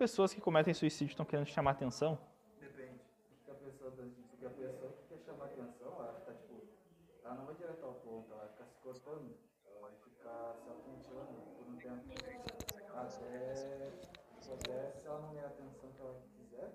pessoas 0.00 0.32
que 0.32 0.40
cometem 0.40 0.72
suicídio 0.72 1.12
estão 1.12 1.26
querendo 1.26 1.46
chamar 1.46 1.72
atenção? 1.72 2.18
Depende. 2.58 3.00
Porque 3.28 3.50
a 3.50 3.54
pessoa, 3.54 3.90
porque 4.30 4.46
a 4.46 4.48
pessoa 4.48 4.92
que 4.92 5.14
quer 5.14 5.20
chamar 5.26 5.44
atenção, 5.44 5.92
ela 5.98 6.14
tá 6.24 6.32
tipo. 6.32 6.54
Ela 7.22 7.34
não 7.34 7.44
vai 7.44 7.54
direto 7.54 7.84
ao 7.84 7.92
ponto, 7.96 8.32
ela 8.32 8.40
vai 8.44 8.48
ficar 8.48 8.64
se 8.64 8.76
cortando. 8.82 9.36
Ela 9.66 9.80
vai 9.82 9.92
ficar 10.02 10.56
se 10.56 10.70
auto-mutilando 10.70 11.34
por 11.54 11.66
um 11.68 11.76
tempo. 11.76 12.00
Até, 12.94 13.92
até 14.54 14.90
se 14.90 15.06
ela 15.06 15.20
não 15.20 15.34
der 15.34 15.44
a 15.44 15.48
atenção 15.48 15.90
que 15.94 16.00
ela 16.00 16.16
quiser, 16.34 16.72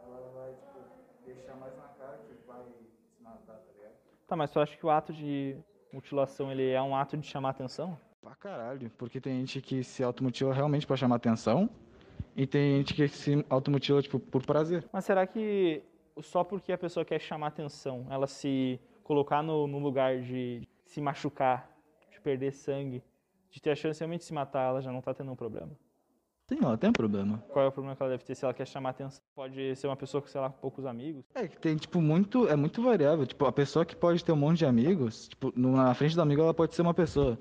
ela 0.00 0.30
vai, 0.32 0.54
tipo, 0.54 0.78
deixar 1.26 1.54
mais 1.56 1.76
na 1.76 1.88
cara 2.00 2.16
que 2.26 2.32
vai 2.46 2.64
se 2.64 3.22
matar, 3.22 3.58
tá 3.58 3.72
ligado? 3.76 3.94
Tá, 4.26 4.36
mas 4.36 4.50
tu 4.50 4.58
acha 4.58 4.74
que 4.74 4.86
o 4.86 4.90
ato 4.90 5.12
de 5.12 5.62
mutilação 5.92 6.50
ele 6.50 6.70
é 6.70 6.80
um 6.80 6.96
ato 6.96 7.18
de 7.18 7.26
chamar 7.26 7.50
atenção? 7.50 8.00
Pra 8.22 8.34
caralho, 8.34 8.90
porque 8.96 9.20
tem 9.20 9.40
gente 9.40 9.60
que 9.60 9.84
se 9.84 10.02
automutila 10.02 10.54
realmente 10.54 10.86
pra 10.86 10.96
chamar 10.96 11.16
atenção 11.16 11.68
e 12.36 12.46
tem 12.46 12.78
gente 12.78 12.94
que 12.94 13.08
se 13.08 13.44
automutila, 13.48 14.02
tipo, 14.02 14.18
por 14.18 14.44
prazer. 14.44 14.84
Mas 14.92 15.04
será 15.04 15.26
que 15.26 15.82
só 16.20 16.44
porque 16.44 16.72
a 16.72 16.78
pessoa 16.78 17.04
quer 17.04 17.20
chamar 17.20 17.48
atenção, 17.48 18.06
ela 18.10 18.26
se 18.26 18.80
colocar 19.02 19.42
no, 19.42 19.66
no 19.66 19.78
lugar 19.78 20.20
de 20.20 20.66
se 20.84 21.00
machucar, 21.00 21.70
de 22.10 22.20
perder 22.20 22.52
sangue, 22.52 23.02
de 23.50 23.60
ter 23.60 23.70
a 23.70 23.76
chance 23.76 24.00
realmente 24.00 24.20
de 24.20 24.26
se 24.26 24.34
matar, 24.34 24.68
ela 24.68 24.80
já 24.80 24.92
não 24.92 25.00
tá 25.00 25.12
tendo 25.12 25.32
um 25.32 25.36
problema? 25.36 25.70
Sim, 26.50 26.58
ela 26.62 26.76
tem 26.76 26.90
um 26.90 26.92
problema. 26.92 27.38
Qual 27.48 27.64
é 27.64 27.68
o 27.68 27.70
problema 27.72 27.94
que 27.94 28.02
ela 28.02 28.10
deve 28.10 28.24
ter 28.24 28.34
se 28.34 28.44
ela 28.44 28.52
quer 28.52 28.66
chamar 28.66 28.90
atenção? 28.90 29.22
Pode 29.36 29.76
ser 29.76 29.86
uma 29.86 29.96
pessoa 29.96 30.20
com, 30.20 30.26
sei 30.26 30.40
lá, 30.40 30.50
poucos 30.50 30.84
amigos. 30.84 31.24
É 31.32 31.46
que 31.46 31.56
tem, 31.56 31.76
tipo, 31.76 32.00
muito. 32.00 32.48
É 32.48 32.56
muito 32.56 32.82
variável. 32.82 33.24
Tipo, 33.24 33.44
a 33.44 33.52
pessoa 33.52 33.84
que 33.84 33.94
pode 33.94 34.24
ter 34.24 34.32
um 34.32 34.36
monte 34.36 34.58
de 34.58 34.66
amigos, 34.66 35.28
tipo, 35.28 35.52
na 35.56 35.94
frente 35.94 36.16
do 36.16 36.22
amigo 36.22 36.42
ela 36.42 36.52
pode 36.52 36.74
ser 36.74 36.82
uma 36.82 36.92
pessoa. 36.92 37.38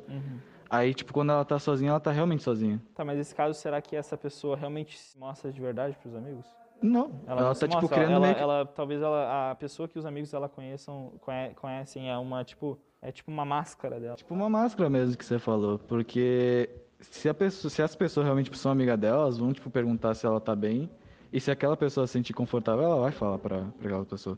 Aí, 0.69 0.93
tipo, 0.93 1.11
quando 1.13 1.31
ela 1.31 1.43
tá 1.43 1.57
sozinha, 1.57 1.89
ela 1.91 1.99
tá 1.99 2.11
realmente 2.11 2.43
sozinha. 2.43 2.81
Tá, 2.93 3.03
mas 3.03 3.17
nesse 3.17 3.33
caso, 3.33 3.59
será 3.59 3.81
que 3.81 3.95
essa 3.95 4.15
pessoa 4.17 4.55
realmente 4.55 4.97
se 4.97 5.17
mostra 5.17 5.51
de 5.51 5.59
verdade 5.59 5.97
pros 6.01 6.13
amigos? 6.15 6.45
Não. 6.81 7.11
Ela, 7.27 7.41
não 7.41 7.53
se 7.55 7.61
tá, 7.61 7.67
tipo, 7.67 7.81
mostra, 7.81 7.97
criando 7.97 8.11
ela, 8.13 8.21
meio 8.25 8.35
que. 8.35 8.41
ela- 8.41 8.65
talvez 8.65 9.01
ela, 9.01 9.51
a 9.51 9.55
pessoa 9.55 9.87
que 9.87 9.97
os 9.99 10.05
amigos 10.05 10.31
dela 10.31 10.47
conheçam, 10.47 11.11
conhe- 11.21 11.49
conhecem 11.55 12.09
é 12.09 12.17
uma, 12.17 12.43
tipo, 12.43 12.77
é 13.01 13.11
tipo 13.11 13.29
uma 13.31 13.43
máscara 13.43 13.99
dela. 13.99 14.15
Tipo 14.15 14.33
uma 14.33 14.49
máscara 14.49 14.89
mesmo 14.89 15.17
que 15.17 15.25
você 15.25 15.39
falou. 15.39 15.79
Porque 15.79 16.69
se, 17.01 17.27
a 17.27 17.33
pessoa, 17.33 17.69
se 17.69 17.81
as 17.81 17.95
pessoas 17.95 18.25
realmente 18.25 18.45
tipo, 18.45 18.57
são 18.57 18.71
amigas 18.71 18.97
delas, 18.99 19.37
vão, 19.37 19.51
tipo, 19.51 19.69
perguntar 19.69 20.13
se 20.13 20.25
ela 20.25 20.39
tá 20.39 20.55
bem. 20.55 20.89
E 21.33 21.39
se 21.41 21.51
aquela 21.51 21.75
pessoa 21.75 22.07
se 22.07 22.13
sentir 22.13 22.33
confortável, 22.33 22.83
ela 22.85 22.99
vai 23.01 23.11
falar 23.11 23.37
pra, 23.39 23.61
pra 23.77 23.87
aquela 23.87 24.05
pessoa. 24.05 24.37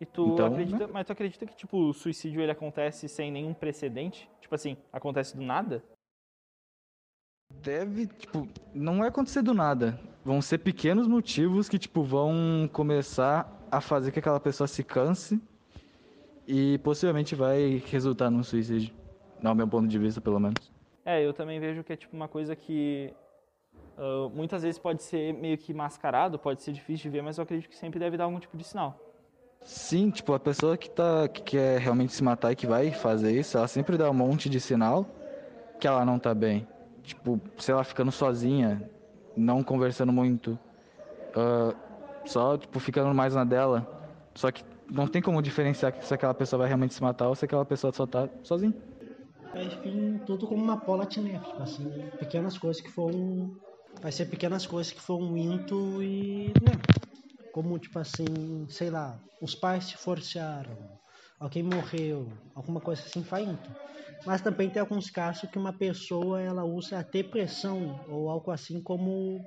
E 0.00 0.04
tu 0.04 0.34
Então, 0.34 0.46
acredita, 0.46 0.88
mas 0.88 1.06
tu 1.06 1.12
acredita 1.12 1.46
que, 1.46 1.56
tipo, 1.56 1.78
o 1.78 1.92
suicídio 1.94 2.40
ele 2.40 2.52
acontece 2.52 3.08
sem 3.08 3.30
nenhum 3.30 3.54
precedente? 3.54 4.28
Tipo 4.40 4.54
assim, 4.54 4.76
acontece 4.92 5.36
do 5.36 5.42
nada? 5.42 5.82
Deve, 7.62 8.06
tipo, 8.06 8.46
não 8.74 8.98
vai 8.98 9.08
acontecer 9.08 9.42
do 9.42 9.54
nada. 9.54 9.98
Vão 10.24 10.42
ser 10.42 10.58
pequenos 10.58 11.06
motivos 11.06 11.68
que, 11.68 11.78
tipo, 11.78 12.02
vão 12.02 12.68
começar 12.72 13.50
a 13.70 13.80
fazer 13.80 14.12
que 14.12 14.18
aquela 14.18 14.40
pessoa 14.40 14.66
se 14.66 14.84
canse 14.84 15.40
e 16.46 16.78
possivelmente 16.78 17.34
vai 17.34 17.82
resultar 17.86 18.30
num 18.30 18.42
suicídio. 18.42 18.94
Não, 19.42 19.54
meu 19.54 19.66
ponto 19.66 19.88
de 19.88 19.98
vista, 19.98 20.20
pelo 20.20 20.38
menos. 20.38 20.70
É, 21.04 21.24
eu 21.24 21.32
também 21.32 21.58
vejo 21.60 21.84
que 21.84 21.92
é 21.92 21.96
tipo 21.96 22.16
uma 22.16 22.26
coisa 22.28 22.56
que 22.56 23.14
ah, 23.96 24.28
muitas 24.32 24.62
vezes 24.62 24.78
pode 24.78 25.02
ser 25.02 25.32
meio 25.34 25.56
que 25.56 25.72
mascarado, 25.72 26.38
pode 26.38 26.62
ser 26.62 26.72
difícil 26.72 27.04
de 27.04 27.16
ver, 27.16 27.22
mas 27.22 27.38
eu 27.38 27.44
acredito 27.44 27.68
que 27.68 27.76
sempre 27.76 27.98
deve 27.98 28.16
dar 28.16 28.24
algum 28.24 28.38
tipo 28.38 28.56
de 28.56 28.64
sinal. 28.64 28.98
Sim, 29.66 30.10
tipo, 30.10 30.32
a 30.32 30.38
pessoa 30.38 30.76
que 30.76 30.88
tá 30.88 31.26
que 31.26 31.42
quer 31.42 31.80
realmente 31.80 32.12
se 32.12 32.22
matar 32.22 32.52
e 32.52 32.56
que 32.56 32.68
vai 32.68 32.92
fazer 32.92 33.36
isso, 33.36 33.58
ela 33.58 33.66
sempre 33.66 33.98
dá 33.98 34.08
um 34.08 34.14
monte 34.14 34.48
de 34.48 34.60
sinal 34.60 35.04
que 35.80 35.88
ela 35.88 36.04
não 36.04 36.20
tá 36.20 36.32
bem. 36.32 36.64
Tipo, 37.02 37.40
sei 37.58 37.74
lá, 37.74 37.82
ficando 37.82 38.12
sozinha, 38.12 38.88
não 39.36 39.64
conversando 39.64 40.12
muito, 40.12 40.56
ah, 41.34 41.74
só, 42.24 42.56
tipo, 42.56 42.78
ficando 42.78 43.12
mais 43.12 43.34
na 43.34 43.42
dela. 43.44 43.84
Só 44.36 44.52
que 44.52 44.62
não 44.88 45.08
tem 45.08 45.20
como 45.20 45.42
diferenciar 45.42 45.92
se 46.00 46.14
aquela 46.14 46.32
pessoa 46.32 46.58
vai 46.58 46.68
realmente 46.68 46.94
se 46.94 47.02
matar 47.02 47.28
ou 47.28 47.34
se 47.34 47.44
aquela 47.44 47.64
pessoa 47.64 47.92
só 47.92 48.06
tá 48.06 48.28
sozinha. 48.44 48.72
Vai 49.52 49.68
vir 49.68 50.20
tudo 50.26 50.46
como 50.46 50.62
uma 50.62 50.76
bola 50.76 51.06
tipo 51.06 51.28
assim, 51.60 51.90
pequenas 52.20 52.56
coisas 52.56 52.80
que 52.80 52.90
foram. 52.90 53.50
Vai 54.00 54.12
ser 54.12 54.26
pequenas 54.26 54.64
coisas 54.64 54.92
que 54.92 55.00
foram 55.00 55.36
indo 55.36 56.02
e. 56.02 56.52
né? 56.62 57.05
Como, 57.56 57.78
tipo 57.78 57.98
assim, 57.98 58.66
sei 58.68 58.90
lá, 58.90 59.18
os 59.40 59.54
pais 59.54 59.84
se 59.86 59.96
divorciaram, 59.96 60.76
alguém 61.40 61.62
morreu, 61.62 62.28
alguma 62.54 62.82
coisa 62.82 63.00
assim 63.00 63.22
vai 63.22 63.44
indo. 63.44 63.70
Mas 64.26 64.42
também 64.42 64.68
tem 64.68 64.78
alguns 64.78 65.08
casos 65.08 65.48
que 65.50 65.58
uma 65.58 65.72
pessoa 65.72 66.38
ela 66.38 66.66
usa 66.66 66.98
a 66.98 67.02
depressão 67.02 67.96
ou 68.06 68.28
algo 68.28 68.50
assim 68.50 68.82
como 68.82 69.40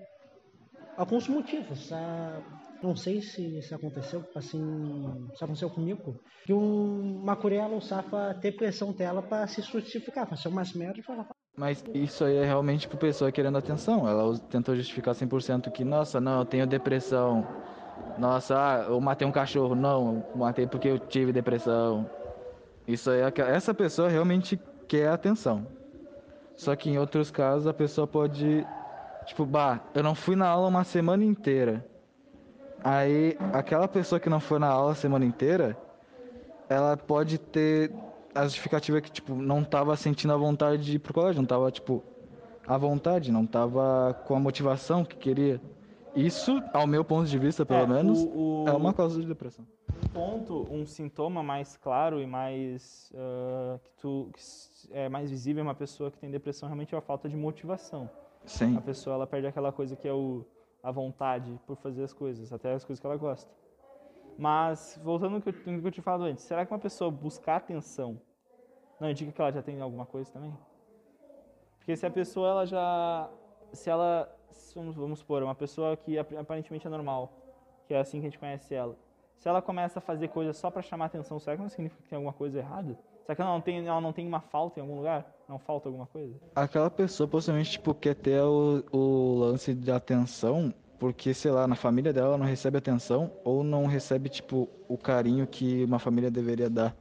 alguns 0.97 1.27
motivos. 1.27 1.91
ah, 1.91 2.41
Não 2.81 2.95
sei 2.95 3.21
se 3.21 3.59
isso 3.59 3.75
aconteceu, 3.75 4.23
tipo 4.23 4.39
assim, 4.39 4.57
isso 5.31 5.43
aconteceu 5.43 5.69
comigo. 5.69 6.19
Que 6.47 6.51
um, 6.53 7.21
uma 7.21 7.35
coreana 7.35 7.75
usava 7.75 8.31
a 8.31 8.33
depressão 8.33 8.91
dela 8.91 9.21
para 9.21 9.45
se 9.45 9.61
justificar, 9.61 10.27
fazer 10.27 10.47
umas 10.49 10.73
merdas 10.73 10.97
e 10.97 11.03
falar. 11.03 11.27
Mas 11.55 11.83
isso 11.93 12.23
aí 12.23 12.37
é 12.37 12.45
realmente, 12.45 12.81
tipo, 12.81 12.97
pessoa 12.97 13.31
querendo 13.31 13.57
atenção. 13.57 14.07
Ela 14.07 14.35
tentou 14.49 14.75
justificar 14.75 15.13
100% 15.13 15.69
que, 15.69 15.83
nossa, 15.83 16.19
não, 16.19 16.39
eu 16.39 16.45
tenho 16.45 16.65
depressão. 16.65 17.43
Nossa, 18.17 18.55
ah, 18.57 18.83
eu 18.89 18.99
matei 18.99 19.27
um 19.27 19.31
cachorro. 19.31 19.75
Não, 19.75 20.23
matei 20.35 20.67
porque 20.67 20.87
eu 20.89 20.99
tive 20.99 21.31
depressão. 21.31 22.09
Isso 22.87 23.09
é 23.11 23.31
essa 23.49 23.73
pessoa 23.73 24.09
realmente 24.09 24.59
quer 24.87 25.09
atenção. 25.09 25.67
Só 26.55 26.75
que 26.75 26.89
em 26.89 26.97
outros 26.97 27.31
casos 27.31 27.67
a 27.67 27.73
pessoa 27.73 28.05
pode, 28.07 28.65
tipo, 29.25 29.45
bah, 29.45 29.79
eu 29.93 30.03
não 30.03 30.13
fui 30.15 30.35
na 30.35 30.47
aula 30.47 30.67
uma 30.67 30.83
semana 30.83 31.23
inteira. 31.23 31.85
Aí 32.83 33.37
aquela 33.53 33.87
pessoa 33.87 34.19
que 34.19 34.29
não 34.29 34.39
foi 34.39 34.59
na 34.59 34.67
aula 34.67 34.91
a 34.91 34.95
semana 34.95 35.25
inteira, 35.25 35.77
ela 36.69 36.97
pode 36.97 37.37
ter 37.37 37.91
a 38.33 38.43
justificativa 38.43 39.01
que, 39.01 39.11
tipo, 39.11 39.35
não 39.35 39.63
tava 39.63 39.95
sentindo 39.95 40.33
a 40.33 40.37
vontade 40.37 40.83
de 40.83 40.95
ir 40.95 40.99
pro 40.99 41.13
colégio, 41.13 41.41
não 41.41 41.47
tava, 41.47 41.71
tipo, 41.71 42.03
à 42.67 42.77
vontade, 42.77 43.31
não 43.31 43.45
tava 43.45 44.13
com 44.25 44.35
a 44.35 44.39
motivação 44.39 45.03
que 45.05 45.15
queria. 45.17 45.61
Isso, 46.15 46.61
ao 46.73 46.87
meu 46.87 47.03
ponto 47.05 47.27
de 47.29 47.37
vista, 47.37 47.65
pelo 47.65 47.81
É, 47.81 47.85
menos, 47.87 48.19
o- 48.23 48.63
o- 48.63 48.65
é 48.67 48.71
uma 48.73 48.93
causa 48.93 49.19
de 49.21 49.27
depressão. 49.27 49.65
ponto, 50.13 50.67
um 50.71 50.85
sintoma 50.85 51.43
mais 51.43 51.77
claro 51.77 52.19
e 52.19 52.25
mais 52.25 53.11
ah, 53.15 53.79
que 53.83 53.91
tu 54.01 54.29
que 54.33 54.41
é 54.91 55.07
mais 55.07 55.29
visível 55.29 55.63
em 55.63 55.67
uma 55.67 55.75
pessoa 55.75 56.09
que 56.09 56.17
tem 56.17 56.31
depressão 56.31 56.67
realmente 56.67 56.95
é 56.95 56.97
a 56.97 57.01
falta 57.01 57.29
de 57.29 57.35
motivação. 57.37 58.09
Sim. 58.45 58.75
A 58.77 58.81
pessoa 58.81 59.15
ela 59.15 59.27
perde 59.27 59.47
aquela 59.47 59.71
coisa 59.71 59.95
que 59.95 60.07
é 60.07 60.13
o 60.13 60.43
a 60.81 60.91
vontade 60.91 61.59
por 61.67 61.75
fazer 61.75 62.03
as 62.03 62.13
coisas, 62.13 62.51
até 62.53 62.73
as 62.73 62.83
coisas 62.85 62.99
que 62.99 63.05
ela 63.05 63.17
gosta. 63.17 63.51
Mas 64.37 64.97
voltando 65.03 65.35
ao 65.35 65.41
que 65.41 65.49
eu, 65.49 65.73
no 65.73 65.81
que 65.81 65.87
eu 65.87 65.91
te 65.91 66.01
falado 66.01 66.23
antes, 66.23 66.43
será 66.45 66.65
que 66.65 66.71
uma 66.73 66.79
pessoa 66.79 67.11
buscar 67.11 67.57
atenção 67.57 68.19
não 68.99 69.09
indica 69.09 69.31
que 69.31 69.41
ela 69.41 69.51
já 69.51 69.61
tem 69.61 69.79
alguma 69.81 70.05
coisa 70.05 70.31
também? 70.31 70.53
Porque 71.77 71.95
se 71.97 72.05
a 72.05 72.09
pessoa 72.09 72.47
ela 72.49 72.65
já 72.65 73.29
se 73.73 73.89
ela 73.89 74.33
vamos, 74.75 74.95
vamos 74.95 75.19
supor, 75.19 75.43
uma 75.43 75.55
pessoa 75.55 75.95
que 75.97 76.17
ap- 76.17 76.33
aparentemente 76.37 76.85
é 76.85 76.89
normal, 76.89 77.31
que 77.87 77.93
é 77.93 77.99
assim 77.99 78.19
que 78.19 78.27
a 78.27 78.29
gente 78.29 78.39
conhece 78.39 78.73
ela. 78.73 78.95
Se 79.37 79.47
ela 79.47 79.61
começa 79.61 79.99
a 79.99 80.01
fazer 80.01 80.27
coisas 80.27 80.57
só 80.57 80.69
para 80.69 80.81
chamar 80.81 81.05
atenção, 81.05 81.39
será 81.39 81.55
que 81.55 81.61
não 81.61 81.69
significa 81.69 82.01
que 82.03 82.09
tem 82.09 82.17
alguma 82.17 82.33
coisa 82.33 82.59
errada? 82.59 82.97
Será 83.25 83.35
que 83.35 83.41
ela 83.41 83.51
não 83.51 83.61
tem, 83.61 83.87
ela 83.87 84.01
não 84.01 84.11
tem 84.11 84.27
uma 84.27 84.41
falta 84.41 84.79
em 84.79 84.81
algum 84.83 84.97
lugar? 84.97 85.25
Não 85.47 85.57
falta 85.57 85.87
alguma 85.87 86.05
coisa? 86.07 86.35
Aquela 86.55 86.89
pessoa 86.89 87.27
possivelmente, 87.27 87.71
tipo, 87.71 87.93
quer 87.93 88.15
ter 88.15 88.41
o, 88.41 88.83
o 88.91 89.35
lance 89.39 89.73
de 89.73 89.91
atenção 89.91 90.73
porque, 90.99 91.33
sei 91.33 91.51
lá, 91.51 91.65
na 91.65 91.75
família 91.75 92.11
dela 92.11 92.27
ela 92.29 92.37
não 92.37 92.45
recebe 92.45 92.77
atenção 92.77 93.31
ou 93.45 93.63
não 93.63 93.85
recebe, 93.85 94.27
tipo, 94.27 94.67
o 94.89 94.97
carinho 94.97 95.47
que 95.47 95.85
uma 95.85 95.97
família 95.99 96.29
deveria 96.29 96.69
dar, 96.69 96.93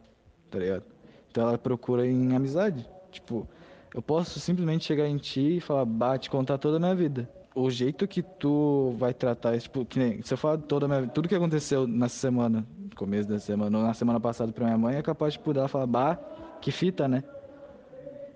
tá 0.48 0.58
ligado? 0.58 0.84
Então 1.30 1.48
ela 1.48 1.58
procura 1.58 2.06
em 2.06 2.36
amizade. 2.36 2.88
Tipo, 3.10 3.48
eu 3.92 4.00
posso 4.00 4.38
simplesmente 4.38 4.84
chegar 4.84 5.08
em 5.08 5.16
ti 5.16 5.56
e 5.56 5.60
falar, 5.60 5.84
bate, 5.84 6.30
contar 6.30 6.58
toda 6.58 6.76
a 6.76 6.80
minha 6.80 6.94
vida. 6.94 7.28
O 7.60 7.68
jeito 7.70 8.06
que 8.06 8.22
tu 8.22 8.94
vai 8.98 9.12
tratar 9.12 9.56
isso, 9.56 9.64
tipo, 9.64 9.84
que 9.84 9.98
nem, 9.98 10.22
se 10.22 10.32
eu 10.32 10.38
falar 10.38 10.58
toda 10.58 10.86
minha 10.86 11.08
tudo 11.08 11.28
que 11.28 11.34
aconteceu 11.34 11.88
nessa 11.88 12.14
semana, 12.14 12.64
começo 12.94 13.28
da 13.28 13.40
semana, 13.40 13.76
ou 13.78 13.82
na 13.84 13.92
semana 13.94 14.20
passada 14.20 14.52
pra 14.52 14.64
minha 14.66 14.78
mãe, 14.78 14.94
é 14.94 15.02
capaz, 15.02 15.32
tipo, 15.32 15.52
dela 15.52 15.66
falar, 15.66 15.86
bah, 15.86 16.14
que 16.60 16.70
fita, 16.70 17.08
né? 17.08 17.24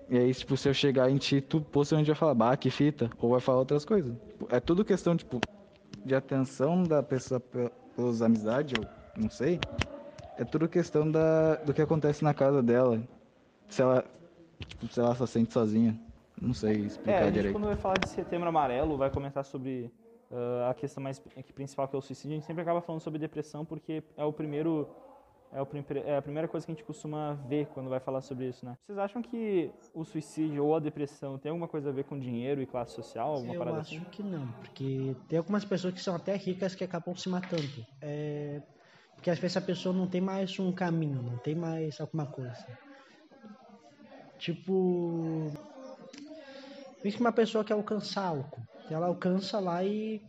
E 0.09 0.17
aí, 0.17 0.33
tipo, 0.33 0.57
se 0.57 0.67
eu 0.67 0.73
chegar 0.73 1.09
em 1.09 1.17
ti, 1.17 1.39
tu 1.39 1.61
possivelmente 1.61 2.07
vai 2.09 2.15
falar, 2.17 2.33
bah, 2.33 2.57
que 2.57 2.69
fita, 2.69 3.09
ou 3.17 3.31
vai 3.31 3.39
falar 3.39 3.59
outras 3.59 3.85
coisas. 3.85 4.13
Tipo, 4.27 4.47
É 4.53 4.59
tudo 4.59 4.83
questão, 4.83 5.15
tipo, 5.15 5.39
de 6.03 6.13
atenção 6.13 6.83
da 6.83 7.01
pessoa 7.01 7.39
pe- 7.39 7.71
pelas 7.95 8.21
amizades, 8.21 8.77
ou 8.77 8.85
não 9.15 9.29
sei. 9.29 9.57
É 10.37 10.43
tudo 10.43 10.67
questão 10.67 11.09
da, 11.09 11.55
do 11.55 11.73
que 11.73 11.81
acontece 11.81 12.25
na 12.25 12.33
casa 12.33 12.61
dela. 12.61 13.01
Se 13.69 13.81
ela, 13.81 14.03
tipo, 14.67 14.85
se 14.93 14.99
ela 14.99 15.15
só 15.15 15.25
sente 15.25 15.53
sozinha. 15.53 15.97
Não 16.41 16.53
sei 16.53 16.81
É, 16.81 16.85
explicar 16.85 17.19
a 17.19 17.25
gente 17.25 17.33
direito. 17.33 17.53
quando 17.53 17.65
vai 17.65 17.75
falar 17.75 17.97
de 17.99 18.09
setembro 18.09 18.49
amarelo, 18.49 18.97
vai 18.97 19.09
comentar 19.09 19.45
sobre 19.45 19.91
ah, 20.31 20.69
a 20.71 20.73
questão 20.73 21.01
mais 21.03 21.19
principal 21.19 21.87
que 21.87 21.95
é 21.95 21.99
o 21.99 22.01
suicídio, 22.01 22.31
a 22.31 22.35
gente 22.35 22.45
sempre 22.45 22.61
acaba 22.61 22.81
falando 22.81 23.01
sobre 23.01 23.19
depressão 23.19 23.63
porque 23.65 24.03
é 24.17 24.23
o 24.25 24.33
primeiro 24.33 24.87
é, 25.53 25.61
o 25.61 25.65
prim- 25.67 25.85
é 26.03 26.17
a 26.17 26.21
primeira 26.21 26.47
coisa 26.47 26.65
que 26.65 26.71
a 26.71 26.75
gente 26.75 26.83
costuma 26.83 27.33
ver 27.47 27.67
quando 27.67 27.87
vai 27.87 27.99
falar 27.99 28.21
sobre 28.21 28.49
isso, 28.49 28.65
né? 28.65 28.75
Vocês 28.87 28.97
acham 28.97 29.21
que 29.21 29.69
o 29.93 30.03
suicídio 30.03 30.65
ou 30.65 30.75
a 30.75 30.79
depressão 30.79 31.37
tem 31.37 31.51
alguma 31.51 31.67
coisa 31.67 31.89
a 31.89 31.93
ver 31.93 32.05
com 32.05 32.17
dinheiro 32.17 32.59
e 32.59 32.65
classe 32.65 32.93
social, 32.93 33.35
alguma 33.35 33.53
Eu 33.53 33.59
parada 33.59 33.81
acho 33.81 33.95
assim? 33.95 34.03
que 34.05 34.23
não, 34.23 34.47
porque 34.53 35.15
tem 35.29 35.37
algumas 35.37 35.63
pessoas 35.63 35.93
que 35.93 36.01
são 36.01 36.15
até 36.15 36.35
ricas 36.35 36.73
que 36.73 36.83
acabam 36.83 37.15
se 37.15 37.29
matando. 37.29 37.85
É, 38.01 38.59
porque 39.15 39.29
às 39.29 39.37
vezes 39.37 39.55
a 39.55 39.61
pessoa 39.61 39.93
não 39.95 40.07
tem 40.07 40.19
mais 40.19 40.57
um 40.57 40.71
caminho, 40.71 41.21
não 41.21 41.37
tem 41.37 41.53
mais 41.53 42.01
alguma 42.01 42.25
coisa. 42.25 42.65
Tipo. 44.39 45.51
Pensa 47.03 47.17
que 47.17 47.23
uma 47.23 47.33
pessoa 47.33 47.65
quer 47.65 47.73
alcançar 47.73 48.27
algo. 48.27 48.63
Ela 48.89 49.07
alcança 49.07 49.59
lá 49.59 49.83
e 49.83 50.21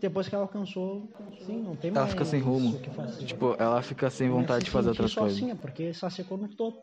depois 0.00 0.28
que 0.28 0.34
ela 0.34 0.44
alcançou, 0.44 1.06
sim, 1.44 1.60
não 1.60 1.76
tem 1.76 1.90
Ela 1.90 2.00
mais 2.00 2.12
fica 2.12 2.24
sem 2.24 2.40
rumo. 2.40 2.74
o 2.74 2.80
que 2.80 2.90
fazer. 2.90 3.26
Tipo, 3.26 3.54
ela 3.58 3.82
fica 3.82 4.08
sem 4.08 4.30
vontade 4.30 4.64
de 4.64 4.70
fazer 4.70 4.88
outras 4.88 5.14
coisas. 5.14 5.36
sozinha, 5.36 5.54
porque 5.54 5.92
só 5.92 6.08
secou 6.08 6.38
no 6.38 6.48
topo. 6.56 6.82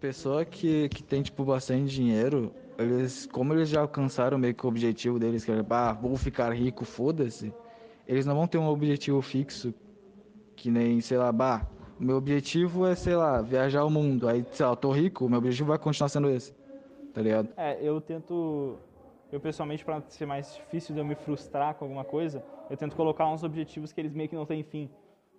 Pessoa 0.00 0.44
que, 0.44 0.88
que 0.90 1.02
tem, 1.02 1.20
tipo, 1.22 1.44
bastante 1.44 1.92
dinheiro, 1.92 2.52
eles, 2.78 3.26
como 3.26 3.52
eles 3.54 3.68
já 3.68 3.80
alcançaram 3.80 4.38
meio 4.38 4.54
que 4.54 4.64
o 4.64 4.68
objetivo 4.68 5.18
deles, 5.18 5.44
que 5.44 5.50
é, 5.50 5.64
ah, 5.70 5.92
vou 5.92 6.16
ficar 6.16 6.52
rico, 6.52 6.84
foda-se, 6.84 7.52
eles 8.06 8.24
não 8.24 8.36
vão 8.36 8.46
ter 8.46 8.58
um 8.58 8.68
objetivo 8.68 9.20
fixo, 9.20 9.74
que 10.54 10.70
nem, 10.70 11.00
sei 11.00 11.18
lá, 11.18 11.32
bah, 11.32 11.66
meu 11.98 12.16
objetivo 12.16 12.86
é, 12.86 12.94
sei 12.94 13.16
lá, 13.16 13.40
viajar 13.42 13.84
o 13.84 13.90
mundo. 13.90 14.28
Aí, 14.28 14.44
sei 14.52 14.64
lá, 14.64 14.72
eu 14.72 14.76
tô 14.76 14.92
rico, 14.92 15.26
o 15.26 15.28
meu 15.28 15.38
objetivo 15.38 15.68
vai 15.70 15.78
continuar 15.78 16.08
sendo 16.08 16.28
esse, 16.30 16.52
tá 17.14 17.22
ligado? 17.22 17.48
É, 17.56 17.78
eu 17.80 18.00
tento. 18.00 18.76
Eu 19.32 19.40
pessoalmente, 19.40 19.84
pra 19.84 20.02
ser 20.08 20.26
mais 20.26 20.54
difícil 20.54 20.94
de 20.94 21.00
eu 21.00 21.04
me 21.04 21.14
frustrar 21.14 21.74
com 21.74 21.84
alguma 21.84 22.04
coisa, 22.04 22.44
eu 22.68 22.76
tento 22.76 22.94
colocar 22.94 23.26
uns 23.28 23.42
objetivos 23.42 23.92
que 23.92 24.00
eles 24.00 24.12
meio 24.12 24.28
que 24.28 24.36
não 24.36 24.44
têm 24.44 24.62
fim. 24.62 24.90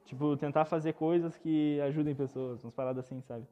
Tipo, 0.06 0.36
tentar 0.38 0.66
fazer 0.66 0.94
coisas 0.94 1.38
que 1.38 1.80
ajudem 1.82 2.14
pessoas, 2.16 2.64
umas 2.64 2.74
paradas 2.74 3.06
assim, 3.06 3.22
sabe? 3.22 3.46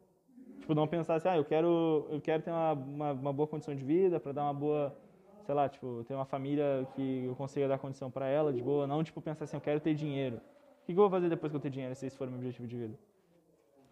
Tipo, 0.60 0.74
não 0.76 0.88
pensar 0.88 1.16
assim, 1.16 1.28
ah, 1.28 1.38
eu 1.38 1.46
quero, 1.46 2.08
eu 2.10 2.22
quero 2.22 2.44
ter 2.44 2.52
uma, 2.52 2.74
uma, 2.74 3.12
uma 3.12 3.34
boa 3.34 3.48
condição 3.48 3.76
de 3.76 3.84
vida 3.84 4.20
pra 4.20 4.32
dar 4.32 4.44
uma 4.44 4.54
boa, 4.54 4.96
sei 5.46 5.56
lá, 5.56 5.68
tipo, 5.68 6.04
ter 6.08 6.14
uma 6.14 6.26
família 6.26 6.88
que 6.96 7.26
eu 7.26 7.36
consiga 7.36 7.68
dar 7.68 7.78
condição 7.80 8.10
pra 8.12 8.28
ela 8.28 8.54
de 8.54 8.62
boa. 8.62 8.86
Não, 8.86 9.04
tipo, 9.04 9.22
pensar 9.22 9.46
assim, 9.46 9.58
eu 9.58 9.62
quero 9.62 9.80
ter 9.80 9.94
dinheiro. 9.94 10.38
O 10.38 10.86
que 10.86 10.92
eu 10.92 10.96
vou 10.96 11.10
fazer 11.10 11.30
depois 11.30 11.52
que 11.52 11.58
eu 11.58 11.62
ter 11.62 11.70
dinheiro, 11.70 11.96
se 11.96 12.06
esse 12.06 12.18
for 12.18 12.28
o 12.28 12.32
meu 12.32 12.40
objetivo 12.40 12.68
de 12.68 12.78
vida? 12.78 13.00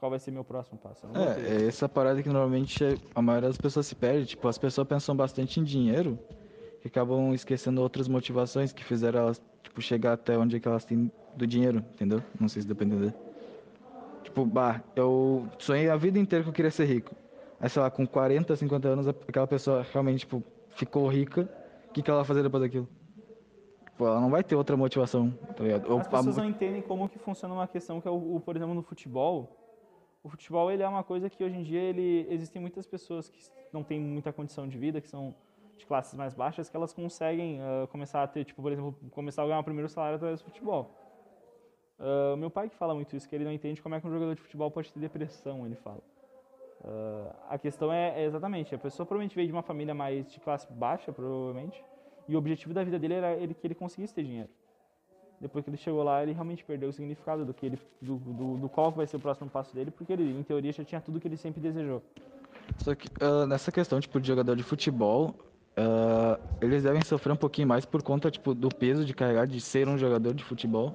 Qual 0.01 0.09
vai 0.09 0.17
ser 0.17 0.31
meu 0.31 0.43
próximo 0.43 0.79
passo? 0.79 1.05
É, 1.15 1.63
é 1.63 1.67
essa 1.67 1.87
parada 1.87 2.23
que 2.23 2.27
normalmente 2.27 2.83
é- 2.83 2.95
a 3.13 3.21
maioria 3.21 3.49
das 3.49 3.57
pessoas 3.57 3.85
se 3.85 3.93
perde. 3.93 4.25
Tipo, 4.25 4.47
as 4.47 4.57
pessoas 4.57 4.87
pensam 4.87 5.15
bastante 5.15 5.59
em 5.59 5.63
dinheiro 5.63 6.17
e 6.83 6.87
acabam 6.87 7.31
esquecendo 7.35 7.79
outras 7.83 8.07
motivações 8.07 8.73
que 8.73 8.83
fizeram 8.83 9.19
elas, 9.19 9.39
tipo, 9.61 9.79
chegar 9.79 10.13
até 10.13 10.35
onde 10.35 10.55
é 10.55 10.59
que 10.59 10.67
elas 10.67 10.85
têm 10.85 11.11
do 11.35 11.45
dinheiro, 11.45 11.77
entendeu? 11.93 12.23
Não 12.39 12.49
sei 12.49 12.63
se 12.63 12.67
deu 12.67 12.75
pra 12.75 12.83
entender. 12.87 13.13
Tipo, 14.23 14.43
bah, 14.43 14.81
eu 14.95 15.47
sonhei 15.59 15.87
a 15.87 15.95
vida 15.95 16.17
inteira 16.17 16.43
que 16.43 16.49
eu 16.49 16.53
queria 16.53 16.71
ser 16.71 16.85
rico. 16.85 17.15
Aí, 17.59 17.69
sei 17.69 17.79
lá, 17.79 17.91
com 17.91 18.07
40, 18.07 18.55
50 18.55 18.87
anos, 18.87 19.07
aquela 19.07 19.45
pessoa 19.45 19.83
realmente, 19.83 20.21
tipo, 20.21 20.43
ficou 20.71 21.07
rica. 21.07 21.41
O 21.43 21.93
que, 21.93 22.01
que 22.01 22.09
ela 22.09 22.21
vai 22.21 22.27
fazer 22.27 22.41
depois 22.41 22.63
daquilo? 22.63 22.89
Tipo, 23.85 24.07
ela 24.07 24.19
não 24.19 24.31
vai 24.31 24.43
ter 24.43 24.55
outra 24.55 24.75
motivação, 24.75 25.31
tá 25.55 25.63
ligado? 25.63 25.95
As 25.99 26.07
pessoas 26.07 26.37
não 26.37 26.45
entendem 26.45 26.81
como 26.81 27.07
que 27.07 27.19
funciona 27.19 27.53
uma 27.53 27.67
questão 27.67 28.01
que 28.01 28.07
é 28.07 28.11
o, 28.11 28.37
o, 28.37 28.39
por 28.39 28.55
exemplo, 28.55 28.73
no 28.73 28.81
futebol. 28.81 29.60
O 30.23 30.29
futebol 30.29 30.71
ele 30.71 30.83
é 30.83 30.87
uma 30.87 31.03
coisa 31.03 31.29
que 31.29 31.43
hoje 31.43 31.57
em 31.57 31.63
dia 31.63 31.79
ele 31.79 32.27
existem 32.29 32.61
muitas 32.61 32.85
pessoas 32.85 33.27
que 33.27 33.39
não 33.73 33.83
têm 33.83 33.99
muita 33.99 34.31
condição 34.31 34.67
de 34.67 34.77
vida, 34.77 35.01
que 35.01 35.07
são 35.07 35.33
de 35.77 35.85
classes 35.85 36.13
mais 36.13 36.35
baixas, 36.35 36.69
que 36.69 36.77
elas 36.77 36.93
conseguem 36.93 37.59
ah, 37.59 37.87
começar 37.87 38.21
a 38.21 38.27
ter, 38.27 38.45
tipo, 38.45 38.61
por 38.61 38.71
exemplo, 38.71 38.95
começar 39.09 39.41
a 39.41 39.45
ganhar 39.47 39.59
o 39.59 39.63
primeiro 39.63 39.89
salário 39.89 40.17
através 40.17 40.39
do 40.39 40.45
futebol. 40.45 40.91
Ah, 41.99 42.35
meu 42.37 42.51
pai 42.51 42.69
que 42.69 42.75
fala 42.75 42.93
muito 42.93 43.15
isso, 43.15 43.27
que 43.27 43.35
ele 43.35 43.45
não 43.45 43.51
entende 43.51 43.81
como 43.81 43.95
é 43.95 43.99
que 43.99 44.07
um 44.07 44.11
jogador 44.11 44.35
de 44.35 44.41
futebol 44.41 44.69
pode 44.69 44.93
ter 44.93 44.99
depressão, 44.99 45.65
ele 45.65 45.75
fala. 45.75 46.01
Ah, 46.83 47.35
a 47.49 47.57
questão 47.57 47.91
é, 47.91 48.21
é 48.21 48.25
exatamente, 48.25 48.75
a 48.75 48.77
pessoa 48.77 49.07
provavelmente 49.07 49.35
veio 49.35 49.47
de 49.47 49.53
uma 49.53 49.63
família 49.63 49.95
mais 49.95 50.31
de 50.31 50.39
classe 50.39 50.71
baixa, 50.71 51.11
provavelmente, 51.11 51.83
e 52.27 52.35
o 52.35 52.37
objetivo 52.37 52.75
da 52.75 52.83
vida 52.83 52.99
dele 52.99 53.15
era 53.15 53.33
ele, 53.33 53.55
que 53.55 53.65
ele 53.65 53.73
conseguisse 53.73 54.13
ter 54.13 54.23
dinheiro 54.23 54.49
depois 55.41 55.65
que 55.65 55.71
ele 55.71 55.77
chegou 55.77 56.03
lá, 56.03 56.21
ele 56.21 56.33
realmente 56.33 56.63
perdeu 56.63 56.89
o 56.89 56.93
significado 56.93 57.43
do 57.43 57.53
que 57.53 57.65
ele, 57.65 57.79
do, 57.99 58.15
do, 58.17 58.57
do 58.57 58.69
qual 58.69 58.91
vai 58.91 59.07
ser 59.07 59.17
o 59.17 59.19
próximo 59.19 59.49
passo 59.49 59.73
dele, 59.73 59.89
porque 59.89 60.13
ele, 60.13 60.23
em 60.23 60.43
teoria, 60.43 60.71
já 60.71 60.83
tinha 60.83 61.01
tudo 61.01 61.19
que 61.19 61.27
ele 61.27 61.35
sempre 61.35 61.59
desejou. 61.59 62.01
Só 62.77 62.93
que 62.93 63.09
ah, 63.19 63.47
nessa 63.47 63.71
questão, 63.71 63.99
tipo, 63.99 64.21
de 64.21 64.27
jogador 64.27 64.55
de 64.55 64.61
futebol, 64.61 65.33
ah, 65.75 66.39
eles 66.61 66.83
devem 66.83 67.03
sofrer 67.03 67.33
um 67.33 67.37
pouquinho 67.37 67.67
mais 67.67 67.85
por 67.85 68.03
conta, 68.03 68.29
tipo, 68.29 68.53
do 68.53 68.69
peso 68.69 69.03
de 69.03 69.15
carregar 69.15 69.47
de 69.47 69.59
ser 69.59 69.87
um 69.87 69.97
jogador 69.97 70.33
de 70.33 70.43
futebol. 70.43 70.93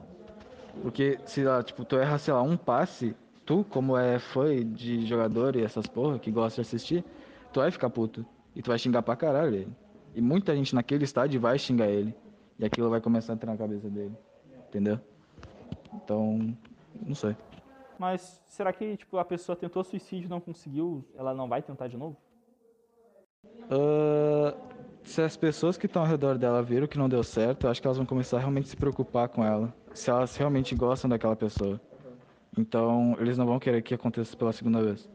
Porque, 0.81 1.19
se 1.25 1.43
lá, 1.43 1.63
tipo, 1.63 1.85
tu 1.85 1.97
erra, 1.97 2.17
sei 2.17 2.33
lá, 2.33 2.43
um 2.43 2.57
passe, 2.57 3.17
tu, 3.45 3.65
como 3.69 3.97
é 3.97 4.19
fã 4.21 4.65
de 4.65 5.05
jogador 5.07 5.57
e 5.57 5.65
essas 5.65 5.87
porra 5.87 6.19
que 6.21 6.31
gosta 6.31 6.63
de 6.63 6.69
assistir, 6.69 7.05
tu 7.53 7.61
vai 7.61 7.71
ficar 7.73 7.91
puto. 7.91 8.25
E 8.55 8.63
tu 8.63 8.69
vai 8.69 8.79
xingar 8.79 9.03
pra 9.03 9.17
caralho 9.17 9.55
ele. 9.55 9.73
E 10.15 10.21
muita 10.21 10.55
gente 10.55 10.75
naquele 10.75 11.05
estádio 11.05 11.41
vai 11.41 11.59
xingar 11.59 11.89
ele. 11.89 12.15
E 12.59 12.65
aquilo 12.65 12.89
vai 12.89 13.01
começar 13.01 13.33
a 13.33 13.35
entrar 13.35 13.53
na 13.53 13.59
cabeça 13.59 13.89
dele. 13.91 14.15
Entendeu? 14.77 15.01
Então, 15.95 16.55
não 17.01 17.15
sei. 17.15 17.35
Mas 17.99 18.43
será 18.47 18.71
que 18.75 18.99
tipo, 18.99 19.17
a 19.17 19.25
pessoa 19.25 19.57
tentou 19.57 19.83
suicídio 19.83 20.27
e 20.27 20.29
não 20.29 20.39
conseguiu, 20.39 21.03
ela 21.17 21.33
não 21.33 21.49
vai 21.49 21.63
tentar 21.63 21.89
de 21.89 21.97
novo? 21.97 22.15
Ah, 23.71 24.55
se 25.03 25.23
as 25.23 25.35
pessoas 25.35 25.79
que 25.79 25.87
estão 25.87 26.03
ao 26.03 26.09
redor 26.09 26.37
dela 26.37 26.63
viram 26.63 26.87
que 26.87 26.99
não 26.99 27.09
deu 27.09 27.23
certo, 27.23 27.65
eu 27.65 27.71
acho 27.71 27.81
que 27.81 27.87
elas 27.87 27.97
vão 27.97 28.05
começar 28.05 28.37
a 28.37 28.41
realmente 28.41 28.69
se 28.69 28.77
preocupar 28.77 29.31
com 29.31 29.43
ela. 29.43 29.75
Se 29.95 30.11
elas 30.11 30.37
realmente 30.37 30.75
gostam 30.75 31.09
daquela 31.09 31.35
pessoa. 31.35 31.81
Então, 32.59 33.17
eles 33.19 33.39
não 33.39 33.47
vão 33.47 33.59
querer 33.59 33.81
que 33.81 33.95
aconteça 33.95 34.37
pela 34.37 34.53
segunda 34.53 34.83
vez. 34.83 35.09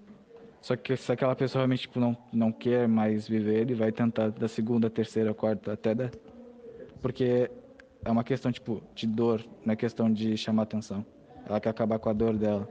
Só 0.60 0.76
que 0.76 0.98
se 0.98 1.12
aquela 1.12 1.36
pessoa 1.36 1.62
realmente 1.62 1.82
tipo, 1.82 2.00
não, 2.00 2.18
não 2.34 2.52
quer 2.52 2.88
mais 2.88 3.28
viver, 3.28 3.62
ele 3.62 3.76
vai 3.76 3.92
tentar 3.92 4.32
da 4.32 4.48
segunda, 4.48 4.90
terceira, 4.90 5.36
quarta, 5.36 5.74
até 5.74 5.94
dar. 5.94 6.12
Porque 7.00 7.50
é 8.04 8.12
uma 8.12 8.24
questão 8.24 8.52
tipo 8.52 8.82
de 8.96 9.06
dor, 9.06 9.46
não 9.66 9.74
é 9.74 9.76
questão 9.76 10.12
de 10.12 10.36
chamar 10.38 10.64
atenção. 10.64 11.06
Ela 11.46 11.60
quer 11.60 11.70
acabar 11.70 12.00
com 12.00 12.10
a 12.10 12.14
dor 12.14 12.36
dela. 12.36 12.68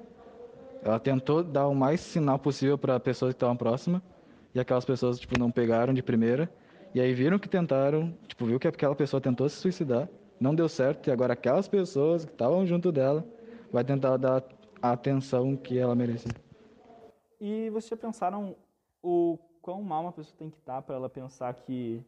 Ela 0.82 0.98
tentou 0.98 1.42
dar 1.42 1.68
o 1.68 1.74
mais 1.74 2.00
sinal 2.00 2.38
possível 2.38 2.78
para 2.78 2.98
pessoas 2.98 3.32
que 3.32 3.36
estavam 3.36 3.56
próximas 3.56 4.02
e 4.54 4.60
aquelas 4.60 4.84
pessoas 4.84 5.18
tipo 5.18 5.38
não 5.38 5.50
pegaram 5.50 5.92
de 5.92 6.02
primeira 6.02 6.50
e 6.94 7.00
aí 7.00 7.12
viram 7.14 7.38
que 7.38 7.48
tentaram, 7.48 8.12
tipo 8.26 8.46
viu 8.46 8.58
que 8.58 8.66
aquela 8.66 8.94
pessoa 8.94 9.20
tentou 9.20 9.48
se 9.48 9.56
suicidar, 9.56 10.08
não 10.40 10.54
deu 10.54 10.68
certo 10.68 11.08
e 11.08 11.10
agora 11.12 11.34
aquelas 11.34 11.68
pessoas 11.68 12.24
que 12.24 12.32
estavam 12.32 12.66
junto 12.66 12.90
dela 12.90 13.24
vai 13.70 13.84
tentar 13.84 14.16
dar 14.16 14.42
a 14.82 14.92
atenção 14.92 15.56
que 15.56 15.78
ela 15.78 15.94
merecia. 15.94 16.32
E 17.40 17.70
vocês 17.70 17.90
já 17.90 17.96
pensaram 17.96 18.56
o 19.02 19.38
quão 19.62 19.82
mal 19.82 20.02
uma 20.02 20.12
pessoa 20.12 20.34
tem 20.38 20.50
que 20.50 20.56
estar 20.56 20.82
para 20.82 20.96
ela 20.96 21.08
pensar 21.08 21.54
que 21.54 22.02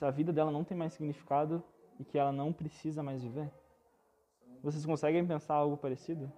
a 0.00 0.10
vida 0.10 0.32
dela 0.32 0.50
não 0.50 0.64
tem 0.64 0.76
mais 0.76 0.94
significado 0.94 1.62
e 1.98 2.04
que 2.04 2.18
ela 2.18 2.32
não 2.32 2.52
precisa 2.52 3.02
mais 3.02 3.22
viver? 3.22 3.50
Vocês 4.62 4.84
conseguem 4.84 5.26
pensar 5.26 5.54
algo 5.54 5.76
parecido? 5.76 6.30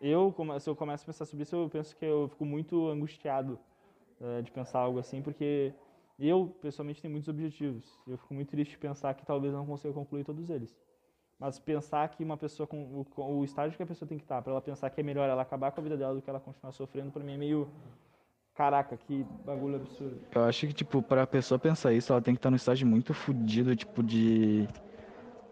Eu, 0.00 0.34
se 0.60 0.68
eu 0.68 0.76
começo 0.76 1.04
a 1.04 1.06
pensar 1.06 1.24
sobre 1.24 1.42
isso, 1.42 1.56
eu 1.56 1.70
penso 1.70 1.96
que 1.96 2.04
eu 2.04 2.28
fico 2.28 2.44
muito 2.44 2.88
angustiado 2.88 3.58
eh, 4.20 4.42
de 4.42 4.50
pensar 4.50 4.80
algo 4.80 4.98
assim, 4.98 5.22
porque 5.22 5.72
eu, 6.18 6.54
pessoalmente, 6.60 7.00
tenho 7.00 7.12
muitos 7.12 7.28
objetivos. 7.28 7.98
Eu 8.06 8.16
fico 8.16 8.34
muito 8.34 8.50
triste 8.50 8.72
de 8.72 8.78
pensar 8.78 9.14
que 9.14 9.24
talvez 9.24 9.52
eu 9.52 9.58
não 9.58 9.66
consiga 9.66 9.92
concluir 9.92 10.24
todos 10.24 10.48
eles. 10.50 10.76
Mas 11.38 11.58
pensar 11.58 12.08
que 12.08 12.24
uma 12.24 12.36
pessoa 12.36 12.66
com 12.66 13.04
o, 13.16 13.38
o 13.38 13.44
estágio 13.44 13.76
que 13.76 13.82
a 13.82 13.86
pessoa 13.86 14.08
tem 14.08 14.16
que 14.16 14.24
estar, 14.24 14.40
para 14.40 14.52
ela 14.52 14.62
pensar 14.62 14.88
que 14.88 15.00
é 15.00 15.04
melhor 15.04 15.28
ela 15.28 15.42
acabar 15.42 15.70
com 15.70 15.80
a 15.80 15.84
vida 15.84 15.96
dela 15.96 16.14
do 16.14 16.22
que 16.22 16.30
ela 16.30 16.40
continuar 16.40 16.72
sofrendo, 16.72 17.10
para 17.12 17.22
mim 17.22 17.34
é 17.34 17.36
meio 17.36 17.68
caraca, 18.54 18.96
que 18.96 19.24
bagulho 19.44 19.76
absurdo. 19.76 20.18
Eu 20.34 20.44
acho 20.44 20.66
que, 20.66 20.72
tipo, 20.72 21.02
pra 21.02 21.26
pessoa 21.26 21.58
pensar 21.58 21.92
isso, 21.92 22.10
ela 22.10 22.22
tem 22.22 22.34
que 22.34 22.38
estar 22.38 22.50
num 22.50 22.56
estágio 22.56 22.86
muito 22.86 23.12
fodido, 23.12 23.76
tipo, 23.76 24.02
de. 24.02 24.66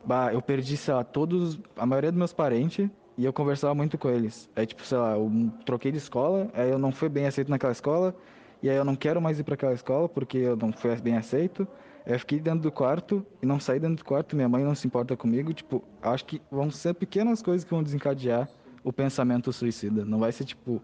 Bah, 0.07 0.33
eu 0.33 0.43
perdi, 0.43 0.77
sei 0.77 0.95
lá, 0.95 1.05
todos. 1.05 1.59
A 1.77 1.87
maioria 1.87 2.11
dos 2.11 2.19
meus 2.19 2.33
parentes 2.33 2.89
e 3.17 3.25
eu 3.25 3.33
conversava 3.33 3.75
muito 3.75 3.97
com 3.97 4.11
eles. 4.11 4.51
Aí, 4.57 4.67
tipo, 4.67 4.85
sei 4.85 4.99
lá, 4.99 5.13
eu 5.13 5.31
troquei 5.65 5.93
de 5.93 5.99
escola, 5.99 6.51
aí 6.53 6.71
eu 6.71 6.79
não 6.79 6.93
fui 6.93 7.09
bem 7.09 7.27
aceito 7.27 7.49
naquela 7.49 7.73
escola, 7.73 8.15
e 8.63 8.69
aí 8.69 8.77
eu 8.77 8.85
não 8.85 8.97
quero 8.97 9.21
mais 9.21 9.39
ir 9.39 9.45
pra 9.45 9.55
aquela 9.55 9.73
escola 9.73 10.09
porque 10.09 10.39
eu 10.39 10.57
não 10.57 10.73
fui 10.73 10.95
bem 10.97 11.17
aceito. 11.17 11.67
Aí 12.05 12.13
eu 12.13 12.19
fiquei 12.19 12.39
dentro 12.39 12.61
do 12.61 12.73
quarto 12.73 13.25
e 13.43 13.47
não 13.47 13.59
saí 13.61 13.79
dentro 13.79 13.97
do 13.97 14.05
quarto, 14.05 14.37
minha 14.37 14.49
mãe 14.49 14.65
não 14.65 14.75
se 14.75 14.87
importa 14.87 15.17
comigo. 15.17 15.53
Tipo, 15.55 15.83
acho 16.03 16.25
que 16.25 16.41
vão 16.51 16.71
ser 16.71 16.95
pequenas 16.95 17.43
coisas 17.43 17.65
que 17.65 17.71
vão 17.71 17.83
desencadear 17.83 18.49
o 18.83 18.93
pensamento 18.93 19.53
suicida. 19.53 20.05
Não 20.05 20.19
vai 20.19 20.33
ser 20.33 20.45
tipo, 20.45 20.83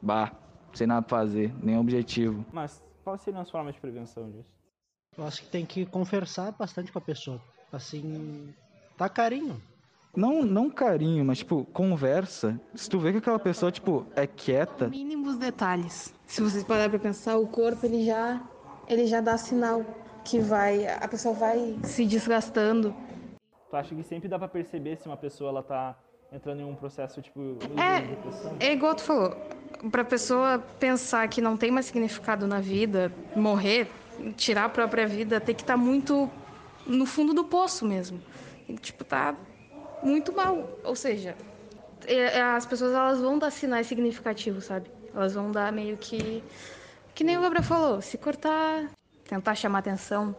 bah, 0.00 0.32
sem 0.72 0.86
nada 0.86 1.02
pra 1.02 1.18
fazer, 1.18 1.54
nem 1.62 1.78
objetivo. 1.78 2.44
Mas 2.52 2.82
quais 3.04 3.20
seriam 3.22 3.42
as 3.42 3.50
formas 3.50 3.74
de 3.74 3.80
prevenção 3.80 4.30
disso? 4.30 4.50
Eu 5.16 5.26
acho 5.26 5.42
que 5.42 5.48
tem 5.48 5.66
que 5.66 5.84
conversar 5.86 6.52
bastante 6.52 6.90
com 6.90 6.98
a 6.98 7.02
pessoa. 7.02 7.40
Assim, 7.72 8.52
dá 8.98 9.08
carinho. 9.08 9.60
Não, 10.14 10.42
não 10.42 10.68
carinho, 10.68 11.24
mas 11.24 11.38
tipo, 11.38 11.64
conversa. 11.72 12.60
Se 12.74 12.88
tu 12.88 12.98
vê 12.98 13.12
que 13.12 13.18
aquela 13.18 13.38
pessoa, 13.38 13.72
tipo, 13.72 14.06
é 14.14 14.26
quieta, 14.26 14.88
Mínimos 14.88 15.36
detalhes. 15.36 16.14
Se 16.26 16.42
vocês 16.42 16.62
pararem 16.62 16.90
pra 16.90 16.98
pensar, 16.98 17.38
o 17.38 17.46
corpo 17.46 17.86
ele 17.86 18.04
já 18.04 18.42
ele 18.86 19.06
já 19.06 19.22
dá 19.22 19.38
sinal 19.38 19.84
que 20.22 20.38
vai 20.38 20.86
a 20.86 21.08
pessoa 21.08 21.34
vai 21.34 21.78
se 21.82 22.04
desgastando. 22.04 22.94
Tu 23.70 23.76
acha 23.76 23.94
que 23.94 24.02
sempre 24.02 24.28
dá 24.28 24.38
pra 24.38 24.48
perceber 24.48 24.96
se 24.98 25.06
uma 25.06 25.16
pessoa 25.16 25.48
ela 25.48 25.62
tá 25.62 25.96
entrando 26.30 26.60
em 26.60 26.64
um 26.64 26.74
processo, 26.74 27.22
tipo, 27.22 27.56
É. 28.60 28.66
É 28.66 28.72
igual 28.72 28.94
tu 28.94 29.02
falou, 29.02 29.34
pra 29.90 30.04
pessoa 30.04 30.58
pensar 30.78 31.26
que 31.28 31.40
não 31.40 31.56
tem 31.56 31.70
mais 31.70 31.86
significado 31.86 32.46
na 32.46 32.60
vida, 32.60 33.10
morrer, 33.34 33.90
tirar 34.36 34.66
a 34.66 34.68
própria 34.68 35.06
vida, 35.06 35.40
tem 35.40 35.54
que 35.54 35.62
estar 35.62 35.76
muito 35.76 36.30
no 36.86 37.06
fundo 37.06 37.32
do 37.34 37.44
poço 37.44 37.84
mesmo. 37.86 38.20
Tipo, 38.80 39.04
tá 39.04 39.36
muito 40.02 40.32
mal. 40.32 40.66
Ou 40.84 40.96
seja, 40.96 41.36
é- 42.06 42.38
é- 42.38 42.42
as 42.42 42.66
pessoas 42.66 42.92
elas 42.92 43.20
vão 43.20 43.38
dar 43.38 43.50
sinais 43.50 43.86
significativos, 43.86 44.64
sabe? 44.64 44.90
Elas 45.14 45.34
vão 45.34 45.50
dar 45.50 45.72
meio 45.72 45.96
que. 45.96 46.42
Que 47.14 47.22
nem 47.24 47.36
o 47.36 47.42
Gabriel 47.42 47.62
falou, 47.64 48.00
se 48.00 48.16
cortar, 48.16 48.90
tentar 49.24 49.54
chamar 49.54 49.80
atenção. 49.80 50.34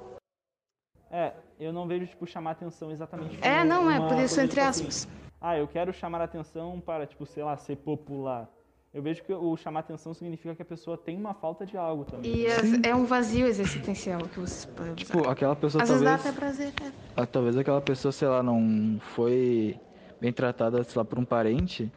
É, 1.11 1.31
eu 1.59 1.71
não 1.71 1.87
vejo, 1.87 2.07
tipo, 2.07 2.25
chamar 2.25 2.51
atenção 2.51 2.91
exatamente 2.91 3.37
É, 3.43 3.63
não, 3.63 3.91
é, 3.91 3.99
por 3.99 4.17
isso, 4.17 4.41
entre 4.41 4.59
tipo 4.59 4.69
assim, 4.69 4.87
aspas. 4.87 5.07
ah, 5.39 5.55
eu 5.55 5.67
quero 5.67 5.93
chamar 5.93 6.21
atenção 6.21 6.81
para, 6.81 7.05
tipo, 7.05 7.25
sei 7.27 7.43
lá, 7.43 7.55
ser 7.55 7.75
popular. 7.77 8.49
Eu 8.93 9.01
vejo 9.01 9.23
que 9.23 9.33
o 9.33 9.57
chamar 9.57 9.79
atenção 9.79 10.13
significa 10.13 10.53
que 10.53 10.61
a 10.61 10.65
pessoa 10.65 10.95
tem 10.95 11.17
uma 11.17 11.33
falta 11.33 11.65
de 11.65 11.75
algo 11.75 12.05
também. 12.05 12.31
E 12.31 12.45
é, 12.45 12.89
é 12.89 12.95
um 12.95 13.05
vazio 13.05 13.47
existencial 13.47 14.21
que 14.21 14.39
você 14.39 14.67
pode 14.67 14.89
usar. 14.89 14.95
Tipo, 14.95 15.27
aquela 15.27 15.55
pessoa 15.55 15.83
Às 15.83 15.89
vezes 15.89 16.03
dá 16.03 16.11
talvez. 16.11 16.27
até 16.29 16.39
prazer, 16.39 16.73
é. 16.83 16.91
ah, 17.15 17.25
talvez 17.25 17.57
aquela 17.57 17.81
pessoa, 17.81 18.11
sei 18.11 18.27
lá, 18.27 18.43
não 18.43 18.99
foi 19.15 19.79
bem 20.21 20.31
tratada, 20.31 20.83
sei 20.83 20.99
lá, 20.99 21.03
por 21.03 21.17
um 21.17 21.25
parente. 21.25 21.91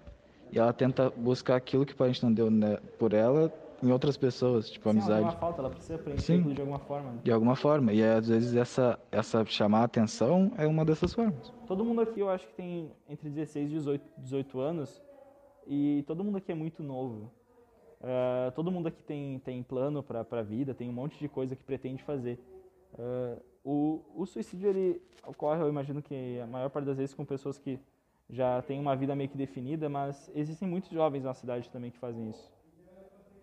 E 0.50 0.58
ela 0.58 0.72
tenta 0.72 1.10
buscar 1.10 1.56
aquilo 1.56 1.84
que 1.84 1.92
o 1.92 1.96
parente 1.96 2.22
não 2.22 2.32
deu 2.32 2.50
né, 2.50 2.78
por 2.98 3.12
ela 3.12 3.52
em 3.82 3.92
outras 3.92 4.16
pessoas, 4.16 4.70
tipo, 4.70 4.90
Sim, 4.90 4.96
amizade. 4.98 5.22
uma 5.22 5.32
falta, 5.32 5.60
ela 5.60 5.68
precisa 5.68 5.98
preencher 5.98 6.40
de 6.40 6.60
alguma 6.62 6.78
forma. 6.78 7.10
né? 7.10 7.18
De 7.22 7.30
alguma 7.30 7.54
forma. 7.56 7.92
E 7.92 8.02
às 8.02 8.26
vezes 8.26 8.56
essa, 8.56 8.98
essa 9.12 9.44
chamar 9.44 9.80
a 9.80 9.84
atenção 9.84 10.50
é 10.56 10.66
uma 10.66 10.82
dessas 10.82 11.12
formas. 11.12 11.52
Todo 11.66 11.84
mundo 11.84 12.00
aqui, 12.00 12.20
eu 12.20 12.30
acho 12.30 12.46
que 12.46 12.54
tem 12.54 12.90
entre 13.06 13.28
16 13.28 13.66
e 13.70 13.74
18, 13.74 14.02
18 14.16 14.60
anos. 14.60 15.02
E 15.66 16.04
todo 16.06 16.22
mundo 16.24 16.38
aqui 16.38 16.52
é 16.52 16.54
muito 16.54 16.82
novo. 16.82 17.30
Eh, 18.02 18.50
todo 18.54 18.70
mundo 18.70 18.88
aqui 18.88 19.02
tem, 19.02 19.38
tem 19.40 19.62
plano 19.62 20.02
para 20.02 20.20
a 20.30 20.42
vida, 20.42 20.74
tem 20.74 20.88
um 20.88 20.92
monte 20.92 21.18
de 21.18 21.28
coisa 21.28 21.56
que 21.56 21.62
pretende 21.64 22.02
fazer. 22.02 22.38
Eh, 22.98 23.36
o, 23.64 24.00
o 24.14 24.26
suicídio, 24.26 24.68
ele 24.70 25.00
ocorre, 25.26 25.60
eu 25.62 25.68
imagino 25.68 26.00
que 26.02 26.38
a 26.40 26.46
maior 26.46 26.70
parte 26.70 26.86
das 26.86 26.96
vezes 26.98 27.14
com 27.14 27.24
pessoas 27.24 27.58
que 27.58 27.78
já 28.30 28.60
têm 28.62 28.78
uma 28.80 28.94
vida 28.96 29.14
meio 29.14 29.28
que 29.28 29.36
definida, 29.36 29.88
mas 29.88 30.30
existem 30.34 30.68
muitos 30.68 30.90
jovens 30.90 31.24
na 31.24 31.34
cidade 31.34 31.68
também 31.70 31.90
que 31.90 31.98
fazem 31.98 32.30
isso. 32.30 32.50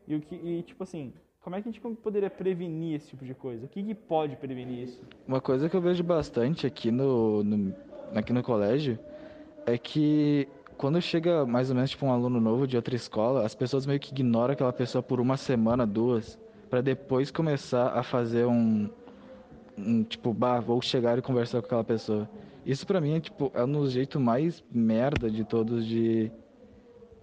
E, 0.08 0.16
o 0.16 0.22
que, 0.22 0.36
e 0.36 0.64
tipo 0.64 0.84
assim, 0.84 1.14
como 1.42 1.56
é 1.56 1.62
que 1.62 1.68
a 1.70 1.72
gente 1.72 1.82
poderia 1.98 2.30
prevenir 2.30 2.96
esse 2.96 3.10
tipo 3.10 3.26
de 3.26 3.34
coisa? 3.34 3.66
O 3.66 3.70
que, 3.70 3.82
que 3.84 3.96
pode 3.96 4.36
prevenir 4.36 4.84
isso? 4.84 5.02
Uma 5.28 5.42
coisa 5.42 5.70
que 5.70 5.76
eu 5.76 5.82
vejo 5.82 6.04
bastante 6.04 6.68
aqui 6.68 6.92
no, 6.92 7.44
no- 7.44 7.74
aqui 8.14 8.32
no 8.34 8.44
colégio 8.44 9.00
é 9.66 9.78
que 9.78 10.48
quando 10.84 11.02
chega 11.02 11.46
mais 11.46 11.70
ou 11.70 11.76
menos 11.78 11.92
tipo 11.92 12.06
um 12.06 12.12
aluno 12.12 12.42
novo 12.42 12.68
de 12.68 12.76
outra 12.76 12.94
escola, 12.94 13.46
as 13.46 13.56
pessoas 13.56 13.86
meio 13.86 14.02
que 14.02 14.12
ignoram 14.12 14.52
aquela 14.52 14.74
pessoa 14.74 15.02
por 15.02 15.22
uma 15.22 15.38
semana, 15.38 15.88
duas, 15.88 16.38
para 16.70 16.82
depois 16.82 17.32
começar 17.32 17.98
a 17.98 18.04
fazer 18.04 18.46
um, 18.46 18.90
um 19.78 20.04
tipo, 20.04 20.34
bah, 20.34 20.60
vou 20.60 20.82
chegar 20.82 21.18
e 21.18 21.22
conversar 21.22 21.62
com 21.62 21.68
aquela 21.68 21.86
pessoa. 21.86 22.30
Isso 22.66 22.86
pra 22.86 23.00
mim 23.00 23.16
é 23.16 23.22
tipo, 23.22 23.50
é 23.54 23.64
um 23.64 23.72
dos 23.72 23.94
jeitos 23.94 24.22
mais 24.22 24.62
merda 24.70 25.32
de 25.32 25.46
todos 25.46 25.86
de 25.86 26.30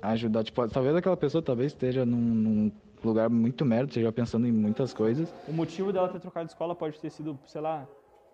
ajudar, 0.00 0.42
tipo, 0.42 0.66
talvez 0.68 0.96
aquela 0.96 1.16
pessoa 1.18 1.42
talvez 1.42 1.72
esteja 1.72 2.06
num, 2.06 2.16
num 2.16 2.72
lugar 3.04 3.28
muito 3.28 3.62
merda, 3.66 3.90
esteja 3.90 4.10
pensando 4.10 4.46
em 4.46 4.52
muitas 4.52 4.94
coisas. 4.94 5.34
O 5.46 5.52
motivo 5.52 5.92
dela 5.92 6.08
ter 6.08 6.18
trocado 6.18 6.46
de 6.46 6.52
escola 6.52 6.74
pode 6.74 6.98
ter 6.98 7.10
sido, 7.10 7.38
sei 7.46 7.60
lá, 7.60 7.86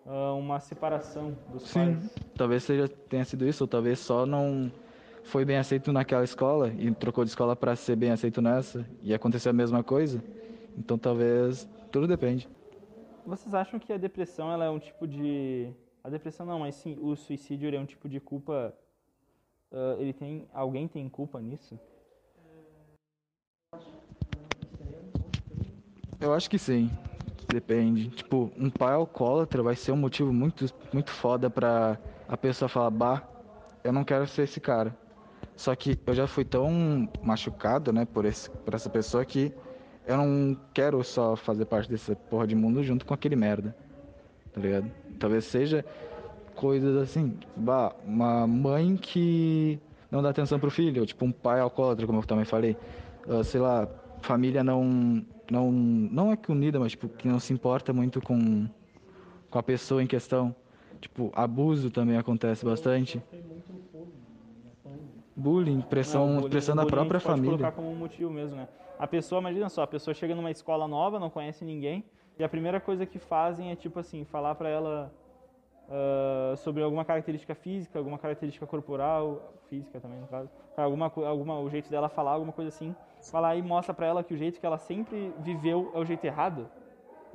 ah, 0.05 0.31
uma 0.35 0.61
separação 0.61 1.35
dos 1.51 1.63
Sim, 1.63 1.95
pais. 1.95 2.15
talvez 2.33 2.63
seja, 2.63 2.87
tenha 2.87 3.25
sido 3.25 3.45
isso, 3.45 3.65
ou 3.65 3.67
talvez 3.67 3.99
só 3.99 4.25
não 4.25 4.71
foi 5.27 5.43
bem 5.43 5.57
aceito 5.57 5.91
naquela 5.91 6.23
escola 6.23 6.69
e 6.69 6.93
trocou 6.95 7.23
de 7.23 7.29
escola 7.29 7.55
para 7.55 7.75
ser 7.75 7.97
bem 7.97 8.11
aceito 8.11 8.41
nessa 8.41 8.87
e 9.01 9.13
aconteceu 9.13 9.49
a 9.49 9.53
mesma 9.53 9.83
coisa. 9.83 10.23
Então 10.77 10.97
talvez 10.97 11.67
tudo 11.91 12.07
depende. 12.07 12.47
Vocês 13.25 13.53
acham 13.53 13.77
que 13.77 13.91
a 13.91 13.97
depressão 13.97 14.51
ela 14.51 14.65
é 14.65 14.69
um 14.69 14.79
tipo 14.79 15.05
de. 15.05 15.69
A 16.01 16.09
depressão 16.09 16.45
não, 16.45 16.59
mas 16.59 16.75
sim, 16.75 16.97
o 17.01 17.13
suicídio 17.15 17.75
é 17.75 17.79
um 17.79 17.85
tipo 17.85 18.07
de 18.07 18.21
culpa. 18.21 18.73
ah, 19.71 19.95
ele 19.99 20.13
tem. 20.13 20.47
Alguém 20.53 20.87
tem 20.87 21.09
culpa 21.09 21.41
nisso? 21.41 21.77
Eu 26.21 26.33
acho 26.33 26.49
que 26.49 26.57
sim. 26.57 26.89
Depende. 27.49 28.09
Tipo, 28.09 28.49
um 28.57 28.69
pai 28.69 28.93
alcoólatra 28.93 29.61
vai 29.61 29.75
ser 29.75 29.91
um 29.91 29.97
motivo 29.97 30.31
muito, 30.31 30.65
muito 30.93 31.11
foda 31.11 31.49
pra 31.49 31.99
a 32.27 32.37
pessoa 32.37 32.69
falar, 32.69 32.89
bah, 32.89 33.27
eu 33.83 33.91
não 33.91 34.05
quero 34.05 34.25
ser 34.25 34.43
esse 34.43 34.59
cara. 34.61 34.95
Só 35.57 35.75
que 35.75 35.97
eu 36.05 36.13
já 36.13 36.27
fui 36.27 36.45
tão 36.45 37.09
machucado, 37.21 37.91
né, 37.91 38.05
por, 38.05 38.23
esse, 38.25 38.49
por 38.49 38.73
essa 38.73 38.89
pessoa 38.89 39.25
que 39.25 39.51
eu 40.05 40.15
não 40.15 40.55
quero 40.73 41.03
só 41.03 41.35
fazer 41.35 41.65
parte 41.65 41.89
dessa 41.89 42.15
porra 42.15 42.47
de 42.47 42.55
mundo 42.55 42.81
junto 42.83 43.05
com 43.05 43.13
aquele 43.13 43.35
merda. 43.35 43.75
Tá 44.53 44.61
ligado? 44.61 44.89
Talvez 45.19 45.45
seja 45.45 45.83
coisas 46.55 46.95
assim, 46.95 47.37
bah, 47.55 47.93
uma 48.05 48.47
mãe 48.47 48.95
que 48.95 49.79
não 50.09 50.21
dá 50.21 50.29
atenção 50.29 50.59
pro 50.59 50.71
filho, 50.71 51.05
tipo 51.05 51.25
um 51.25 51.31
pai 51.31 51.59
alcoólatra, 51.59 52.05
como 52.05 52.19
eu 52.19 52.23
também 52.23 52.45
falei. 52.45 52.77
Ah, 53.27 53.43
sei 53.43 53.59
lá, 53.59 53.87
família 54.21 54.63
não 54.63 55.25
não 55.49 55.71
não 55.71 56.31
é 56.31 56.37
que 56.37 56.51
unida, 56.51 56.79
mas 56.79 56.91
tipo 56.91 57.09
que 57.09 57.27
não 57.27 57.39
se 57.39 57.51
importa 57.51 57.91
muito 57.91 58.21
com 58.21 58.67
com 59.49 59.59
a 59.59 59.63
pessoa 59.63 60.03
em 60.03 60.07
questão. 60.07 60.55
Tipo, 60.99 61.31
abuso 61.35 61.91
também 61.91 62.17
acontece 62.17 62.65
bastante. 62.65 63.21
Bullying, 65.41 65.81
pressão, 65.81 66.25
Não, 66.25 66.33
bullying- 66.37 66.49
pressão 66.49 66.75
da 66.75 66.83
própria 66.85 67.19
família. 67.19 67.57
colocar 67.57 67.71
como 67.71 67.95
motivo 67.95 68.31
mesmo, 68.31 68.57
né? 68.57 68.67
A 68.97 69.05
pessoa, 69.05 69.39
imagina 69.39 69.69
só, 69.69 69.83
a 69.83 69.87
pessoa 69.87 70.11
chega 70.15 70.33
numa 70.33 70.49
escola 70.49 70.87
nova, 70.87 71.19
não 71.19 71.29
conhece 71.29 71.63
ninguém, 71.63 72.03
e 72.39 72.43
a 72.43 72.49
primeira 72.49 72.79
coisa 72.79 73.05
que 73.05 73.19
fazem 73.19 73.71
é 73.71 73.75
tipo 73.75 73.99
assim, 73.99 74.25
falar 74.25 74.55
pra 74.55 74.67
ela 74.67 75.13
ah, 75.87 76.55
sobre 76.57 76.81
alguma 76.81 77.05
característica 77.05 77.53
física, 77.53 77.99
alguma 77.99 78.17
característica 78.17 78.65
corporal, 78.65 79.53
física 79.69 79.99
também 79.99 80.19
no 80.19 80.27
caso, 80.27 80.49
alguma, 80.75 81.11
alguma 81.27 81.59
o 81.59 81.69
jeito 81.69 81.87
dela 81.87 82.09
falar, 82.09 82.31
alguma 82.31 82.51
coisa 82.51 82.69
assim, 82.69 82.95
falar 83.31 83.55
e 83.55 83.61
mostra 83.61 83.93
pra 83.93 84.07
ela 84.07 84.23
que 84.23 84.33
o 84.33 84.37
jeito 84.37 84.59
que 84.59 84.65
ela 84.65 84.79
sempre 84.79 85.31
viveu 85.37 85.91
é 85.93 85.99
o 85.99 86.05
jeito 86.05 86.25
errado. 86.25 86.67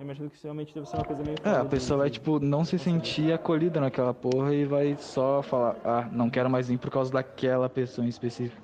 Eu 0.03 0.05
imagino 0.05 0.29
que 0.29 0.35
isso 0.35 0.43
realmente 0.45 0.75
deve 0.75 0.85
ser 0.89 0.97
uma 0.97 1.05
coisa 1.05 1.23
meio 1.23 1.39
É, 1.45 1.49
a 1.51 1.63
de- 1.63 1.69
pessoa 1.69 1.99
vai, 1.99 2.11
tipo, 2.11 2.41
não 2.41 2.65
se 2.65 2.77
sentir 2.77 3.33
acolhida 3.33 3.81
naquela 3.81 4.13
porra 4.13 4.53
e 4.53 4.65
vai 4.65 4.97
só 4.99 5.43
falar, 5.45 5.77
ah, 5.85 6.09
não 6.11 6.29
quero 6.29 6.51
mais 6.51 6.67
vir 6.67 6.77
por 6.77 6.91
causa 6.91 7.13
daquela 7.13 7.69
pessoa 7.69 8.05
em 8.05 8.09
específico. 8.09 8.61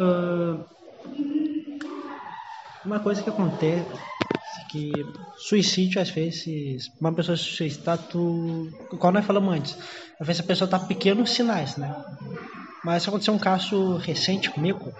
Ah, 0.00 0.64
uma 2.84 3.00
coisa 3.00 3.22
que 3.22 3.28
acontece 3.30 3.97
suicídio 5.48 6.00
às 6.00 6.10
vezes 6.10 6.90
uma 7.00 7.12
pessoa 7.12 7.36
se 7.36 7.44
suicidar 7.44 7.98
tu 7.98 8.70
igual 8.92 9.12
nós 9.12 9.24
falamos 9.24 9.54
antes 9.54 9.78
às 10.20 10.26
vezes 10.26 10.40
a 10.42 10.46
pessoa 10.46 10.68
tá 10.68 10.78
pequenos 10.78 11.30
sinais 11.30 11.76
né 11.76 11.94
mas 12.84 13.06
aconteceu 13.08 13.32
um 13.34 13.38
caso 13.38 13.96
recente 13.96 14.50
comigo 14.50 14.92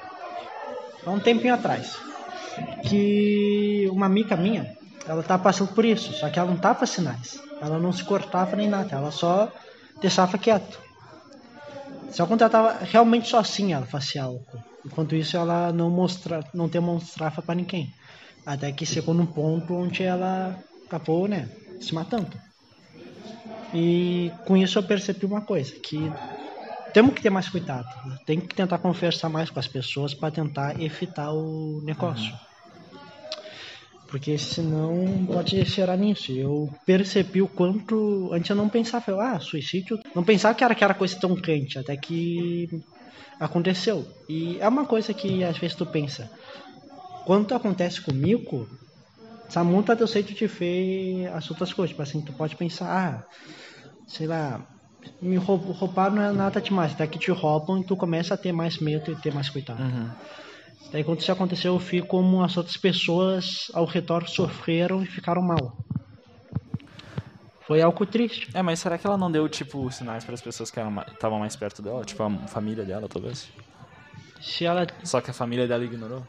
há 1.05 1.11
um 1.11 1.21
tempinho 1.21 1.55
atrás 1.55 1.97
que 2.89 3.89
uma 3.93 4.07
amiga 4.07 4.37
minha 4.37 4.77
ela 5.07 5.23
tá 5.23 5.39
passando 5.39 5.75
por 5.75 5.85
isso 5.85 6.13
só 6.15 6.31
que 6.31 6.39
ela 6.39 6.51
não 6.51 6.57
tava 6.57 6.87
sinais 6.87 7.43
ela 7.61 7.79
não 7.79 7.93
se 7.93 8.05
cortava 8.05 8.57
nem 8.57 8.69
nada 8.69 8.97
ela 8.97 9.11
só 9.11 9.53
deixava 10.01 10.39
quieto 10.39 10.89
só 12.11 12.27
quando 12.27 12.43
ela 12.43 12.51
tava 12.51 12.79
realmente 12.85 13.29
sozinha 13.29 13.77
ela 13.77 13.87
fazia 13.87 14.23
álcool. 14.23 14.63
Enquanto 14.85 15.15
isso 15.15 15.37
ela 15.37 15.73
não 15.73 15.91
mostra, 15.91 16.43
não 16.55 16.69
demonstrava 16.69 17.43
para 17.43 17.55
ninguém. 17.55 17.93
Até 18.49 18.73
que 18.73 18.87
chegou 18.87 19.13
num 19.13 19.27
ponto 19.27 19.75
onde 19.75 20.03
ela 20.03 20.59
acabou, 20.87 21.29
né, 21.29 21.51
se 21.79 21.95
matando. 21.95 22.35
E 23.75 24.33
com 24.47 24.57
isso 24.57 24.79
eu 24.79 24.83
percebi 24.83 25.27
uma 25.27 25.43
coisa, 25.43 25.75
que 25.75 25.99
temos 26.95 27.13
que 27.13 27.21
ter 27.21 27.29
mais 27.29 27.47
cuidado. 27.51 27.87
né? 28.09 28.17
Tem 28.25 28.41
que 28.41 28.55
tentar 28.55 28.79
conversar 28.79 29.29
mais 29.29 29.51
com 29.51 29.61
as 29.61 29.69
pessoas 29.69 30.15
para 30.15 30.31
tentar 30.31 30.81
evitar 30.81 31.31
o 31.31 31.83
negócio. 31.85 32.33
Porque 34.07 34.39
senão 34.39 35.27
pode 35.27 35.63
gerar 35.67 35.99
nisso. 35.99 36.33
Eu 36.33 36.73
percebi 36.87 37.43
o 37.43 37.49
quanto. 37.49 38.31
Antes 38.33 38.49
eu 38.49 38.57
não 38.57 38.71
pensava, 38.71 39.11
eu, 39.11 39.21
ah, 39.21 39.39
suicídio. 39.39 40.01
Não 40.15 40.25
pensava 40.25 40.55
que 40.55 40.65
era 40.65 40.73
aquela 40.73 40.95
coisa 40.95 41.21
tão 41.21 41.37
quente, 41.37 41.79
até 41.79 41.95
que 41.99 42.83
aconteceu. 43.39 44.09
E 44.27 44.57
é 44.59 44.67
uma 44.67 44.87
coisa 44.87 45.13
que 45.13 45.45
às 45.45 45.59
vezes 45.59 45.77
tu 45.77 45.85
pensa. 45.85 46.31
Quando 47.29 47.55
acontece 47.55 48.01
comigo, 48.01 48.67
essa 49.47 49.63
muda 49.63 49.95
teu 49.95 50.07
jeito 50.07 50.33
de 50.33 50.47
ver 50.47 51.27
as 51.35 51.51
outras 51.51 51.75
coisas. 51.75 51.91
Tipo 51.91 52.03
assim, 52.03 52.25
tu 52.25 52.33
pode 52.33 52.57
pensar, 52.57 52.89
ah, 52.89 53.25
sei 54.07 54.27
lá, 54.27 54.67
Me 55.21 55.37
roub- 55.37 55.71
roubar 55.73 56.11
não 56.11 56.23
é 56.23 56.33
nada 56.33 56.59
demais, 56.59 56.93
até 56.93 57.07
que 57.07 57.19
te 57.19 57.31
roubam 57.31 57.81
e 57.81 57.85
tu 57.85 57.95
começa 57.99 58.33
a 58.33 58.37
ter 58.37 58.51
mais 58.53 58.79
medo 58.79 59.13
e 59.13 59.17
ter 59.17 59.35
mais 59.35 59.51
cuidado. 59.51 59.83
Uhum. 59.83 60.11
Daí 60.91 61.05
quando 61.05 61.21
isso 61.21 61.31
aconteceu, 61.31 61.75
eu 61.75 61.79
vi 61.79 62.01
como 62.01 62.43
as 62.43 62.57
outras 62.57 62.79
pessoas 62.79 63.67
ao 63.75 63.85
redor 63.85 64.27
sofreram 64.27 65.03
e 65.03 65.07
ficaram 65.07 65.43
mal. 65.43 65.77
Foi 67.67 67.83
algo 67.83 68.07
triste. 68.07 68.49
É, 68.55 68.63
mas 68.63 68.81
será 68.81 68.97
que 68.97 69.07
ela 69.07 69.19
não 69.19 69.31
deu, 69.31 69.47
tipo, 69.51 69.91
sinais 69.93 70.25
para 70.25 70.33
as 70.33 70.41
pessoas 70.41 70.71
que 70.71 70.81
estavam 71.13 71.39
mais 71.41 71.55
perto 71.57 71.83
dela? 71.83 72.03
Tipo, 72.07 72.23
a 72.23 72.49
família 72.49 72.87
dela, 72.87 73.07
talvez? 73.07 73.51
Se 74.41 74.65
ela. 74.65 74.87
Só 75.05 75.21
que 75.21 75.31
a 75.31 75.35
família 75.35 75.69
dela 75.69 75.85
ignorou? 75.85 76.23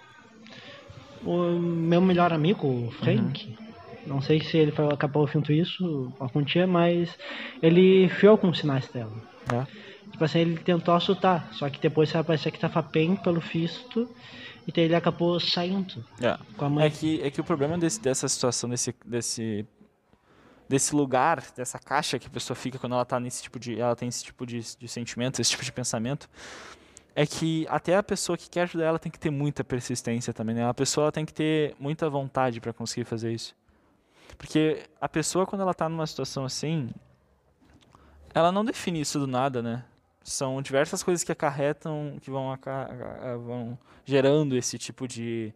O 1.24 1.60
meu 1.60 2.02
melhor 2.02 2.32
amigo, 2.32 2.68
o 2.68 2.92
Frank, 2.92 3.56
não 4.08 4.22
sei 4.22 4.42
se 4.42 4.58
ele 4.58 4.72
foi- 4.72 4.92
acabou 4.94 5.22
ouvindo 5.24 5.52
isso 5.52 6.12
dia, 6.44 6.66
mas 6.66 7.10
ele 7.62 8.08
viu 8.08 8.32
alguns 8.32 8.60
sinais 8.60 8.88
dela. 8.88 9.12
É. 9.54 9.66
Tipo 10.12 10.24
assim, 10.24 10.40
ele 10.40 10.58
tentou 10.58 10.94
assustar, 10.94 11.50
só 11.54 11.70
que 11.70 11.80
depois 11.80 12.12
parecia 12.24 12.52
que 12.52 12.60
tava 12.60 12.82
bem 12.82 13.16
pelo 13.16 13.40
visto, 13.40 14.10
e 14.68 14.72
daí 14.72 14.86
ele 14.86 14.96
acabou 14.96 15.40
saindo 15.40 16.04
É. 16.22 16.38
com 16.58 16.66
a 16.66 16.70
mãe. 16.70 16.86
É 16.86 16.90
que, 16.90 17.22
é 17.22 17.30
que 17.30 17.42
o 17.42 17.44
problema 17.44 17.78
desse, 17.78 18.00
dessa 18.02 18.28
situação, 18.28 18.70
desse, 18.70 18.96
desse, 19.06 19.66
desse 20.68 20.96
lugar, 20.96 21.44
dessa 21.56 21.78
caixa 21.80 22.18
que 22.18 22.28
a 22.28 22.30
pessoa 22.30 22.56
fica 22.56 22.80
quando 22.80 22.94
ela 22.94 23.06
tá 23.06 23.20
nesse 23.20 23.44
tipo 23.44 23.60
de. 23.60 23.80
Ela 23.80 23.96
tem 23.96 24.08
esse 24.08 24.24
tipo 24.24 24.46
de, 24.46 24.60
de 24.78 24.88
sentimento, 24.88 25.40
esse 25.42 25.52
tipo 25.52 25.64
de 25.66 25.72
pensamento, 25.72 26.30
é 27.16 27.26
que 27.26 27.66
até 27.70 27.96
a 27.96 28.04
pessoa 28.04 28.38
que 28.38 28.50
quer 28.50 28.62
ajudar 28.62 28.86
ela 28.86 29.00
tem 29.00 29.12
que 29.12 29.20
ter 29.20 29.30
muita 29.30 29.64
persistência 29.64 30.34
também, 30.34 30.56
né? 30.56 30.68
A 30.68 30.74
pessoa 30.74 31.12
tem 31.12 31.26
que 31.26 31.34
ter 31.34 31.76
muita 31.80 32.10
vontade 32.10 32.62
para 32.62 32.72
conseguir 32.72 33.06
fazer 33.06 33.32
isso. 33.32 33.56
Porque 34.38 34.84
a 35.02 35.10
pessoa, 35.10 35.46
quando 35.46 35.62
ela 35.62 35.74
tá 35.74 35.90
numa 35.90 36.08
situação 36.08 36.46
assim, 36.46 36.90
ela 38.34 38.52
não 38.52 38.64
define 38.64 39.02
isso 39.02 39.20
do 39.20 39.28
nada, 39.28 39.62
né? 39.62 39.84
São 40.24 40.62
diversas 40.62 41.02
coisas 41.02 41.24
que 41.24 41.32
acarretam, 41.32 42.18
que 42.22 42.30
vão, 42.30 42.58
vão 43.46 43.78
gerando 44.06 44.56
esse 44.56 44.78
tipo 44.78 45.08
de, 45.08 45.54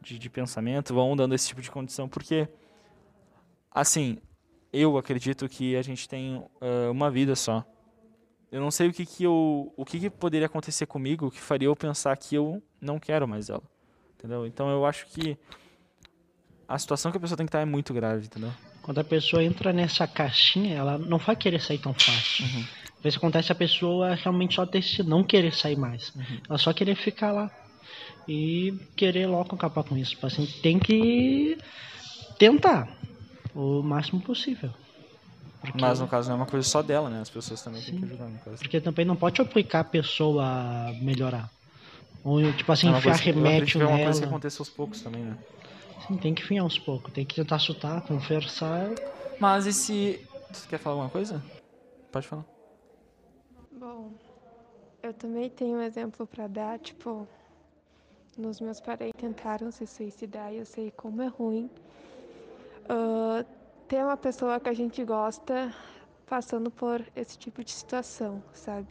de, 0.00 0.18
de 0.18 0.30
pensamento, 0.30 0.92
vão 0.92 1.16
dando 1.16 1.34
esse 1.34 1.48
tipo 1.48 1.62
de 1.62 1.70
condição, 1.70 2.08
porque, 2.08 2.48
assim, 3.70 4.18
eu 4.72 4.96
acredito 4.98 5.48
que 5.48 5.76
a 5.76 5.82
gente 5.82 6.08
tem 6.08 6.44
eh, 6.60 6.88
uma 6.90 7.10
vida 7.10 7.36
só. 7.36 7.64
Eu 8.52 8.60
não 8.60 8.70
sei 8.70 8.88
o 8.88 8.92
que 8.92 9.06
que 9.06 9.24
eu, 9.24 9.72
o 9.74 9.82
que 9.82 9.98
que 9.98 10.10
poderia 10.10 10.46
acontecer 10.46 10.84
comigo 10.84 11.30
que 11.30 11.40
faria 11.40 11.68
eu 11.68 11.74
pensar 11.74 12.14
que 12.18 12.34
eu 12.34 12.62
não 12.78 12.98
quero 12.98 13.26
mais 13.26 13.48
ela, 13.48 13.62
entendeu? 14.14 14.46
Então 14.46 14.68
eu 14.68 14.84
acho 14.84 15.06
que 15.06 15.38
a 16.68 16.78
situação 16.78 17.10
que 17.10 17.16
a 17.16 17.20
pessoa 17.20 17.36
tem 17.36 17.46
que 17.46 17.48
estar 17.48 17.60
é 17.60 17.64
muito 17.64 17.94
grave, 17.94 18.26
entendeu? 18.26 18.52
Quando 18.82 18.98
a 18.98 19.04
pessoa 19.04 19.42
entra 19.42 19.72
nessa 19.72 20.06
caixinha, 20.06 20.74
ela 20.74 20.98
não 20.98 21.16
vai 21.16 21.34
querer 21.34 21.62
sair 21.62 21.78
tão 21.78 21.94
fácil. 21.94 22.44
Às 22.44 23.02
vezes 23.02 23.16
acontece 23.16 23.50
a 23.50 23.54
pessoa 23.54 24.14
realmente 24.14 24.54
só 24.54 24.66
decidir 24.66 25.08
não 25.08 25.24
querer 25.24 25.54
sair 25.54 25.76
mais. 25.76 26.12
Ela 26.46 26.58
só 26.58 26.74
querer 26.74 26.94
ficar 26.94 27.32
lá. 27.32 27.50
E 28.28 28.72
querer 28.96 29.26
logo 29.26 29.54
acabar 29.54 29.82
com 29.82 29.96
isso. 29.96 30.10
Tipo 30.10 30.26
Assim, 30.26 30.46
tem 30.62 30.78
que 30.78 31.56
tentar 32.38 32.88
o 33.54 33.82
máximo 33.82 34.20
possível. 34.20 34.72
Porque, 35.62 35.80
Mas 35.80 36.00
no 36.00 36.08
caso 36.08 36.28
não 36.28 36.34
é 36.34 36.40
uma 36.40 36.46
coisa 36.46 36.68
só 36.68 36.82
dela, 36.82 37.08
né? 37.08 37.20
As 37.20 37.30
pessoas 37.30 37.62
também 37.62 37.80
têm 37.80 37.96
que 37.96 38.04
ajudar 38.04 38.26
no 38.26 38.38
caso. 38.40 38.58
porque 38.58 38.80
também 38.80 39.04
não 39.04 39.14
pode 39.14 39.40
obrigar 39.40 39.82
a 39.82 39.84
pessoa 39.84 40.44
a 40.44 40.92
melhorar. 41.00 41.48
Ou, 42.24 42.52
tipo 42.52 42.70
assim, 42.72 42.88
É 42.88 42.90
enfiar 42.90 43.02
coisa 43.02 43.22
remédio 43.22 43.78
que 43.78 43.82
é 43.82 43.86
uma 43.86 43.98
coisa 43.98 44.12
que 44.12 44.20
nela. 44.20 44.26
acontece 44.26 44.60
aos 44.60 44.68
poucos 44.68 45.00
também, 45.00 45.22
né? 45.22 45.38
Sim, 46.06 46.16
tem 46.16 46.34
que 46.34 46.42
enfiar 46.42 46.62
aos 46.62 46.78
poucos. 46.78 47.12
Tem 47.12 47.24
que 47.24 47.36
tentar 47.36 47.60
chutar, 47.60 48.00
conversar. 48.02 48.90
Mas 49.38 49.66
e 49.66 49.72
se... 49.72 50.26
Você 50.52 50.68
quer 50.68 50.78
falar 50.78 50.94
alguma 50.94 51.10
coisa? 51.10 51.42
Pode 52.10 52.26
falar. 52.26 52.44
Bom, 53.78 54.10
eu 55.02 55.14
também 55.14 55.48
tenho 55.48 55.78
um 55.78 55.82
exemplo 55.82 56.26
para 56.26 56.48
dar, 56.48 56.78
tipo, 56.80 57.26
nos 58.36 58.60
meus 58.60 58.80
parentes 58.80 59.20
tentaram 59.20 59.70
se 59.70 59.86
suicidar 59.86 60.52
e 60.52 60.58
eu 60.58 60.64
sei 60.64 60.90
como 60.90 61.22
é 61.22 61.28
ruim 61.28 61.70
ah, 62.88 63.44
ter 63.92 64.02
uma 64.02 64.16
pessoa 64.16 64.58
que 64.58 64.70
a 64.70 64.72
gente 64.72 65.04
gosta 65.04 65.70
passando 66.24 66.70
por 66.70 67.06
esse 67.14 67.36
tipo 67.36 67.62
de 67.62 67.70
situação, 67.70 68.42
sabe? 68.54 68.88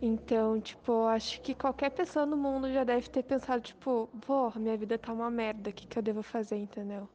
Então, 0.00 0.60
tipo, 0.60 1.06
acho 1.06 1.40
que 1.40 1.52
qualquer 1.52 1.90
pessoa 1.90 2.24
no 2.24 2.36
mundo 2.36 2.72
já 2.72 2.84
deve 2.84 3.10
ter 3.10 3.24
pensado, 3.24 3.60
tipo, 3.60 4.08
porra, 4.24 4.60
minha 4.60 4.76
vida 4.76 4.96
tá 4.96 5.12
uma 5.12 5.28
merda, 5.32 5.70
o 5.70 5.72
que, 5.72 5.84
que 5.84 5.98
eu 5.98 6.02
devo 6.02 6.22
fazer, 6.22 6.58
entendeu? 6.58 7.08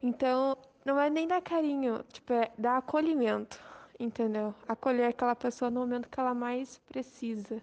Então, 0.00 0.56
não 0.84 1.00
é 1.00 1.10
nem 1.10 1.26
dar 1.26 1.42
carinho, 1.42 2.04
tipo, 2.12 2.34
é 2.34 2.52
dar 2.56 2.76
acolhimento, 2.76 3.60
entendeu? 3.98 4.54
Acolher 4.68 5.08
aquela 5.08 5.34
pessoa 5.34 5.72
no 5.72 5.80
momento 5.80 6.08
que 6.08 6.20
ela 6.20 6.34
mais 6.34 6.78
precisa. 6.86 7.60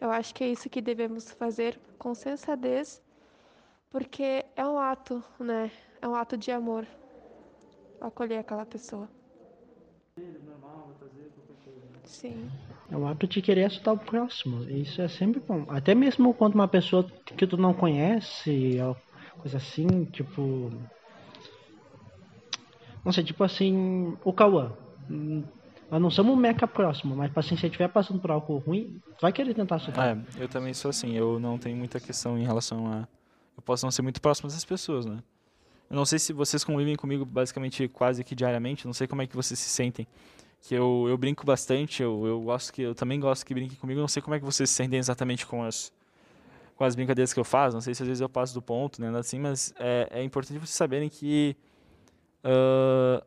Eu 0.00 0.12
acho 0.12 0.32
que 0.32 0.44
é 0.44 0.48
isso 0.48 0.70
que 0.70 0.80
devemos 0.80 1.32
fazer 1.32 1.76
com 1.98 2.14
sensatez, 2.14 3.02
porque 3.90 4.44
é 4.54 4.64
um 4.64 4.78
ato, 4.78 5.24
né? 5.40 5.72
É 6.00 6.06
um 6.06 6.14
ato 6.14 6.36
de 6.36 6.52
amor. 6.52 6.86
Acolher 8.04 8.38
aquela 8.38 8.66
pessoa. 8.66 9.08
Sim. 12.04 12.50
É 12.90 12.96
um 12.96 13.08
ato 13.08 13.26
de 13.26 13.40
querer 13.40 13.64
ajudar 13.64 13.92
o 13.92 13.98
próximo. 13.98 14.62
Isso 14.64 15.00
é 15.00 15.08
sempre 15.08 15.40
bom. 15.40 15.64
Até 15.68 15.94
mesmo 15.94 16.34
quando 16.34 16.54
uma 16.54 16.68
pessoa 16.68 17.10
que 17.24 17.46
tu 17.46 17.56
não 17.56 17.72
conhece, 17.72 18.78
ou 18.80 18.94
coisa 19.38 19.56
assim, 19.56 20.04
tipo. 20.12 20.70
Não 23.02 23.10
sei, 23.10 23.24
tipo 23.24 23.42
assim, 23.42 24.16
o 24.22 24.32
Cauã. 24.34 24.72
Nós 25.90 26.00
não 26.00 26.10
somos 26.10 26.34
um 26.34 26.36
meca 26.36 26.68
próximo, 26.68 27.16
mas 27.16 27.28
tipo 27.28 27.40
assim, 27.40 27.56
se 27.56 27.62
ele 27.62 27.68
estiver 27.68 27.88
passando 27.88 28.20
por 28.20 28.30
algo 28.30 28.58
ruim, 28.58 29.00
tu 29.16 29.22
vai 29.22 29.32
querer 29.32 29.54
tentar 29.54 29.76
ajudar. 29.76 30.16
É, 30.16 30.42
eu 30.42 30.48
também 30.48 30.74
sou 30.74 30.90
assim, 30.90 31.16
eu 31.16 31.40
não 31.40 31.58
tenho 31.58 31.76
muita 31.76 31.98
questão 31.98 32.38
em 32.38 32.44
relação 32.44 32.86
a. 32.86 33.08
Eu 33.56 33.62
posso 33.62 33.86
não 33.86 33.90
ser 33.90 34.02
muito 34.02 34.20
próximo 34.20 34.48
dessas 34.48 34.64
pessoas, 34.64 35.06
né? 35.06 35.22
Eu 35.90 35.96
não 35.96 36.04
sei 36.04 36.18
se 36.18 36.32
vocês 36.32 36.64
convivem 36.64 36.96
comigo 36.96 37.24
basicamente 37.24 37.86
quase 37.88 38.24
que 38.24 38.34
diariamente, 38.34 38.86
não 38.86 38.94
sei 38.94 39.06
como 39.06 39.22
é 39.22 39.26
que 39.26 39.36
vocês 39.36 39.58
se 39.58 39.68
sentem. 39.68 40.06
Que 40.62 40.74
eu, 40.74 41.06
eu 41.08 41.18
brinco 41.18 41.44
bastante, 41.44 42.02
eu, 42.02 42.26
eu 42.26 42.40
gosto 42.40 42.72
que. 42.72 42.82
Eu 42.82 42.94
também 42.94 43.20
gosto 43.20 43.44
que 43.44 43.52
brinquem 43.52 43.76
comigo, 43.76 44.00
não 44.00 44.08
sei 44.08 44.22
como 44.22 44.34
é 44.34 44.38
que 44.38 44.44
vocês 44.44 44.70
se 44.70 44.76
sentem 44.76 44.98
exatamente 44.98 45.46
com 45.46 45.62
as, 45.62 45.92
com 46.76 46.84
as 46.84 46.94
brincadeiras 46.94 47.32
que 47.32 47.40
eu 47.40 47.44
faço, 47.44 47.74
não 47.74 47.82
sei 47.82 47.94
se 47.94 48.02
às 48.02 48.08
vezes 48.08 48.20
eu 48.20 48.28
passo 48.28 48.54
do 48.54 48.62
ponto, 48.62 49.00
né? 49.00 49.16
Assim, 49.18 49.38
mas 49.38 49.74
é, 49.78 50.08
é 50.10 50.22
importante 50.24 50.58
vocês 50.58 50.70
saberem 50.70 51.08
que. 51.08 51.56
ah, 52.42 53.22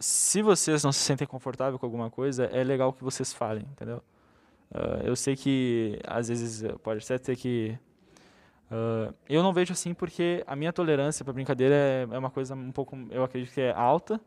se 0.00 0.42
vocês 0.42 0.84
não 0.84 0.92
se 0.92 1.00
sentem 1.00 1.26
confortáveis 1.26 1.78
com 1.80 1.86
alguma 1.86 2.10
coisa, 2.10 2.44
é 2.46 2.62
legal 2.62 2.92
que 2.92 3.02
vocês 3.02 3.32
falem, 3.32 3.64
entendeu? 3.72 4.02
Ah, 4.72 5.00
eu 5.04 5.16
sei 5.16 5.36
que 5.36 5.98
às 6.06 6.28
vezes 6.28 6.64
pode 6.82 7.04
até 7.04 7.18
ter 7.18 7.36
que. 7.36 7.78
Ah, 8.70 9.12
eu 9.28 9.42
não 9.42 9.52
vejo 9.52 9.72
assim 9.72 9.94
porque 9.94 10.44
a 10.46 10.54
minha 10.54 10.72
tolerância 10.72 11.24
para 11.24 11.32
brincadeira 11.32 11.74
é, 11.74 12.06
é 12.10 12.18
uma 12.18 12.30
coisa 12.30 12.54
um 12.54 12.72
pouco. 12.72 12.96
Eu 13.10 13.24
acredito 13.24 13.52
que 13.52 13.60
é 13.60 13.72
alta. 13.72 14.20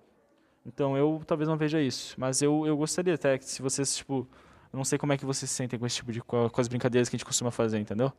Então 0.65 0.97
eu 0.97 1.21
talvez 1.25 1.47
não 1.47 1.57
veja 1.57 1.81
isso. 1.81 2.15
Mas 2.17 2.41
eu, 2.41 2.65
eu 2.65 2.77
gostaria 2.77 3.15
até 3.15 3.37
que 3.37 3.45
se 3.45 3.61
vocês, 3.61 3.95
tipo. 3.95 4.27
Eu 4.73 4.77
não 4.77 4.85
sei 4.85 4.97
como 4.97 5.11
é 5.11 5.17
que 5.17 5.25
vocês 5.25 5.49
se 5.49 5.55
sentem 5.57 5.77
com 5.77 5.85
esse 5.85 5.97
tipo 5.97 6.11
de. 6.11 6.21
com, 6.21 6.49
as 6.57 6.67
brincadeiras 6.67 7.09
que 7.09 7.15
a 7.15 7.17
gente 7.17 7.25
costuma 7.25 7.51
fazer, 7.51 7.79
entendeu? 7.79 8.11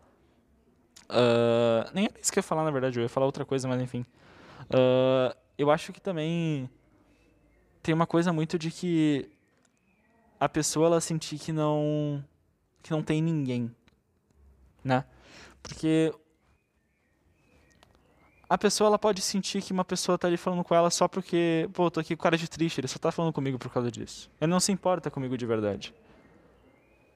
Ah, 1.08 1.90
nem 1.94 2.06
era 2.06 2.20
isso 2.20 2.32
que 2.32 2.38
eu 2.38 2.40
ia 2.40 2.44
falar, 2.46 2.64
na 2.64 2.70
verdade. 2.70 2.98
Eu 2.98 3.02
ia 3.02 3.08
falar 3.08 3.26
outra 3.26 3.44
coisa, 3.44 3.66
mas 3.68 3.80
enfim. 3.80 4.04
Ah, 4.70 5.36
eu 5.58 5.70
acho 5.70 5.92
que 5.92 6.00
também 6.00 6.68
tem 7.82 7.94
uma 7.94 8.06
coisa 8.06 8.32
muito 8.32 8.58
de 8.58 8.70
que 8.70 9.28
a 10.38 10.48
pessoa 10.48 10.86
ela 10.86 11.00
sentir 11.00 11.38
que 11.38 11.52
não 11.52 12.24
que 12.82 12.90
não 12.90 13.02
tem 13.02 13.22
ninguém, 13.22 13.74
né? 14.84 15.04
Porque 15.62 16.12
a 18.52 18.58
pessoa 18.58 18.88
ela 18.88 18.98
pode 18.98 19.22
sentir 19.22 19.62
que 19.62 19.72
uma 19.72 19.84
pessoa 19.84 20.18
tá 20.18 20.28
ali 20.28 20.36
falando 20.36 20.62
com 20.62 20.74
ela 20.74 20.90
só 20.90 21.08
porque, 21.08 21.68
pô, 21.72 21.90
tô 21.90 22.00
aqui 22.00 22.14
com 22.14 22.22
cara 22.22 22.36
de 22.36 22.48
triste, 22.50 22.80
ele 22.80 22.88
só 22.88 22.98
tá 22.98 23.10
falando 23.10 23.32
comigo 23.32 23.58
por 23.58 23.72
causa 23.72 23.90
disso. 23.90 24.30
Ele 24.38 24.50
não 24.50 24.60
se 24.60 24.70
importa 24.70 25.10
comigo 25.10 25.38
de 25.38 25.46
verdade. 25.46 25.94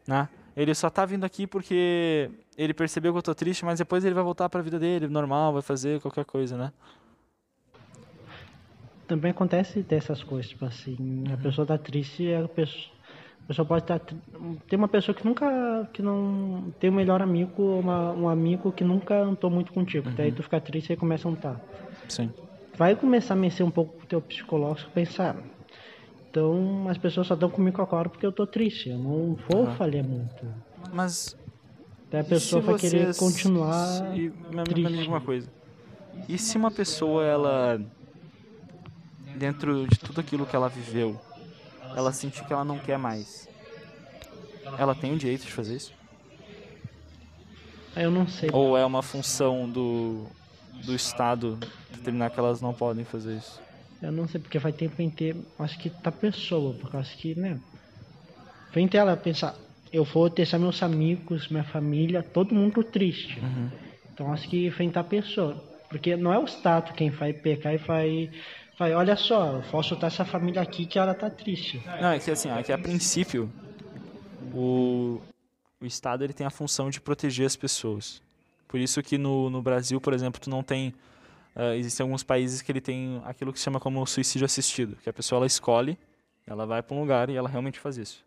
Né? 0.07 0.29
Ele 0.57 0.75
só 0.75 0.89
tá 0.89 1.05
vindo 1.05 1.25
aqui 1.25 1.47
porque 1.47 2.31
ele 2.57 2.73
percebeu 2.73 3.13
que 3.13 3.19
eu 3.19 3.23
tô 3.23 3.35
triste, 3.35 3.67
mas 3.67 3.79
depois 3.79 4.03
ele 4.03 4.15
vai 4.15 4.25
voltar 4.25 4.49
para 4.49 4.61
a 4.61 4.63
vida 4.63 4.79
dele, 4.79 5.09
normal, 5.09 5.53
vai 5.53 5.61
fazer 5.61 6.01
qualquer 6.01 6.25
coisa, 6.25 6.57
né? 6.57 6.73
Também 9.07 9.31
acontece 9.31 9.83
dessas 9.83 10.25
coisas, 10.25 10.49
tipo 10.49 10.65
assim, 10.65 11.25
a 11.31 11.37
pessoa 11.37 11.67
tá 11.67 11.77
triste 11.77 12.23
e 12.23 12.35
a 12.35 12.49
pessoa, 12.49 12.96
a 13.47 13.49
pessoa 13.49 13.65
pode 13.65 13.85
estar. 13.85 14.01
tem 14.69 14.77
uma 14.77 14.89
pessoa 14.89 15.15
que 15.15 15.25
nunca. 15.25 15.89
que 15.93 16.03
não. 16.03 16.73
tem 16.81 16.91
um 16.91 16.95
melhor 16.95 17.23
amigo, 17.23 17.63
uma, 17.79 18.13
um 18.13 18.29
amigo 18.29 18.73
que 18.73 18.83
nunca 18.83 19.15
andou 19.23 19.49
muito 19.51 19.73
contigo. 19.73 20.11
Daí 20.11 20.33
tu 20.33 20.43
fica 20.43 20.61
triste 20.61 20.93
e 20.93 20.97
começa 20.97 21.29
a 21.29 21.31
andar. 21.31 21.61
Sim. 22.09 22.31
Vai 22.77 22.95
começar 22.97 23.35
a 23.35 23.37
mexer 23.37 23.63
um 23.63 23.71
pouco 23.71 23.97
com 23.99 24.03
o 24.03 24.07
teu 24.07 24.21
psicológico 24.21 24.91
pensar. 24.91 25.37
Então 26.29 26.87
as 26.89 26.99
pessoas 26.99 27.27
só 27.29 27.35
estão 27.35 27.49
comigo 27.49 27.81
agora 27.81 28.09
porque 28.09 28.27
eu 28.27 28.33
tô 28.33 28.47
triste. 28.47 28.91
Eu 28.91 28.99
não 28.99 29.37
vou 29.49 29.67
falhar 29.77 30.05
muito. 30.05 30.45
Mas 30.93 31.37
Daí 32.11 32.21
a 32.21 32.25
pessoa 32.25 32.61
vai 32.63 32.75
querer 32.79 33.17
continuar. 33.17 33.87
se- 33.87 34.03
me- 34.53 34.65
triste. 34.65 34.93
diga 34.93 35.09
uma 35.09 35.21
coisa. 35.21 35.49
E 36.29 36.37
se 36.37 36.57
uma 36.59 36.71
pessoa, 36.71 37.25
ela. 37.25 37.81
Dentro 39.37 39.87
de 39.87 39.99
tudo 39.99 40.21
aquilo 40.21 40.47
que 40.47 40.57
ela 40.57 40.69
viveu, 40.69 41.21
ela 41.97 42.13
sentir 42.13 42.45
que 42.45 42.53
ela 42.53 42.65
não 42.65 42.79
quer 42.79 42.99
mais, 42.99 43.49
ela 44.79 44.95
tem 44.95 45.13
o 45.13 45.17
direito 45.17 45.47
de 45.47 45.53
fazer 45.53 45.77
isso? 45.77 45.93
Eu 47.97 48.11
não 48.11 48.29
sei. 48.29 48.51
Ou 48.53 48.77
é 48.77 48.85
uma 48.85 49.03
função 49.03 49.69
do, 49.69 50.27
do 50.85 50.95
Estado 50.95 51.59
determinar 51.91 52.31
que 52.31 52.39
elas 52.39 52.61
não 52.61 52.75
podem 52.75 53.05
fazer 53.05 53.39
isso? 53.39 53.61
Eu 54.03 54.13
não 54.13 54.29
sei, 54.29 54.39
porque 54.39 54.59
vai 54.59 54.73
tempo 54.73 55.01
inteiro. 55.01 55.43
Acho 55.59 55.79
que 55.79 55.89
tá 55.89 56.13
pessoa, 56.13 56.75
porque 56.75 56.97
acho 56.99 57.17
que, 57.17 57.35
né? 57.35 57.59
Vem 58.73 58.89
ela 58.93 59.17
pensar, 59.17 59.57
eu 59.91 60.05
vou 60.05 60.29
deixar 60.29 60.59
meus 60.59 60.83
amigos, 60.83 61.49
minha 61.49 61.65
família, 61.65 62.23
todo 62.23 62.55
mundo 62.55 62.85
triste. 62.85 63.41
Uhum. 63.41 63.71
Então 64.13 64.33
acho 64.33 64.47
que 64.49 64.69
vem 64.69 64.93
a 64.95 65.03
pessoa. 65.03 65.55
Porque 65.89 66.17
não 66.17 66.33
é 66.33 66.39
o 66.39 66.45
Estado 66.45 66.93
quem 66.93 67.09
vai 67.09 67.33
pecar 67.33 67.73
e 67.73 67.79
vai. 67.79 68.31
Vai 68.79 68.95
olha 68.95 69.17
só, 69.17 69.55
eu 69.55 69.62
posso 69.71 69.91
soltar 69.91 70.09
essa 70.09 70.25
família 70.25 70.61
aqui 70.61 70.87
que 70.87 70.99
ela 70.99 71.15
tá 71.15 71.31
triste. 71.31 71.83
Não, 72.01 72.11
é 72.11 72.19
que 72.19 72.31
assim, 72.31 72.51
é 72.51 72.62
que 72.62 72.73
a 72.73 72.79
princípio 72.79 73.51
o, 74.53 75.21
o 75.81 75.87
Estado 75.87 76.25
ele 76.25 76.33
tem 76.33 76.47
a 76.47 76.51
função 76.51 76.91
de 76.91 77.01
proteger 77.01 77.47
as 77.47 77.57
pessoas. 77.57 78.23
Por 78.67 78.81
isso 78.81 79.03
que 79.03 79.17
no, 79.19 79.51
no 79.51 79.62
Brasil, 79.62 80.01
por 80.01 80.12
exemplo, 80.12 80.41
tu 80.41 80.51
não 80.51 80.62
tem. 80.62 80.95
Uh, 81.55 81.75
existem 81.77 82.05
alguns 82.05 82.23
países 82.23 82.61
que 82.61 82.71
ele 82.71 82.81
tem 82.81 83.21
aquilo 83.25 83.53
que 83.53 83.59
se 83.59 83.65
chama 83.65 83.81
como 83.81 84.05
suicídio 84.07 84.45
assistido, 84.45 84.97
que 85.03 85.09
a 85.09 85.12
pessoa 85.12 85.39
ela 85.39 85.47
escolhe, 85.47 85.99
ela 86.47 86.67
vai 86.67 86.83
para 86.83 86.95
um 86.95 87.01
lugar 87.01 87.31
e 87.31 87.37
ela 87.37 87.49
realmente 87.49 87.81
faz 87.81 87.97
isso. 87.97 88.25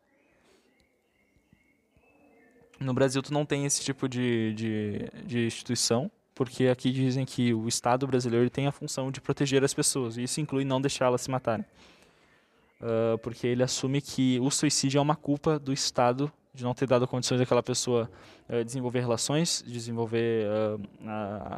No 2.79 2.93
Brasil 2.93 3.21
tu 3.21 3.31
não 3.33 3.45
tem 3.45 3.65
esse 3.65 3.83
tipo 3.83 4.07
de, 4.07 4.53
de, 4.53 5.11
de 5.25 5.45
instituição, 5.45 6.09
porque 6.39 6.67
aqui 6.69 6.89
dizem 6.89 7.25
que 7.25 7.53
o 7.53 7.67
Estado 7.67 8.07
brasileiro 8.07 8.49
tem 8.49 8.65
a 8.65 8.71
função 8.71 9.11
de 9.11 9.19
proteger 9.19 9.61
as 9.61 9.73
pessoas, 9.73 10.15
e 10.15 10.23
isso 10.23 10.39
inclui 10.39 10.63
não 10.63 10.79
deixá-las 10.79 11.19
se 11.19 11.29
matarem. 11.29 11.65
Uh, 12.79 13.17
porque 13.17 13.45
ele 13.45 13.61
assume 13.61 14.01
que 14.01 14.39
o 14.39 14.49
suicídio 14.49 14.99
é 14.99 15.01
uma 15.01 15.17
culpa 15.17 15.59
do 15.59 15.73
Estado 15.73 16.31
de 16.53 16.63
não 16.63 16.73
ter 16.73 16.87
dado 16.87 17.05
condições 17.09 17.39
daquela 17.39 17.61
pessoa 17.61 18.09
uh, 18.47 18.63
desenvolver 18.63 19.01
relações, 19.01 19.61
desenvolver 19.67 20.47
uh, 20.47 20.81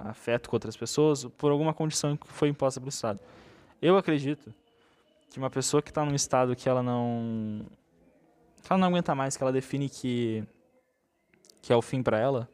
afeto 0.09 0.49
com 0.49 0.55
outras 0.55 0.75
pessoas, 0.75 1.25
por 1.37 1.51
alguma 1.51 1.75
condição 1.75 2.17
que 2.17 2.25
foi 2.29 2.49
imposta 2.49 2.79
pelo 2.79 2.89
Estado. 2.89 3.19
Eu 3.79 3.97
acredito 3.97 4.51
que 5.29 5.37
uma 5.37 5.51
pessoa 5.51 5.83
que 5.83 5.91
está 5.91 6.03
num 6.03 6.15
estado 6.15 6.55
que 6.55 6.67
ela 6.67 6.81
não 6.81 7.67
que 8.63 8.73
ela 8.73 8.79
não 8.79 8.87
aguenta 8.87 9.13
mais, 9.13 9.37
que 9.37 9.43
ela 9.43 9.51
define 9.51 9.87
que 9.87 10.43
que 11.61 11.71
é 11.71 11.75
o 11.75 11.83
fim 11.83 12.01
para 12.01 12.17
ela, 12.17 12.49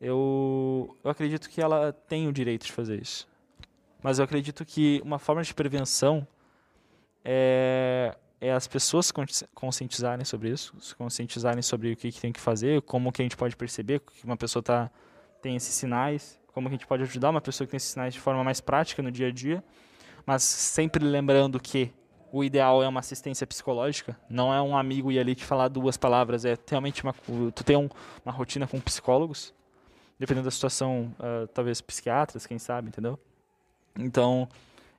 eu, 0.00 0.96
eu 1.02 1.10
acredito 1.10 1.48
que 1.48 1.60
ela 1.60 1.92
tem 1.92 2.28
o 2.28 2.32
direito 2.32 2.66
de 2.66 2.72
fazer 2.72 3.00
isso. 3.00 3.28
Mas 4.02 4.18
eu 4.18 4.24
acredito 4.24 4.64
que 4.64 5.00
uma 5.04 5.18
forma 5.18 5.42
de 5.42 5.54
prevenção 5.54 6.26
é, 7.24 8.16
é 8.40 8.52
as 8.52 8.66
pessoas 8.66 9.12
conscientizarem 9.54 10.24
sobre 10.24 10.50
isso, 10.50 10.74
se 10.80 10.94
conscientizarem 10.94 11.62
sobre 11.62 11.92
o 11.92 11.96
que, 11.96 12.12
que 12.12 12.20
tem 12.20 12.32
que 12.32 12.40
fazer, 12.40 12.82
como 12.82 13.10
que 13.10 13.22
a 13.22 13.24
gente 13.24 13.36
pode 13.36 13.56
perceber 13.56 14.00
que 14.00 14.24
uma 14.24 14.36
pessoa 14.36 14.62
tá, 14.62 14.90
tem 15.42 15.56
esses 15.56 15.74
sinais, 15.74 16.38
como 16.52 16.68
que 16.68 16.74
a 16.74 16.78
gente 16.78 16.86
pode 16.86 17.02
ajudar 17.02 17.30
uma 17.30 17.40
pessoa 17.40 17.66
que 17.66 17.72
tem 17.72 17.78
esses 17.78 17.90
sinais 17.90 18.14
de 18.14 18.20
forma 18.20 18.44
mais 18.44 18.60
prática 18.60 19.02
no 19.02 19.10
dia 19.10 19.28
a 19.28 19.32
dia, 19.32 19.64
mas 20.24 20.42
sempre 20.42 21.04
lembrando 21.04 21.58
que 21.58 21.92
o 22.32 22.44
ideal 22.44 22.82
é 22.82 22.88
uma 22.88 23.00
assistência 23.00 23.46
psicológica, 23.46 24.18
não 24.28 24.52
é 24.52 24.60
um 24.60 24.76
amigo 24.76 25.10
ir 25.10 25.18
ali 25.18 25.34
te 25.34 25.44
falar 25.44 25.68
duas 25.68 25.96
palavras, 25.96 26.44
é 26.44 26.56
realmente 26.68 27.02
uma, 27.02 27.14
tu 27.54 27.64
ter 27.64 27.76
um, 27.76 27.88
uma 28.24 28.32
rotina 28.32 28.66
com 28.66 28.78
psicólogos, 28.80 29.54
dependendo 30.18 30.44
da 30.44 30.50
situação, 30.50 31.14
uh, 31.18 31.46
talvez 31.48 31.80
psiquiatras, 31.80 32.46
quem 32.46 32.58
sabe, 32.58 32.88
entendeu? 32.88 33.18
Então, 33.98 34.48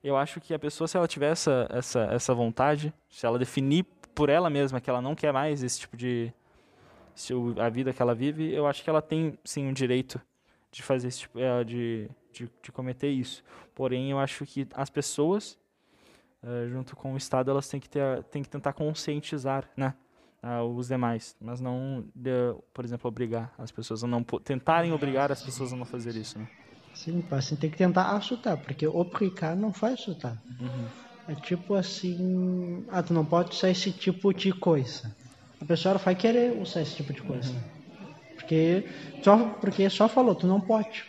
eu 0.04 0.16
acho 0.16 0.40
que 0.40 0.54
a 0.54 0.60
pessoa, 0.60 0.88
se 0.88 0.98
ela 0.98 1.08
tiver 1.08 1.32
essa, 1.32 1.68
essa, 1.72 2.02
essa 2.12 2.34
vontade, 2.34 2.94
se 3.10 3.26
ela 3.26 3.38
definir 3.38 3.86
por 4.14 4.30
ela 4.30 4.50
mesma 4.50 4.82
que 4.82 4.90
ela 4.90 5.02
não 5.02 5.16
quer 5.16 5.32
mais 5.32 5.62
esse 5.64 5.80
tipo 5.80 5.96
de. 5.96 6.34
a 7.60 7.70
vida 7.70 7.94
que 7.94 8.02
ela 8.02 8.16
vive, 8.16 8.52
eu 8.54 8.66
acho 8.66 8.84
que 8.84 8.90
ela 8.90 9.02
tem 9.02 9.38
sim 9.44 9.70
o 9.70 9.74
direito 9.74 10.20
de 10.72 10.82
fazer 10.82 11.08
esse 11.08 11.20
tipo, 11.20 11.40
eh, 11.40 11.64
de, 11.64 12.10
de, 12.32 12.50
de 12.62 12.72
cometer 12.72 13.10
isso. 13.10 13.44
Porém, 13.76 14.12
eu 14.12 14.20
acho 14.20 14.46
que 14.46 14.68
as 14.74 14.90
pessoas 14.90 15.58
uh, 16.44 16.68
junto 16.70 16.96
com 16.96 17.14
o 17.14 17.18
Estado, 17.18 17.52
elas 17.52 17.68
têm 17.68 17.80
que, 17.80 17.90
ter, 17.90 18.24
têm 18.26 18.44
que 18.44 18.50
tentar 18.50 18.74
conscientizar 18.74 19.70
né, 19.76 19.94
uh, 20.44 20.64
os 20.64 20.88
demais, 20.88 21.36
mas 21.40 21.60
não, 21.60 22.06
por 22.74 22.86
exemplo, 22.86 23.08
obrigar 23.08 23.54
as 23.58 23.72
pessoas 23.72 24.04
a 24.04 24.08
não 24.08 24.24
tentarem 24.24 24.92
obrigar 24.92 25.32
as 25.32 25.42
pessoas 25.42 25.74
a 25.74 25.76
não 25.76 25.86
fazer 25.86 26.16
isso. 26.16 26.40
Né? 26.40 26.48
Sim, 26.94 27.24
assim 27.32 27.56
tem 27.56 27.70
que 27.70 27.78
tentar 27.78 28.16
assustar, 28.16 28.58
porque 28.58 28.88
obrigar 28.88 29.56
não 29.56 29.72
faz 29.72 29.96
assustar. 29.96 30.38
Uhum. 30.60 30.86
É 31.28 31.36
tipo 31.36 31.76
assim, 31.76 32.86
ah, 32.90 33.04
tu 33.04 33.14
não 33.14 33.26
pode 33.26 33.54
usar 33.54 33.70
esse 33.70 33.92
tipo 33.92 34.34
de 34.34 34.54
coisa. 34.54 35.14
A 35.60 35.66
pessoa 35.66 35.98
vai 35.98 36.16
querer 36.16 36.60
usar 36.60 36.82
esse 36.82 36.96
tipo 36.96 37.12
de 37.12 37.22
coisa. 37.22 37.52
Uhum. 37.52 37.78
Porque 38.36 38.88
só 39.22 39.38
porque 39.60 39.90
só 39.90 40.08
falou, 40.08 40.34
tu 40.36 40.48
não 40.48 40.62
pode. 40.62 41.04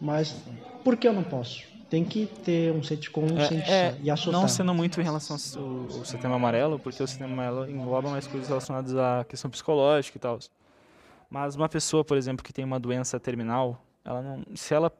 Mas 0.00 0.36
por 0.84 0.96
que 0.96 1.08
eu 1.08 1.12
não 1.12 1.22
posso? 1.22 1.71
Tem 1.92 2.06
que 2.06 2.24
ter 2.24 2.72
um 2.72 2.80
consciência 3.12 3.70
é, 3.70 3.88
é, 3.88 3.98
e 4.02 4.10
assustar. 4.10 4.32
Não 4.32 4.48
sendo 4.48 4.72
muito 4.72 4.98
em 4.98 5.04
relação 5.04 5.36
ao, 5.36 5.98
ao 5.98 6.04
setembro 6.06 6.34
amarelo, 6.34 6.78
porque 6.78 7.02
o 7.02 7.06
setembro 7.06 7.34
amarelo 7.34 7.70
engloba 7.70 8.08
mais 8.08 8.26
coisas 8.26 8.48
relacionadas 8.48 8.96
à 8.96 9.26
questão 9.28 9.50
psicológica 9.50 10.16
e 10.16 10.20
tal. 10.20 10.38
Mas 11.28 11.54
uma 11.54 11.68
pessoa, 11.68 12.02
por 12.02 12.16
exemplo, 12.16 12.42
que 12.42 12.50
tem 12.50 12.64
uma 12.64 12.80
doença 12.80 13.20
terminal, 13.20 13.78
ela 14.06 14.22
não, 14.22 14.42
se 14.56 14.72
ela 14.72 14.90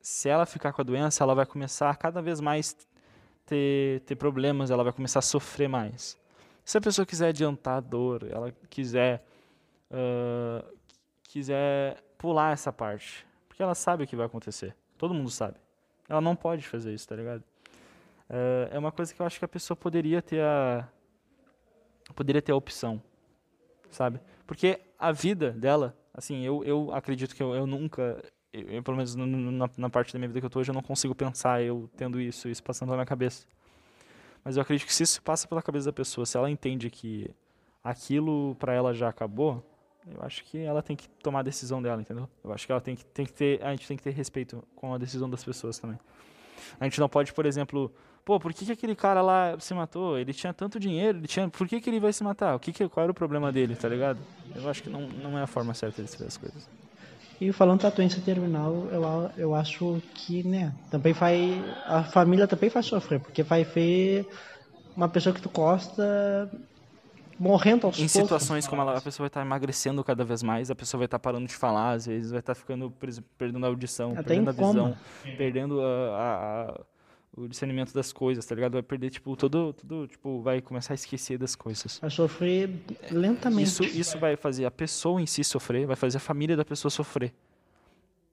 se 0.00 0.28
ela 0.28 0.44
ficar 0.44 0.72
com 0.72 0.82
a 0.82 0.84
doença, 0.84 1.22
ela 1.22 1.36
vai 1.36 1.46
começar 1.46 1.88
a 1.88 1.94
cada 1.94 2.20
vez 2.20 2.40
mais 2.40 2.76
ter, 3.46 4.00
ter 4.00 4.16
problemas, 4.16 4.72
ela 4.72 4.82
vai 4.82 4.92
começar 4.92 5.20
a 5.20 5.22
sofrer 5.22 5.68
mais. 5.68 6.18
Se 6.64 6.76
a 6.78 6.80
pessoa 6.80 7.06
quiser 7.06 7.28
adiantar 7.28 7.76
a 7.76 7.80
dor, 7.80 8.26
ela 8.28 8.52
quiser 8.68 9.24
uh, 9.88 10.66
quiser 11.22 12.02
pular 12.18 12.52
essa 12.52 12.72
parte, 12.72 13.24
porque 13.46 13.62
ela 13.62 13.76
sabe 13.76 14.02
o 14.02 14.06
que 14.08 14.16
vai 14.16 14.26
acontecer. 14.26 14.74
Todo 14.98 15.14
mundo 15.14 15.30
sabe. 15.30 15.61
Ela 16.12 16.20
não 16.20 16.36
pode 16.36 16.68
fazer 16.68 16.92
isso, 16.92 17.08
tá 17.08 17.16
ligado? 17.16 17.42
É, 18.28 18.68
é 18.72 18.78
uma 18.78 18.92
coisa 18.92 19.14
que 19.14 19.22
eu 19.22 19.24
acho 19.24 19.38
que 19.38 19.46
a 19.46 19.48
pessoa 19.48 19.74
poderia 19.74 20.20
ter 20.20 20.42
a. 20.42 20.86
Poderia 22.14 22.42
ter 22.42 22.52
a 22.52 22.54
opção, 22.54 23.02
sabe? 23.90 24.20
Porque 24.46 24.78
a 24.98 25.10
vida 25.10 25.52
dela, 25.52 25.96
assim, 26.12 26.42
eu, 26.42 26.62
eu 26.64 26.92
acredito 26.92 27.34
que 27.34 27.42
eu, 27.42 27.54
eu 27.54 27.66
nunca. 27.66 28.22
Eu, 28.52 28.68
eu, 28.68 28.82
pelo 28.82 28.98
menos 28.98 29.14
na, 29.14 29.70
na, 29.78 29.88
parte 29.88 30.12
da 30.12 30.18
minha 30.18 30.28
vida 30.28 30.38
que 30.38 30.44
eu 30.44 30.50
tô 30.50 30.60
hoje, 30.60 30.70
eu 30.70 30.74
não 30.74 30.82
consigo 30.82 31.14
pensar 31.14 31.62
eu 31.62 31.88
tendo 31.96 32.20
isso, 32.20 32.46
isso 32.46 32.62
passando 32.62 32.88
pela 32.88 32.98
minha 32.98 33.06
cabeça. 33.06 33.46
Mas 34.44 34.58
eu 34.58 34.62
acredito 34.62 34.86
que 34.86 34.92
se 34.92 35.04
isso 35.04 35.22
passa 35.22 35.48
pela 35.48 35.62
cabeça 35.62 35.86
da 35.86 35.94
pessoa, 35.94 36.26
se 36.26 36.36
ela 36.36 36.50
entende 36.50 36.90
que 36.90 37.30
aquilo 37.82 38.54
para 38.56 38.74
ela 38.74 38.92
já 38.92 39.08
acabou, 39.08 39.64
eu 40.06 40.22
acho 40.22 40.44
que 40.44 40.58
ela 40.58 40.82
tem 40.82 40.96
que 40.96 41.08
tomar 41.22 41.40
a 41.40 41.42
decisão 41.42 41.80
dela, 41.80 42.00
entendeu? 42.00 42.28
Eu 42.42 42.52
acho 42.52 42.66
que 42.66 42.72
ela 42.72 42.80
tem 42.80 42.96
que, 42.96 43.04
tem 43.04 43.24
que 43.24 43.32
ter, 43.32 43.62
a 43.62 43.70
gente 43.70 43.86
tem 43.86 43.96
que 43.96 44.02
ter 44.02 44.10
respeito 44.10 44.62
com 44.74 44.94
a 44.94 44.98
decisão 44.98 45.28
das 45.30 45.44
pessoas 45.44 45.78
também. 45.78 45.98
A 46.80 46.84
gente 46.84 47.00
não 47.00 47.08
pode, 47.08 47.32
por 47.32 47.46
exemplo, 47.46 47.92
pô, 48.24 48.38
por 48.38 48.52
que, 48.52 48.64
que 48.64 48.72
aquele 48.72 48.94
cara 48.94 49.22
lá 49.22 49.56
se 49.58 49.72
matou? 49.74 50.18
Ele 50.18 50.32
tinha 50.32 50.52
tanto 50.52 50.78
dinheiro, 50.78 51.18
ele 51.18 51.28
tinha, 51.28 51.48
por 51.48 51.68
que, 51.68 51.80
que 51.80 51.90
ele 51.90 52.00
vai 52.00 52.12
se 52.12 52.24
matar? 52.24 52.54
O 52.54 52.58
que, 52.58 52.72
que 52.72 52.88
qual 52.88 53.04
era 53.04 53.12
o 53.12 53.14
problema 53.14 53.52
dele, 53.52 53.76
tá 53.76 53.88
ligado? 53.88 54.18
Eu 54.54 54.68
acho 54.68 54.82
que 54.82 54.90
não, 54.90 55.02
não 55.08 55.38
é 55.38 55.42
a 55.42 55.46
forma 55.46 55.74
certa 55.74 56.02
de 56.02 56.08
se 56.08 56.18
ver 56.18 56.26
as 56.26 56.36
coisas. 56.36 56.68
E 57.40 57.52
falando 57.52 57.82
da 57.82 57.90
doença 57.90 58.20
terminal, 58.20 58.86
eu, 58.92 59.30
eu 59.36 59.54
acho 59.54 60.00
que, 60.14 60.44
né, 60.44 60.72
também 60.90 61.12
vai 61.12 61.60
a 61.86 62.04
família 62.04 62.46
também 62.46 62.70
vai 62.70 62.82
sofrer, 62.82 63.18
porque 63.18 63.42
vai 63.42 63.64
ver 63.64 64.28
uma 64.96 65.08
pessoa 65.08 65.34
que 65.34 65.42
tu 65.42 65.48
gosta 65.48 66.48
morrendo 67.42 67.86
aos 67.88 67.96
Em 67.96 68.02
poucos. 68.06 68.12
situações 68.12 68.68
como 68.68 68.80
ela, 68.82 68.96
a 68.96 69.00
pessoa 69.00 69.24
vai 69.24 69.28
estar 69.28 69.40
emagrecendo 69.42 70.02
cada 70.04 70.24
vez 70.24 70.42
mais, 70.42 70.70
a 70.70 70.74
pessoa 70.74 71.00
vai 71.00 71.06
estar 71.06 71.18
parando 71.18 71.46
de 71.46 71.54
falar, 71.54 71.92
às 71.92 72.06
vezes 72.06 72.30
vai 72.30 72.38
estar 72.38 72.54
ficando 72.54 72.92
perdendo 73.36 73.66
a 73.66 73.68
audição, 73.68 74.12
Até 74.12 74.22
perdendo 74.22 74.48
a 74.48 74.52
visão, 74.52 74.96
perdendo 75.36 75.80
a, 75.80 75.86
a, 75.86 76.70
a, 76.70 76.80
o 77.36 77.48
discernimento 77.48 77.92
das 77.92 78.12
coisas, 78.12 78.46
tá 78.46 78.54
ligado? 78.54 78.74
Vai 78.74 78.82
perder, 78.82 79.10
tipo, 79.10 79.34
todo, 79.36 79.72
tudo, 79.72 80.06
tipo, 80.06 80.40
vai 80.40 80.60
começar 80.60 80.94
a 80.94 80.96
esquecer 80.96 81.36
das 81.36 81.56
coisas. 81.56 81.98
Vai 81.98 82.10
sofrer 82.10 82.70
lentamente. 83.10 83.64
Isso, 83.64 83.82
isso 83.82 84.18
vai 84.18 84.36
fazer 84.36 84.64
a 84.64 84.70
pessoa 84.70 85.20
em 85.20 85.26
si 85.26 85.42
sofrer, 85.42 85.84
vai 85.84 85.96
fazer 85.96 86.18
a 86.18 86.20
família 86.20 86.56
da 86.56 86.64
pessoa 86.64 86.90
sofrer. 86.90 87.34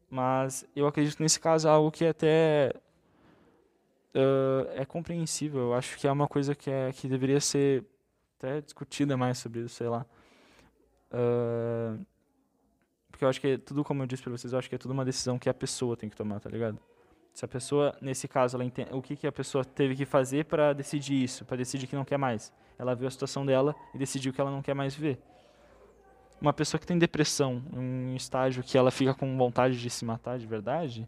Mas 0.07 0.65
eu 0.75 0.85
acredito 0.85 1.17
que 1.17 1.23
nesse 1.23 1.39
caso 1.39 1.67
é 1.67 1.71
algo 1.71 1.91
que 1.91 2.05
até 2.05 2.73
uh, 4.13 4.69
é 4.75 4.85
compreensível. 4.85 5.61
Eu 5.61 5.73
acho 5.73 5.97
que 5.97 6.07
é 6.07 6.11
uma 6.11 6.27
coisa 6.27 6.53
que, 6.53 6.69
é, 6.69 6.91
que 6.91 7.07
deveria 7.07 7.39
ser 7.39 7.83
até 8.39 8.61
discutida 8.61 9.17
mais 9.17 9.37
sobre 9.37 9.59
isso, 9.59 9.75
sei 9.75 9.89
lá. 9.89 10.05
Uh, 11.11 12.05
porque 13.11 13.25
eu 13.25 13.29
acho 13.29 13.41
que 13.41 13.57
tudo, 13.57 13.83
como 13.83 14.01
eu 14.01 14.07
disse 14.07 14.23
pra 14.23 14.31
vocês, 14.31 14.53
eu 14.53 14.59
acho 14.59 14.69
que 14.69 14.75
é 14.75 14.77
tudo 14.77 14.91
uma 14.91 15.03
decisão 15.03 15.37
que 15.37 15.49
a 15.49 15.53
pessoa 15.53 15.97
tem 15.97 16.09
que 16.09 16.15
tomar, 16.15 16.39
tá 16.39 16.49
ligado? 16.49 16.79
Se 17.33 17.43
a 17.43 17.47
pessoa, 17.47 17.95
nesse 18.01 18.27
caso, 18.27 18.55
ela 18.55 18.63
entende, 18.63 18.89
o 18.93 19.01
que, 19.01 19.15
que 19.15 19.27
a 19.27 19.31
pessoa 19.31 19.63
teve 19.63 19.95
que 19.95 20.05
fazer 20.05 20.45
para 20.45 20.73
decidir 20.73 21.21
isso, 21.21 21.43
para 21.45 21.57
decidir 21.57 21.85
que 21.85 21.95
não 21.95 22.05
quer 22.05 22.17
mais. 22.17 22.51
Ela 22.77 22.95
viu 22.95 23.07
a 23.07 23.11
situação 23.11 23.45
dela 23.45 23.75
e 23.93 23.97
decidiu 23.97 24.31
que 24.31 24.39
ela 24.39 24.49
não 24.49 24.61
quer 24.61 24.73
mais 24.73 24.95
viver. 24.95 25.21
Uma 26.41 26.53
pessoa 26.53 26.79
que 26.79 26.87
tem 26.87 26.97
depressão, 26.97 27.61
um 27.73 28.15
estágio 28.15 28.63
que 28.63 28.77
ela 28.77 28.89
fica 28.89 29.13
com 29.13 29.37
vontade 29.37 29.79
de 29.79 29.89
se 29.89 30.05
matar 30.05 30.39
de 30.39 30.47
verdade, 30.47 31.07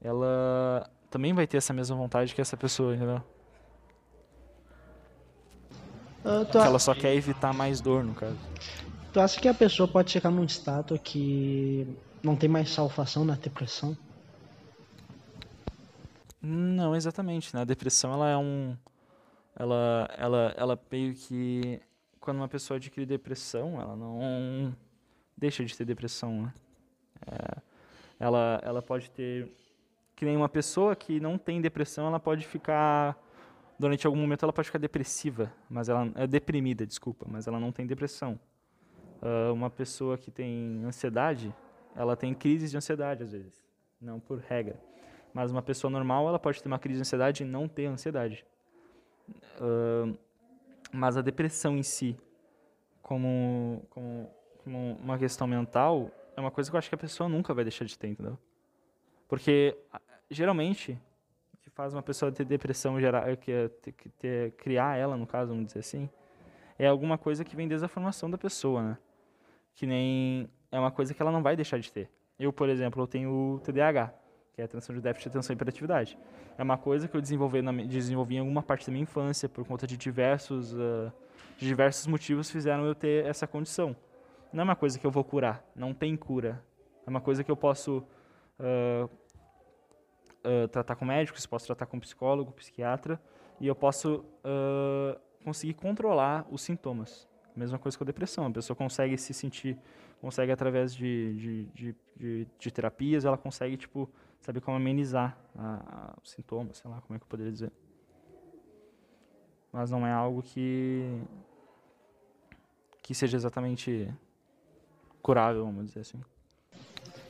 ela 0.00 0.88
também 1.10 1.34
vai 1.34 1.46
ter 1.46 1.56
essa 1.56 1.72
mesma 1.72 1.96
vontade 1.96 2.32
que 2.34 2.40
essa 2.40 2.56
pessoa, 2.56 2.94
entendeu? 2.94 3.20
Ah, 6.24 6.42
a- 6.58 6.66
ela 6.66 6.78
só 6.78 6.94
quer 6.94 7.14
evitar 7.14 7.52
mais 7.54 7.80
dor, 7.80 8.04
no 8.04 8.14
caso. 8.14 8.36
tu 9.12 9.20
acha 9.20 9.40
que 9.40 9.48
a 9.48 9.54
pessoa 9.54 9.88
pode 9.88 10.10
chegar 10.10 10.30
num 10.30 10.44
estado 10.44 10.98
que 10.98 11.86
não 12.22 12.36
tem 12.36 12.48
mais 12.48 12.70
salvação 12.70 13.24
na 13.24 13.34
depressão? 13.34 13.96
Não, 16.40 16.94
exatamente. 16.94 17.54
né? 17.54 17.62
A 17.62 17.64
depressão, 17.64 18.12
ela 18.12 18.28
é 18.28 18.36
um... 18.36 18.76
Ela, 19.56 20.08
ela, 20.16 20.54
ela 20.56 20.80
meio 20.90 21.14
que... 21.14 21.80
Quando 22.20 22.36
uma 22.38 22.48
pessoa 22.48 22.76
adquire 22.76 23.06
depressão, 23.06 23.80
ela 23.80 23.96
não 23.96 24.74
deixa 25.36 25.64
de 25.64 25.76
ter 25.76 25.84
depressão, 25.84 26.42
né? 26.42 26.52
É, 27.26 27.58
ela, 28.20 28.60
ela 28.62 28.82
pode 28.82 29.10
ter... 29.10 29.50
Que 30.14 30.24
nem 30.24 30.36
uma 30.36 30.48
pessoa 30.48 30.94
que 30.94 31.20
não 31.20 31.38
tem 31.38 31.60
depressão, 31.60 32.06
ela 32.06 32.20
pode 32.20 32.46
ficar... 32.46 33.16
Durante 33.78 34.06
algum 34.06 34.18
momento 34.18 34.44
ela 34.44 34.52
pode 34.52 34.66
ficar 34.66 34.78
depressiva, 34.78 35.52
mas 35.70 35.88
ela 35.88 36.10
é 36.16 36.26
deprimida, 36.26 36.84
desculpa, 36.84 37.26
mas 37.28 37.46
ela 37.46 37.60
não 37.60 37.70
tem 37.70 37.86
depressão. 37.86 38.38
Ah, 39.22 39.52
uma 39.52 39.70
pessoa 39.70 40.18
que 40.18 40.30
tem 40.30 40.82
ansiedade, 40.84 41.54
ela 41.94 42.16
tem 42.16 42.34
crises 42.34 42.70
de 42.70 42.76
ansiedade 42.76 43.22
às 43.22 43.32
vezes, 43.32 43.62
não 44.00 44.18
por 44.18 44.38
regra. 44.38 44.80
Mas 45.32 45.52
uma 45.52 45.62
pessoa 45.62 45.90
normal, 45.90 46.26
ela 46.28 46.38
pode 46.38 46.62
ter 46.62 46.68
uma 46.68 46.78
crise 46.78 46.98
de 46.98 47.02
ansiedade 47.02 47.42
e 47.42 47.46
não 47.46 47.68
ter 47.68 47.86
ansiedade. 47.86 48.44
Ah, 49.60 50.12
mas 50.92 51.16
a 51.16 51.22
depressão 51.22 51.76
em 51.76 51.82
si, 51.82 52.16
como, 53.02 53.82
como, 53.90 54.30
como 54.64 54.98
uma 55.02 55.18
questão 55.18 55.46
mental, 55.46 56.10
é 56.36 56.40
uma 56.40 56.50
coisa 56.50 56.70
que 56.70 56.76
eu 56.76 56.78
acho 56.78 56.88
que 56.88 56.94
a 56.94 56.98
pessoa 56.98 57.28
nunca 57.28 57.54
vai 57.54 57.64
deixar 57.64 57.84
de 57.84 57.98
ter, 57.98 58.08
entendeu? 58.08 58.38
Porque, 59.28 59.76
geralmente, 60.30 60.98
faz 61.78 61.94
uma 61.94 62.02
pessoa 62.02 62.32
ter 62.32 62.44
depressão, 62.44 63.00
gerar, 63.00 63.36
que 63.36 63.52
é 63.52 63.68
ter, 63.68 63.92
que 63.92 64.08
ter, 64.08 64.50
criar 64.54 64.96
ela, 64.96 65.16
no 65.16 65.24
caso, 65.24 65.52
vamos 65.52 65.66
dizer 65.66 65.78
assim, 65.78 66.10
é 66.76 66.88
alguma 66.88 67.16
coisa 67.16 67.44
que 67.44 67.54
vem 67.54 67.68
desde 67.68 67.86
a 67.86 67.88
formação 67.88 68.28
da 68.28 68.36
pessoa, 68.36 68.82
né? 68.82 68.98
Que 69.76 69.86
nem 69.86 70.50
é 70.72 70.80
uma 70.80 70.90
coisa 70.90 71.14
que 71.14 71.22
ela 71.22 71.30
não 71.30 71.40
vai 71.40 71.54
deixar 71.54 71.78
de 71.78 71.92
ter. 71.92 72.10
Eu, 72.36 72.52
por 72.52 72.68
exemplo, 72.68 73.00
eu 73.00 73.06
tenho 73.06 73.30
o 73.30 73.60
TDAH, 73.60 74.12
que 74.54 74.60
é 74.60 74.64
a 74.64 74.66
de 74.66 75.00
déficit 75.00 75.30
de 75.30 75.38
atenção 75.38 75.54
e 75.54 75.54
hiperatividade. 75.54 76.18
É 76.58 76.62
uma 76.64 76.76
coisa 76.76 77.06
que 77.06 77.16
eu 77.16 77.20
desenvolvi, 77.20 77.62
na, 77.62 77.70
desenvolvi 77.70 78.34
em 78.34 78.40
alguma 78.40 78.60
parte 78.60 78.84
da 78.84 78.90
minha 78.90 79.04
infância 79.04 79.48
por 79.48 79.64
conta 79.64 79.86
de 79.86 79.96
diversos, 79.96 80.74
ah, 80.74 81.12
de 81.56 81.64
diversos 81.64 82.08
motivos 82.08 82.50
fizeram 82.50 82.84
eu 82.86 82.94
ter 82.94 83.24
essa 83.24 83.46
condição. 83.46 83.94
Não 84.52 84.62
é 84.62 84.64
uma 84.64 84.76
coisa 84.76 84.98
que 84.98 85.06
eu 85.06 85.12
vou 85.12 85.22
curar, 85.22 85.64
não 85.76 85.94
tem 85.94 86.16
cura. 86.16 86.60
É 87.06 87.10
uma 87.10 87.20
coisa 87.20 87.44
que 87.44 87.50
eu 87.52 87.56
posso 87.56 88.04
ah, 88.58 89.08
ah, 90.44 90.68
tratar 90.68 90.96
com 90.96 91.04
médicos, 91.04 91.46
posso 91.46 91.66
tratar 91.66 91.86
com 91.86 91.98
psicólogo, 92.00 92.52
psiquiatra, 92.52 93.20
e 93.60 93.66
eu 93.66 93.74
posso 93.74 94.24
ah, 94.44 95.18
conseguir 95.44 95.74
controlar 95.74 96.46
os 96.50 96.62
sintomas. 96.62 97.26
Mesma 97.56 97.78
coisa 97.78 97.96
com 97.98 98.04
a 98.04 98.06
depressão, 98.06 98.46
a 98.46 98.50
pessoa 98.50 98.76
consegue 98.76 99.16
se 99.18 99.34
sentir, 99.34 99.76
consegue 100.20 100.52
através 100.52 100.94
de, 100.94 101.34
de, 101.34 101.64
de, 101.74 101.96
de, 102.16 102.46
de 102.58 102.70
terapias, 102.70 103.24
ela 103.24 103.36
consegue, 103.36 103.76
tipo, 103.76 104.08
saber 104.40 104.60
como 104.60 104.76
amenizar 104.76 105.36
a- 105.56 106.12
a- 106.14 106.14
os 106.22 106.30
sintomas, 106.30 106.78
sei 106.78 106.88
lá, 106.90 107.00
como 107.00 107.16
é 107.16 107.18
que 107.18 107.24
eu 107.24 107.28
poderia 107.28 107.50
dizer. 107.52 107.72
Mas 109.72 109.90
não 109.90 110.06
é 110.06 110.12
algo 110.12 110.42
que 110.42 111.20
que 113.02 113.14
seja 113.14 113.36
exatamente 113.36 114.08
curável, 115.22 115.64
vamos 115.64 115.86
dizer 115.86 116.00
assim. 116.00 116.20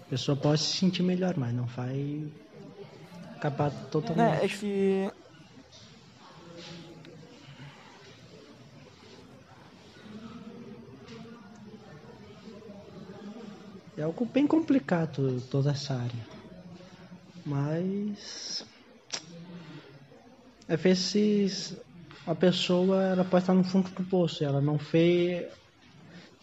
A 0.01 0.11
pessoa 0.11 0.37
pode 0.37 0.61
se 0.61 0.77
sentir 0.77 1.03
melhor, 1.03 1.37
mas 1.37 1.55
não 1.55 1.67
vai 1.67 2.31
acabar 3.39 3.71
totalmente. 3.91 4.43
É, 4.43 4.45
é 4.45 4.49
que 4.49 5.11
É 13.99 14.03
algo 14.03 14.25
bem 14.25 14.47
complicado 14.47 15.41
toda 15.51 15.73
essa 15.73 15.93
área. 15.93 16.27
Mas. 17.45 18.65
Às 20.69 20.81
vezes 20.81 21.77
a 22.25 22.35
pessoa 22.35 23.03
ela 23.03 23.25
pode 23.25 23.43
estar 23.43 23.55
no 23.55 23.65
fundo 23.65 23.91
do 23.91 24.05
poço, 24.05 24.45
ela 24.45 24.61
não 24.61 24.77
vê. 24.77 25.49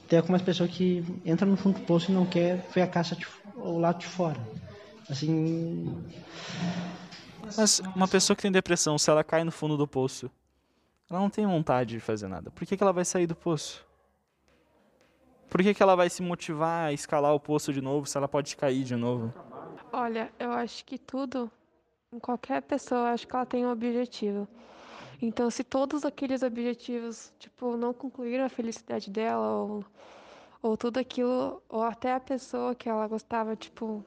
Tem 0.10 0.20
algumas 0.20 0.42
pessoas 0.42 0.70
que 0.70 1.02
entram 1.26 1.52
no 1.52 1.56
fundo 1.56 1.80
do 1.80 1.86
poço 1.86 2.12
e 2.12 2.14
não 2.14 2.26
quer 2.26 2.58
ver 2.74 2.82
a 2.82 2.88
caixa 2.88 3.16
de, 3.16 3.26
o 3.56 3.80
lado 3.80 4.00
de 4.00 4.08
fora. 4.08 4.40
Assim. 5.10 6.04
Mas 7.58 7.80
uma 7.96 8.08
pessoa 8.08 8.36
que 8.36 8.42
tem 8.42 8.52
depressão, 8.52 8.98
se 8.98 9.10
ela 9.10 9.24
cai 9.24 9.44
no 9.44 9.52
fundo 9.52 9.78
do 9.78 9.88
poço, 9.88 10.32
ela 11.10 11.20
não 11.20 11.30
tem 11.30 11.46
vontade 11.46 11.96
de 11.96 12.00
fazer 12.00 12.28
nada. 12.28 12.50
Por 12.50 12.66
que, 12.66 12.76
que 12.76 12.84
ela 12.84 12.94
vai 12.94 13.06
sair 13.06 13.28
do 13.28 13.36
poço? 13.36 13.86
Por 15.50 15.62
que, 15.62 15.74
que 15.74 15.84
ela 15.84 15.96
vai 15.96 16.10
se 16.10 16.22
motivar 16.22 16.88
a 16.88 16.94
escalar 16.94 17.34
o 17.34 17.40
poço 17.40 17.72
de 17.72 17.82
novo 17.82 18.06
se 18.06 18.18
ela 18.18 18.28
pode 18.28 18.56
cair 18.56 18.84
de 18.84 18.96
novo? 18.96 19.34
Olha, 19.94 20.32
eu 20.40 20.52
acho 20.52 20.84
que 20.84 20.98
tudo, 20.98 21.50
em 22.12 22.20
qualquer 22.20 22.62
pessoa, 22.64 23.02
eu 23.02 23.06
acho 23.14 23.28
que 23.28 23.36
ela 23.36 23.46
tem 23.46 23.66
um 23.66 23.72
objetivo. 23.72 24.48
Então, 25.22 25.50
se 25.50 25.64
todos 25.64 26.04
aqueles 26.04 26.44
objetivos, 26.44 27.32
tipo, 27.40 27.78
não 27.78 27.94
concluíram 27.94 28.44
a 28.44 28.50
felicidade 28.50 29.10
dela, 29.10 29.48
ou, 29.48 29.86
ou 30.62 30.76
tudo 30.76 30.98
aquilo, 30.98 31.62
ou 31.70 31.84
até 31.84 32.14
a 32.14 32.20
pessoa 32.20 32.76
que 32.76 32.90
ela 32.90 33.08
gostava, 33.08 33.56
tipo, 33.56 34.04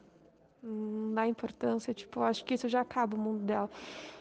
não 0.63 1.15
dá 1.15 1.27
importância, 1.27 1.95
tipo, 1.95 2.21
acho 2.23 2.45
que 2.45 2.55
isso 2.55 2.69
já 2.69 2.81
acaba 2.81 3.17
o 3.17 3.21
mundo 3.21 3.45
dela. 3.45 3.71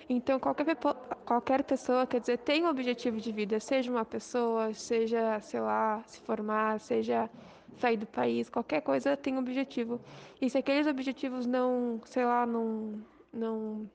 Então, 0.10 0.39
qualquer, 0.39 0.78
qualquer 1.26 1.63
pessoa, 1.63 2.08
quer 2.08 2.21
dizer, 2.21 2.38
tem 2.38 2.63
um 2.63 2.69
objetivo 2.69 3.19
de 3.19 3.32
vida, 3.32 3.60
seja 3.60 3.91
uma 3.91 4.06
pessoa, 4.06 4.73
seja, 4.73 5.39
sei 5.41 5.60
lá, 5.60 6.02
se 6.06 6.19
formar, 6.21 6.80
seja 6.80 7.30
sair 7.78 7.97
do 7.97 8.06
país, 8.06 8.50
qualquer 8.50 8.82
coisa 8.82 9.17
tem 9.17 9.36
um 9.36 9.39
objetivo. 9.39 10.00
E 10.41 10.50
se 10.50 10.58
aqueles 10.58 10.88
objetivos 10.88 11.45
não, 11.45 12.02
sei 12.06 12.26
lá, 12.26 12.45
não, 12.45 13.02
não, 13.34 13.89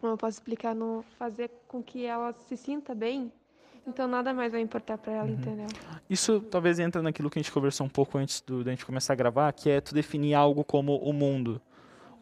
como 0.00 0.14
eu 0.14 0.16
posso 0.16 0.38
explicar, 0.38 0.74
não 0.74 1.02
fazer 1.18 1.50
com 1.68 1.82
que 1.82 2.04
ela 2.04 2.32
se 2.32 2.56
sinta 2.56 2.94
bem, 2.94 3.30
então 3.86 4.08
nada 4.08 4.32
mais 4.32 4.52
vai 4.52 4.60
importar 4.60 4.96
pra 4.96 5.12
ela, 5.12 5.30
entendeu? 5.30 5.66
Isso 6.08 6.40
talvez 6.40 6.78
entra 6.78 7.02
naquilo 7.02 7.28
que 7.28 7.38
a 7.38 7.42
gente 7.42 7.52
conversou 7.52 7.86
um 7.86 7.90
pouco 7.90 8.16
antes 8.16 8.40
do, 8.40 8.64
da 8.64 8.70
gente 8.70 8.86
começar 8.86 9.12
a 9.12 9.16
gravar, 9.16 9.52
que 9.52 9.68
é 9.68 9.80
tu 9.80 9.94
definir 9.94 10.34
algo 10.34 10.64
como 10.64 10.96
o 10.96 11.12
mundo. 11.12 11.60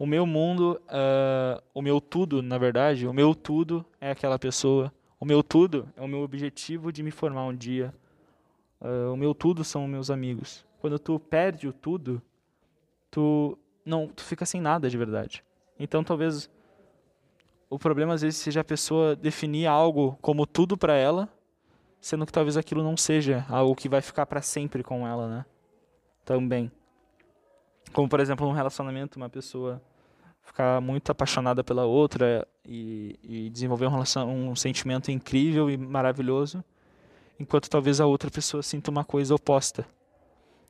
O 0.01 0.07
meu 0.07 0.25
mundo, 0.25 0.81
ah, 0.89 1.63
o 1.75 1.83
meu 1.83 2.01
tudo, 2.01 2.41
na 2.41 2.57
verdade, 2.57 3.07
o 3.07 3.13
meu 3.13 3.35
tudo 3.35 3.85
é 4.01 4.11
aquela 4.11 4.39
pessoa. 4.39 4.91
O 5.21 5.27
meu 5.27 5.43
tudo 5.43 5.87
é 5.95 6.01
o 6.01 6.09
meu 6.09 6.21
objetivo 6.21 6.91
de 6.91 7.03
me 7.03 7.11
formar 7.11 7.45
um 7.45 7.55
dia. 7.55 7.93
Ah, 8.81 9.11
o 9.13 9.17
meu 9.17 9.35
tudo 9.35 9.63
são 9.63 9.87
meus 9.87 10.11
amigos. 10.11 10.65
Quando 10.81 10.99
tu 10.99 11.21
perde 11.21 11.69
o 11.69 11.73
tudo, 11.75 12.23
tu 13.11 13.59
não, 13.85 14.09
tu 14.09 14.25
fica 14.25 14.47
sem 14.47 14.59
nada 14.59 14.89
de 14.89 14.97
verdade. 14.97 15.45
Então 15.79 16.03
talvez 16.03 16.49
o 17.69 17.79
problema 17.79 18.15
às 18.15 18.23
vezes 18.23 18.39
seja 18.39 18.63
a 18.63 18.65
pessoa 18.65 19.15
definir 19.15 19.67
algo 19.67 20.17
como 20.23 20.47
tudo 20.47 20.79
pra 20.79 20.97
ela, 20.97 21.29
sendo 22.01 22.25
que 22.25 22.33
talvez 22.33 22.57
aquilo 22.57 22.83
não 22.83 22.97
seja 22.97 23.45
algo 23.51 23.77
que 23.77 23.87
vai 23.87 24.01
ficar 24.01 24.25
pra 24.25 24.41
sempre 24.41 24.83
com 24.83 25.07
ela, 25.07 25.29
né? 25.29 25.45
Também. 26.25 26.73
Como 27.93 28.09
por 28.09 28.19
exemplo, 28.19 28.47
num 28.47 28.55
relacionamento, 28.55 29.19
uma 29.19 29.29
pessoa 29.29 29.83
ficar 30.43 30.81
muito 30.81 31.11
apaixonada 31.11 31.63
pela 31.63 31.85
outra 31.85 32.47
e, 32.65 33.19
e 33.23 33.51
desenvolver 33.51 33.87
um, 33.87 33.91
relacion, 33.91 34.27
um 34.27 34.57
sentimento 34.57 35.11
incrível 35.11 35.71
e 35.71 35.77
maravilhoso, 35.77 36.63
enquanto 37.39 37.71
talvez 37.71 38.01
a 38.01 38.07
outra 38.07 38.31
pessoa 38.31 38.63
sinta 38.63 38.91
uma 38.91 39.05
coisa 39.05 39.35
oposta. 39.35 39.87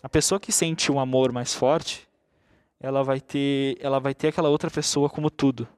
A 0.03 0.09
pessoa 0.09 0.41
que 0.41 0.53
sente 0.53 0.91
um 0.91 0.99
amor 0.99 1.33
mais 1.33 1.55
forte, 1.55 2.09
ela 2.79 3.03
vai 3.03 3.21
ter, 3.21 3.77
ela 3.81 4.01
vai 4.01 4.15
ter 4.15 4.29
aquela 4.29 4.49
outra 4.49 4.71
pessoa 4.71 5.11
como 5.11 5.31
tudo. 5.31 5.69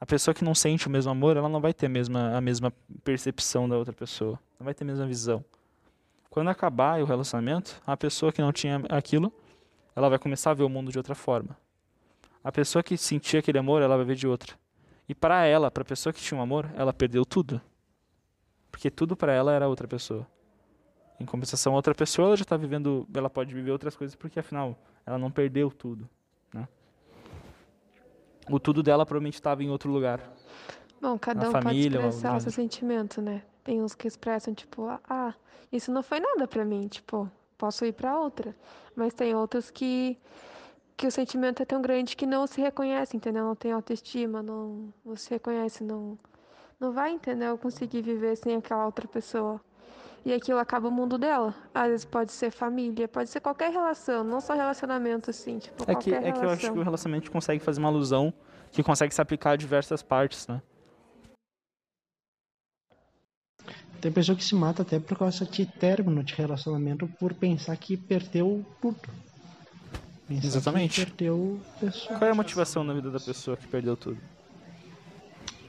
A 0.00 0.04
pessoa 0.04 0.34
que 0.34 0.44
não 0.44 0.54
sente 0.54 0.86
o 0.86 0.90
mesmo 0.90 1.10
amor, 1.10 1.36
ela 1.36 1.48
não 1.48 1.60
vai 1.60 1.72
ter 1.72 1.86
a 1.86 1.88
mesma, 1.88 2.36
a 2.36 2.40
mesma 2.40 2.72
percepção 3.02 3.68
da 3.68 3.76
outra 3.76 3.94
pessoa, 3.94 4.38
não 4.58 4.64
vai 4.64 4.74
ter 4.74 4.84
a 4.84 4.86
mesma 4.86 5.06
visão. 5.06 5.44
Quando 6.28 6.50
acabar 6.50 7.00
o 7.00 7.06
relacionamento, 7.06 7.80
a 7.86 7.96
pessoa 7.96 8.30
que 8.30 8.42
não 8.42 8.52
tinha 8.52 8.82
aquilo, 8.90 9.32
ela 9.94 10.10
vai 10.10 10.18
começar 10.18 10.50
a 10.50 10.54
ver 10.54 10.64
o 10.64 10.68
mundo 10.68 10.92
de 10.92 10.98
outra 10.98 11.14
forma. 11.14 11.56
A 12.46 12.52
pessoa 12.52 12.80
que 12.80 12.96
sentia 12.96 13.40
aquele 13.40 13.58
amor, 13.58 13.82
ela 13.82 13.96
vai 13.96 14.06
ver 14.06 14.14
de 14.14 14.28
outra. 14.28 14.54
E 15.08 15.16
para 15.16 15.44
ela, 15.46 15.68
para 15.68 15.82
a 15.82 15.84
pessoa 15.84 16.12
que 16.12 16.20
tinha 16.20 16.38
um 16.38 16.40
amor, 16.40 16.70
ela 16.76 16.92
perdeu 16.92 17.24
tudo. 17.24 17.60
Porque 18.70 18.88
tudo 18.88 19.16
para 19.16 19.32
ela 19.32 19.52
era 19.52 19.66
outra 19.66 19.88
pessoa. 19.88 20.24
Em 21.18 21.26
compensação, 21.26 21.74
outra 21.74 21.92
pessoa 21.92 22.28
ela 22.28 22.36
já 22.36 22.44
está 22.44 22.56
vivendo, 22.56 23.04
ela 23.12 23.28
pode 23.28 23.52
viver 23.52 23.72
outras 23.72 23.96
coisas 23.96 24.14
porque 24.14 24.38
afinal 24.38 24.78
ela 25.04 25.18
não 25.18 25.28
perdeu 25.28 25.72
tudo, 25.72 26.08
né? 26.54 26.68
O 28.48 28.60
tudo 28.60 28.80
dela 28.80 29.04
provavelmente 29.04 29.34
estava 29.34 29.64
em 29.64 29.70
outro 29.70 29.90
lugar. 29.90 30.20
Bom, 31.00 31.18
cada 31.18 31.48
um 31.48 31.50
família, 31.50 31.98
pode 31.98 32.14
expressar 32.14 32.36
o 32.36 32.40
seu 32.40 32.52
sentimento, 32.52 33.20
né? 33.20 33.42
Tem 33.64 33.82
uns 33.82 33.92
que 33.92 34.06
expressam, 34.06 34.54
tipo, 34.54 34.86
ah, 34.86 35.34
isso 35.72 35.90
não 35.90 36.00
foi 36.00 36.20
nada 36.20 36.46
pra 36.46 36.64
mim, 36.64 36.86
tipo, 36.86 37.28
posso 37.58 37.84
ir 37.84 37.92
pra 37.92 38.16
outra. 38.16 38.54
Mas 38.94 39.12
tem 39.14 39.34
outros 39.34 39.68
que, 39.68 40.16
que 40.96 41.06
o 41.06 41.10
sentimento 41.10 41.62
é 41.62 41.66
tão 41.66 41.82
grande 41.82 42.16
que 42.16 42.24
não 42.26 42.46
se 42.46 42.60
reconhece, 42.60 43.16
entendeu? 43.16 43.44
Não 43.44 43.54
tem 43.54 43.70
autoestima, 43.72 44.42
não, 44.42 44.92
não 45.04 45.14
se 45.14 45.28
reconhece, 45.30 45.84
não, 45.84 46.18
não 46.80 46.92
vai, 46.92 47.10
entendeu? 47.12 47.58
Conseguir 47.58 48.02
viver 48.02 48.36
sem 48.36 48.56
aquela 48.56 48.86
outra 48.86 49.06
pessoa. 49.06 49.60
E 50.24 50.32
aquilo 50.32 50.58
acaba 50.58 50.88
o 50.88 50.90
mundo 50.90 51.18
dela. 51.18 51.54
Às 51.72 51.88
vezes 51.88 52.04
pode 52.04 52.32
ser 52.32 52.50
família, 52.50 53.06
pode 53.06 53.28
ser 53.30 53.40
qualquer 53.40 53.70
relação, 53.70 54.24
não 54.24 54.40
só 54.40 54.54
relacionamento, 54.54 55.30
assim, 55.30 55.58
tipo, 55.58 55.82
É 55.84 55.94
que, 55.94 56.10
qualquer 56.10 56.24
é 56.24 56.32
que 56.32 56.38
eu 56.38 56.50
acho 56.50 56.62
relação. 56.62 56.72
que 56.72 56.78
o 56.80 56.82
relacionamento 56.82 57.30
consegue 57.30 57.62
fazer 57.62 57.78
uma 57.78 57.88
alusão 57.88 58.32
que 58.72 58.82
consegue 58.82 59.14
se 59.14 59.20
aplicar 59.20 59.52
a 59.52 59.56
diversas 59.56 60.02
partes, 60.02 60.48
né? 60.48 60.60
Tem 64.00 64.12
pessoa 64.12 64.36
que 64.36 64.44
se 64.44 64.54
mata 64.54 64.82
até 64.82 64.98
por 64.98 65.16
causa 65.18 65.44
de 65.44 65.64
término 65.66 66.22
de 66.22 66.34
relacionamento 66.34 67.06
por 67.18 67.32
pensar 67.34 67.76
que 67.76 67.96
perdeu 67.96 68.64
tudo. 68.80 69.00
Pensar 70.28 70.46
Exatamente. 70.46 71.04
Que 71.04 71.10
perdeu 71.10 71.60
pessoa. 71.78 72.18
Qual 72.18 72.28
é 72.28 72.32
a 72.32 72.34
motivação 72.34 72.82
na 72.82 72.92
vida 72.92 73.10
da 73.10 73.20
pessoa 73.20 73.56
que 73.56 73.66
perdeu 73.68 73.96
tudo? 73.96 74.18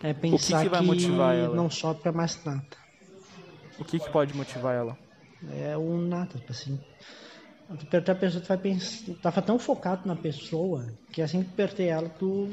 É 0.01 0.13
pensar 0.13 0.63
que 0.63 0.69
vai 0.69 0.81
motivar 0.81 1.35
ela? 1.35 1.55
não 1.55 1.69
sopra 1.69 2.11
mais 2.11 2.43
nada. 2.43 2.65
O 3.79 3.85
que, 3.85 3.99
que 3.99 4.09
pode 4.09 4.35
motivar 4.35 4.75
ela? 4.75 4.97
É 5.51 5.77
um 5.77 5.99
nada, 5.99 6.37
tipo 6.39 6.51
assim. 6.51 6.79
Tu 7.79 7.85
perder 7.85 8.11
a 8.11 8.15
pessoa, 8.15 8.41
tu 8.41 8.47
vai 8.47 8.57
pensar. 8.57 9.13
Tava 9.21 9.41
tão 9.41 9.59
focado 9.59 10.07
na 10.07 10.15
pessoa 10.15 10.87
que 11.11 11.21
assim 11.21 11.43
que 11.43 11.51
perder 11.51 11.87
ela, 11.87 12.09
tu. 12.09 12.49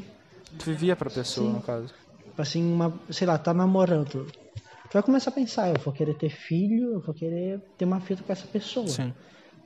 Tu 0.58 0.64
vivia 0.64 0.94
pra 0.94 1.08
pessoa, 1.08 1.48
Sim. 1.48 1.54
no 1.54 1.62
caso. 1.62 1.94
Tipo 2.24 2.42
assim, 2.42 2.72
uma, 2.72 2.92
sei 3.10 3.26
lá, 3.26 3.38
tá 3.38 3.54
namorando. 3.54 4.26
Tu 4.26 4.92
vai 4.92 5.02
começar 5.02 5.30
a 5.30 5.32
pensar, 5.32 5.68
eu 5.70 5.80
vou 5.80 5.94
querer 5.94 6.14
ter 6.14 6.30
filho, 6.30 6.94
eu 6.94 7.00
vou 7.00 7.14
querer 7.14 7.60
ter 7.78 7.84
uma 7.84 7.98
vida 7.98 8.22
com 8.22 8.32
essa 8.32 8.46
pessoa. 8.46 8.88
Sim. 8.88 9.14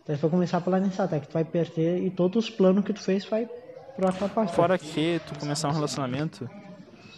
Daí 0.09 0.17
tu 0.17 0.23
vai 0.23 0.31
começar 0.31 0.57
a 0.57 0.61
planejar, 0.63 1.05
até 1.05 1.21
que 1.21 1.29
tu 1.29 1.35
vai 1.35 1.45
perder 1.45 2.03
e 2.03 2.09
todos 2.11 2.45
os 2.45 2.51
planos 2.51 2.83
que 2.83 2.95
tu 2.95 3.01
fez 3.03 3.27
vai 3.27 3.47
pra 3.95 4.07
outra 4.07 4.29
parte. 4.29 4.55
Fora 4.55 4.79
que 4.79 5.21
tu 5.27 5.39
começar 5.39 5.69
um 5.69 5.73
relacionamento, 5.73 6.49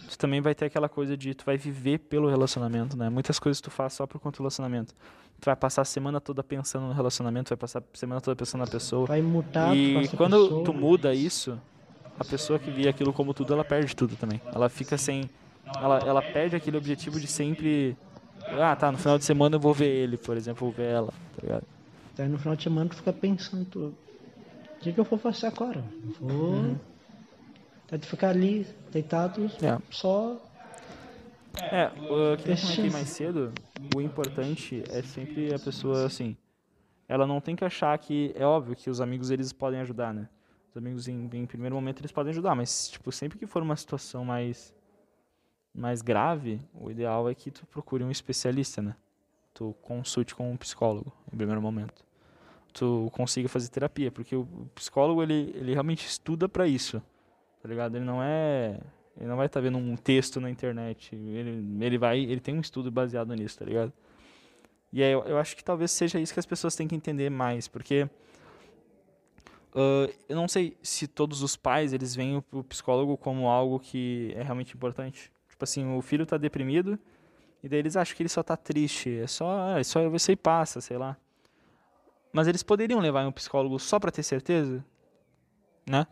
tu 0.09 0.17
também 0.17 0.41
vai 0.41 0.53
ter 0.53 0.65
aquela 0.65 0.89
coisa 0.89 1.15
de 1.15 1.33
tu 1.33 1.45
vai 1.45 1.55
viver 1.57 1.99
pelo 1.99 2.29
relacionamento, 2.29 2.97
né? 2.97 3.09
Muitas 3.09 3.39
coisas 3.39 3.61
tu 3.61 3.71
faz 3.71 3.93
só 3.93 4.05
por 4.05 4.19
conta 4.19 4.37
do 4.37 4.43
relacionamento. 4.43 4.93
Tu 5.39 5.45
vai 5.45 5.55
passar 5.55 5.83
a 5.83 5.85
semana 5.85 6.19
toda 6.19 6.43
pensando 6.43 6.87
no 6.87 6.93
relacionamento, 6.93 7.49
vai 7.49 7.57
passar 7.57 7.79
a 7.79 7.97
semana 7.97 8.19
toda 8.19 8.35
pensando 8.35 8.59
na 8.59 8.67
pessoa. 8.67 9.07
Vai 9.07 9.21
mudar 9.21 9.73
E 9.75 10.07
quando 10.17 10.43
pessoa. 10.43 10.63
tu 10.65 10.73
muda 10.73 11.13
isso, 11.15 11.57
a 12.19 12.25
pessoa 12.25 12.59
que 12.59 12.69
via 12.69 12.89
aquilo 12.89 13.13
como 13.13 13.33
tudo, 13.33 13.53
ela 13.53 13.63
perde 13.63 13.95
tudo 13.95 14.17
também. 14.17 14.41
Ela 14.53 14.67
fica 14.67 14.97
sem. 14.97 15.29
Ela, 15.77 15.99
ela 15.99 16.21
perde 16.21 16.57
aquele 16.57 16.75
objetivo 16.75 17.21
de 17.21 17.27
sempre. 17.27 17.95
Ah, 18.59 18.75
tá, 18.75 18.91
no 18.91 18.97
final 18.97 19.17
de 19.17 19.23
semana 19.23 19.55
eu 19.55 19.59
vou 19.61 19.73
ver 19.73 19.87
ele, 19.87 20.17
por 20.17 20.35
exemplo, 20.35 20.67
vou 20.67 20.75
ver 20.75 20.91
ela, 20.91 21.07
tá 21.07 21.41
ligado? 21.41 21.63
Daí 22.15 22.27
no 22.27 22.37
final 22.37 22.55
de 22.55 22.63
semana 22.63 22.89
tu 22.89 22.95
fica 22.97 23.13
pensando, 23.13 23.65
tu, 23.65 23.79
o 23.87 24.79
que, 24.79 24.91
que 24.93 24.99
eu 24.99 25.03
vou 25.03 25.17
fazer 25.17 25.47
agora? 25.47 25.83
Eu 26.03 26.27
Vou. 26.27 26.79
Daí 27.89 27.99
tu 27.99 28.07
ficar 28.07 28.29
ali, 28.29 28.65
deitado, 28.91 29.49
É. 29.61 29.77
só. 29.89 30.41
É, 31.71 31.87
o 31.87 32.37
que 32.37 32.49
eu 32.49 32.57
comentei 32.57 32.89
mais 32.89 33.09
cedo, 33.09 33.53
o 33.93 34.01
importante 34.01 34.83
é 34.89 35.01
sempre 35.01 35.53
a 35.53 35.59
pessoa, 35.59 36.05
assim, 36.05 36.35
ela 37.07 37.27
não 37.27 37.41
tem 37.41 37.55
que 37.55 37.65
achar 37.65 37.97
que, 37.97 38.33
é 38.35 38.45
óbvio 38.45 38.75
que 38.75 38.89
os 38.89 39.01
amigos 39.01 39.29
eles 39.31 39.51
podem 39.51 39.81
ajudar, 39.81 40.13
né? 40.13 40.29
Os 40.69 40.77
amigos 40.77 41.09
em, 41.09 41.29
em 41.33 41.45
primeiro 41.45 41.75
momento 41.75 41.99
eles 41.99 42.11
podem 42.11 42.31
ajudar, 42.31 42.55
mas, 42.55 42.89
tipo, 42.89 43.11
sempre 43.11 43.37
que 43.37 43.45
for 43.45 43.61
uma 43.61 43.75
situação 43.75 44.23
mais, 44.23 44.73
mais 45.73 46.01
grave, 46.01 46.61
o 46.73 46.89
ideal 46.89 47.29
é 47.29 47.35
que 47.35 47.51
tu 47.51 47.65
procure 47.67 48.03
um 48.03 48.09
especialista, 48.11 48.81
né? 48.81 48.95
Tu 49.53 49.75
consulte 49.81 50.33
com 50.33 50.51
um 50.51 50.57
psicólogo, 50.57 51.11
em 51.31 51.37
primeiro 51.37 51.61
momento. 51.61 52.05
Tu 52.73 53.09
consiga 53.11 53.49
fazer 53.49 53.69
terapia, 53.69 54.11
porque 54.11 54.35
o 54.35 54.45
psicólogo, 54.73 55.21
ele, 55.21 55.51
ele 55.55 55.73
realmente 55.73 56.05
estuda 56.05 56.47
pra 56.47 56.67
isso, 56.67 57.01
tá 57.61 57.67
ligado? 57.67 57.95
Ele 57.95 58.05
não 58.05 58.21
é... 58.23 58.79
Ele 59.17 59.27
não 59.27 59.35
vai 59.35 59.47
estar 59.47 59.59
vendo 59.59 59.77
um 59.77 59.95
texto 59.97 60.39
na 60.39 60.49
internet. 60.49 61.13
Ele, 61.13 61.83
ele 61.85 61.97
vai, 61.97 62.19
ele 62.19 62.39
tem 62.39 62.55
um 62.55 62.61
estudo 62.61 62.89
baseado 62.89 63.35
nisso, 63.35 63.59
tá 63.59 63.65
ligado? 63.65 63.91
E 64.91 65.03
aí 65.03 65.11
eu, 65.11 65.23
eu 65.23 65.37
acho 65.37 65.55
que 65.55 65.63
talvez 65.63 65.91
seja 65.91 66.19
isso 66.19 66.33
que 66.33 66.39
as 66.39 66.45
pessoas 66.45 66.75
têm 66.75 66.87
que 66.87 66.95
entender 66.95 67.29
mais, 67.29 67.67
porque 67.67 68.09
ah, 69.73 70.09
eu 70.27 70.35
não 70.35 70.47
sei 70.47 70.77
se 70.81 71.07
todos 71.07 71.41
os 71.41 71.55
pais 71.55 71.93
eles 71.93 72.15
veem 72.15 72.37
o, 72.37 72.43
o 72.51 72.63
psicólogo 72.63 73.17
como 73.17 73.47
algo 73.47 73.79
que 73.79 74.33
é 74.35 74.43
realmente 74.43 74.75
importante. 74.75 75.31
Tipo 75.49 75.63
assim, 75.63 75.95
o 75.95 76.01
filho 76.01 76.25
tá 76.25 76.37
deprimido 76.37 76.99
e 77.63 77.69
daí 77.69 77.79
eles 77.79 77.95
acham 77.95 78.15
que 78.15 78.23
ele 78.23 78.29
só 78.29 78.41
tá 78.41 78.57
triste, 78.57 79.19
é 79.19 79.27
só, 79.27 79.77
é 79.77 79.83
só 79.83 80.09
você 80.09 80.33
e 80.33 80.35
passa, 80.35 80.81
sei 80.81 80.97
lá. 80.97 81.17
Mas 82.33 82.47
eles 82.47 82.63
poderiam 82.63 82.99
levar 82.99 83.23
em 83.23 83.27
um 83.27 83.31
psicólogo 83.31 83.77
só 83.77 83.99
pra 83.99 84.11
ter 84.11 84.23
certeza, 84.23 84.83
né? 85.87 86.07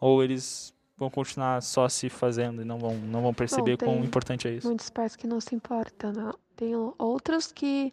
Ou 0.00 0.22
eles 0.22 0.74
vão 0.96 1.10
continuar 1.10 1.62
só 1.62 1.88
se 1.88 2.08
fazendo 2.08 2.62
e 2.62 2.64
não 2.64 2.78
vão, 2.78 2.94
não 2.94 3.22
vão 3.22 3.34
perceber 3.34 3.76
quão 3.76 3.96
tem 3.96 4.04
importante 4.04 4.48
é 4.48 4.52
isso. 4.52 4.66
Muitos 4.66 4.90
pais 4.90 5.14
que 5.14 5.26
não 5.26 5.40
se 5.40 5.54
importam, 5.54 6.12
não. 6.12 6.34
Tem 6.56 6.74
outros 6.98 7.52
que, 7.52 7.92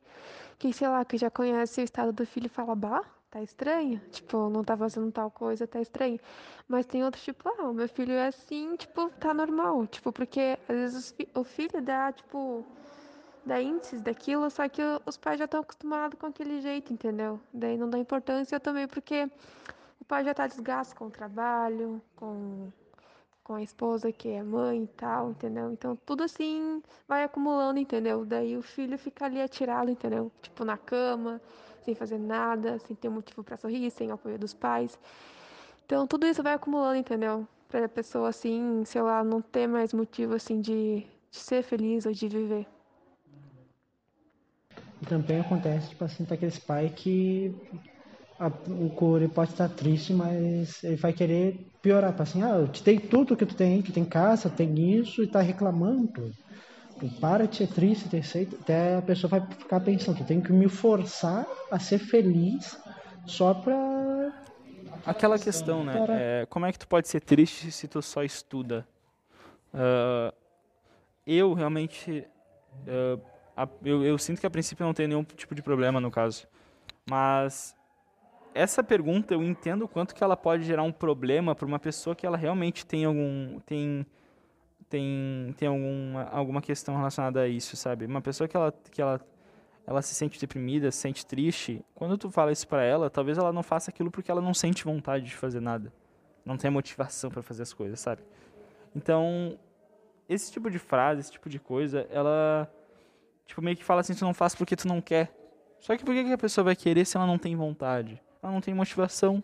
que, 0.57 0.73
sei 0.73 0.87
lá, 0.87 1.05
que 1.05 1.17
já 1.17 1.29
conhecem 1.29 1.83
o 1.83 1.85
estado 1.85 2.11
do 2.11 2.25
filho 2.25 2.47
e 2.47 2.49
falam, 2.49 2.75
bah, 2.75 3.03
tá 3.29 3.41
estranho. 3.41 4.01
Tipo, 4.11 4.49
não 4.49 4.63
tá 4.63 4.75
fazendo 4.75 5.11
tal 5.11 5.29
coisa, 5.29 5.67
tá 5.67 5.79
estranho. 5.79 6.19
Mas 6.67 6.87
tem 6.87 7.03
outros, 7.03 7.23
tipo, 7.23 7.47
ah, 7.47 7.69
o 7.69 7.73
meu 7.73 7.87
filho 7.87 8.13
é 8.13 8.27
assim, 8.27 8.75
tipo, 8.75 9.09
tá 9.19 9.33
normal. 9.33 9.85
Tipo, 9.85 10.11
porque 10.11 10.57
às 10.67 10.75
vezes 10.75 11.15
o 11.35 11.43
filho 11.43 11.79
dá, 11.81 12.11
tipo, 12.11 12.65
dá 13.45 13.61
índices 13.61 14.01
daquilo, 14.01 14.49
só 14.49 14.67
que 14.67 14.81
os 15.05 15.17
pais 15.17 15.39
já 15.39 15.45
estão 15.45 15.61
acostumados 15.61 16.19
com 16.19 16.25
aquele 16.27 16.61
jeito, 16.61 16.91
entendeu? 16.91 17.39
Daí 17.53 17.77
não 17.77 17.89
dá 17.89 17.97
importância 17.97 18.59
também, 18.59 18.87
porque 18.87 19.29
o 19.99 20.05
pai 20.05 20.23
já 20.23 20.33
tá 20.33 20.47
desgasto 20.47 20.95
com 20.95 21.05
o 21.07 21.11
trabalho, 21.11 22.01
com 22.15 22.71
com 23.45 23.53
a 23.53 23.61
esposa 23.61 24.11
que 24.11 24.27
é 24.29 24.41
mãe 24.41 24.83
e 24.83 24.87
tal, 24.87 25.29
entendeu? 25.29 25.71
Então 25.71 25.95
tudo 26.03 26.23
assim 26.23 26.81
vai 27.07 27.23
acumulando, 27.23 27.79
entendeu? 27.79 28.25
Daí 28.25 28.57
o 28.57 28.61
filho 28.63 28.97
fica 28.97 29.25
ali 29.25 29.39
atirado, 29.39 29.91
entendeu? 29.91 30.31
Tipo 30.41 30.65
na 30.65 30.77
cama, 30.77 31.39
sem 31.83 31.93
fazer 31.93 32.17
nada, 32.17 32.79
sem 32.79 32.95
ter 32.95 33.07
motivo 33.07 33.43
pra 33.43 33.55
sorrir, 33.55 33.91
sem 33.91 34.09
apoio 34.11 34.39
dos 34.39 34.53
pais. 34.55 34.97
Então 35.85 36.07
tudo 36.07 36.25
isso 36.25 36.41
vai 36.41 36.55
acumulando, 36.55 36.97
entendeu? 36.97 37.47
Pra 37.69 37.87
pessoa 37.87 38.29
assim, 38.29 38.83
sei 38.83 39.03
lá, 39.03 39.23
não 39.23 39.41
ter 39.41 39.67
mais 39.67 39.93
motivo 39.93 40.33
assim 40.33 40.59
de, 40.59 41.05
de 41.29 41.37
ser 41.37 41.61
feliz 41.61 42.07
ou 42.07 42.11
de 42.11 42.27
viver. 42.27 42.67
E 45.01 45.05
também 45.05 45.39
acontece, 45.39 45.89
tipo 45.89 46.03
assim, 46.05 46.25
tá 46.25 46.35
aqueles 46.35 46.57
pais 46.59 46.91
que 46.95 47.53
a- 48.39 48.51
o 48.69 48.89
Corey 48.91 49.27
pode 49.27 49.51
estar 49.51 49.69
triste, 49.69 50.13
mas 50.13 50.83
ele 50.83 50.95
vai 50.97 51.13
querer 51.13 51.67
piorar, 51.81 52.11
tipo 52.11 52.23
assim, 52.23 52.43
ah, 52.43 52.57
eu 52.57 52.67
te 52.67 52.83
dei 52.83 52.99
tudo 52.99 53.35
que 53.35 53.45
tu 53.45 53.55
tem, 53.55 53.81
tu 53.81 53.91
tem 53.93 54.05
casa, 54.05 54.49
tem 54.49 54.99
isso 54.99 55.23
e 55.23 55.27
tá 55.27 55.41
reclamando. 55.41 56.31
Tu 56.99 57.09
para 57.19 57.47
de 57.47 57.57
ser 57.57 57.67
triste, 57.67 58.09
ter 58.09 58.19
aceito, 58.19 58.57
até 58.61 58.97
a 58.97 59.01
pessoa 59.01 59.29
vai 59.29 59.41
ficar 59.47 59.81
pensando, 59.81 60.17
tu 60.17 60.25
tem 60.25 60.41
que 60.41 60.53
me 60.53 60.69
forçar 60.69 61.45
a 61.71 61.79
ser 61.79 61.99
feliz 61.99 62.77
só 63.27 63.53
pra. 63.53 64.33
Aquela 65.05 65.37
questão, 65.37 65.83
né? 65.83 65.93
Cara. 65.93 66.13
é, 66.19 66.45
como 66.47 66.65
é 66.65 66.71
que 66.71 66.79
tu 66.79 66.87
pode 66.87 67.07
ser 67.07 67.19
triste 67.21 67.71
se 67.71 67.87
tu 67.87 68.01
só 68.01 68.23
estuda? 68.23 68.87
Ah, 69.73 70.33
eu 71.27 71.53
realmente. 71.53 72.27
ah, 72.87 73.19
a- 73.55 73.67
eu, 73.83 74.03
eu 74.03 74.17
sinto 74.17 74.39
que 74.39 74.47
a 74.47 74.49
princípio 74.49 74.85
não 74.85 74.93
tenho 74.93 75.09
nenhum 75.09 75.23
tipo 75.23 75.53
de 75.55 75.61
problema 75.61 75.99
no 75.99 76.11
caso. 76.11 76.47
Mas 77.09 77.75
essa 78.53 78.83
pergunta 78.83 79.33
eu 79.33 79.43
entendo 79.43 79.83
o 79.83 79.87
quanto 79.87 80.15
que 80.15 80.23
ela 80.23 80.35
pode 80.37 80.63
gerar 80.63 80.83
um 80.83 80.91
problema 80.91 81.53
para 81.55 81.65
uma 81.65 81.79
pessoa 81.79 82.15
que 82.15 82.25
ela 82.25 82.37
realmente 82.37 82.85
tem 82.85 83.05
algum. 83.05 83.59
tem. 83.65 84.05
tem, 84.89 85.53
tem 85.57 85.67
alguma, 85.67 86.23
alguma 86.31 86.61
questão 86.61 86.95
relacionada 86.95 87.41
a 87.41 87.47
isso, 87.47 87.75
sabe? 87.75 88.05
Uma 88.05 88.21
pessoa 88.21 88.47
que 88.47 88.55
ela. 88.55 88.73
Que 88.91 89.01
ela 89.01 89.19
ela 89.87 90.01
se 90.01 90.15
sente 90.15 90.39
deprimida, 90.39 90.89
se 90.89 90.97
sente 90.97 91.23
triste, 91.23 91.85
quando 91.93 92.17
tu 92.17 92.31
fala 92.31 92.51
isso 92.51 92.67
pra 92.67 92.81
ela, 92.81 93.07
talvez 93.07 93.37
ela 93.37 93.53
não 93.53 93.61
faça 93.61 93.91
aquilo 93.91 94.09
porque 94.09 94.31
ela 94.31 94.41
não 94.41 94.51
sente 94.51 94.83
vontade 94.83 95.25
de 95.25 95.35
fazer 95.35 95.59
nada. 95.59 95.93
Não 96.43 96.57
tem 96.57 96.71
motivação 96.71 97.29
pra 97.29 97.43
fazer 97.43 97.61
as 97.61 97.71
coisas, 97.71 97.99
sabe? 97.99 98.23
Então, 98.95 99.59
esse 100.27 100.51
tipo 100.51 100.71
de 100.71 100.79
frase, 100.79 101.19
esse 101.21 101.31
tipo 101.31 101.47
de 101.47 101.59
coisa, 101.59 102.07
ela 102.09 102.67
tipo 103.45 103.61
meio 103.61 103.77
que 103.77 103.83
fala 103.83 104.01
assim, 104.01 104.13
tu 104.13 104.25
não 104.25 104.33
faz 104.33 104.55
porque 104.55 104.75
tu 104.75 104.87
não 104.87 105.01
quer. 105.01 105.31
Só 105.79 105.95
que 105.95 106.03
por 106.03 106.13
que 106.13 106.31
a 106.31 106.37
pessoa 106.37 106.65
vai 106.65 106.75
querer 106.75 107.05
se 107.05 107.15
ela 107.17 107.25
não 107.25 107.37
tem 107.37 107.55
vontade? 107.55 108.21
Ela 108.41 108.51
não 108.51 108.61
tem 108.61 108.73
motivação. 108.73 109.43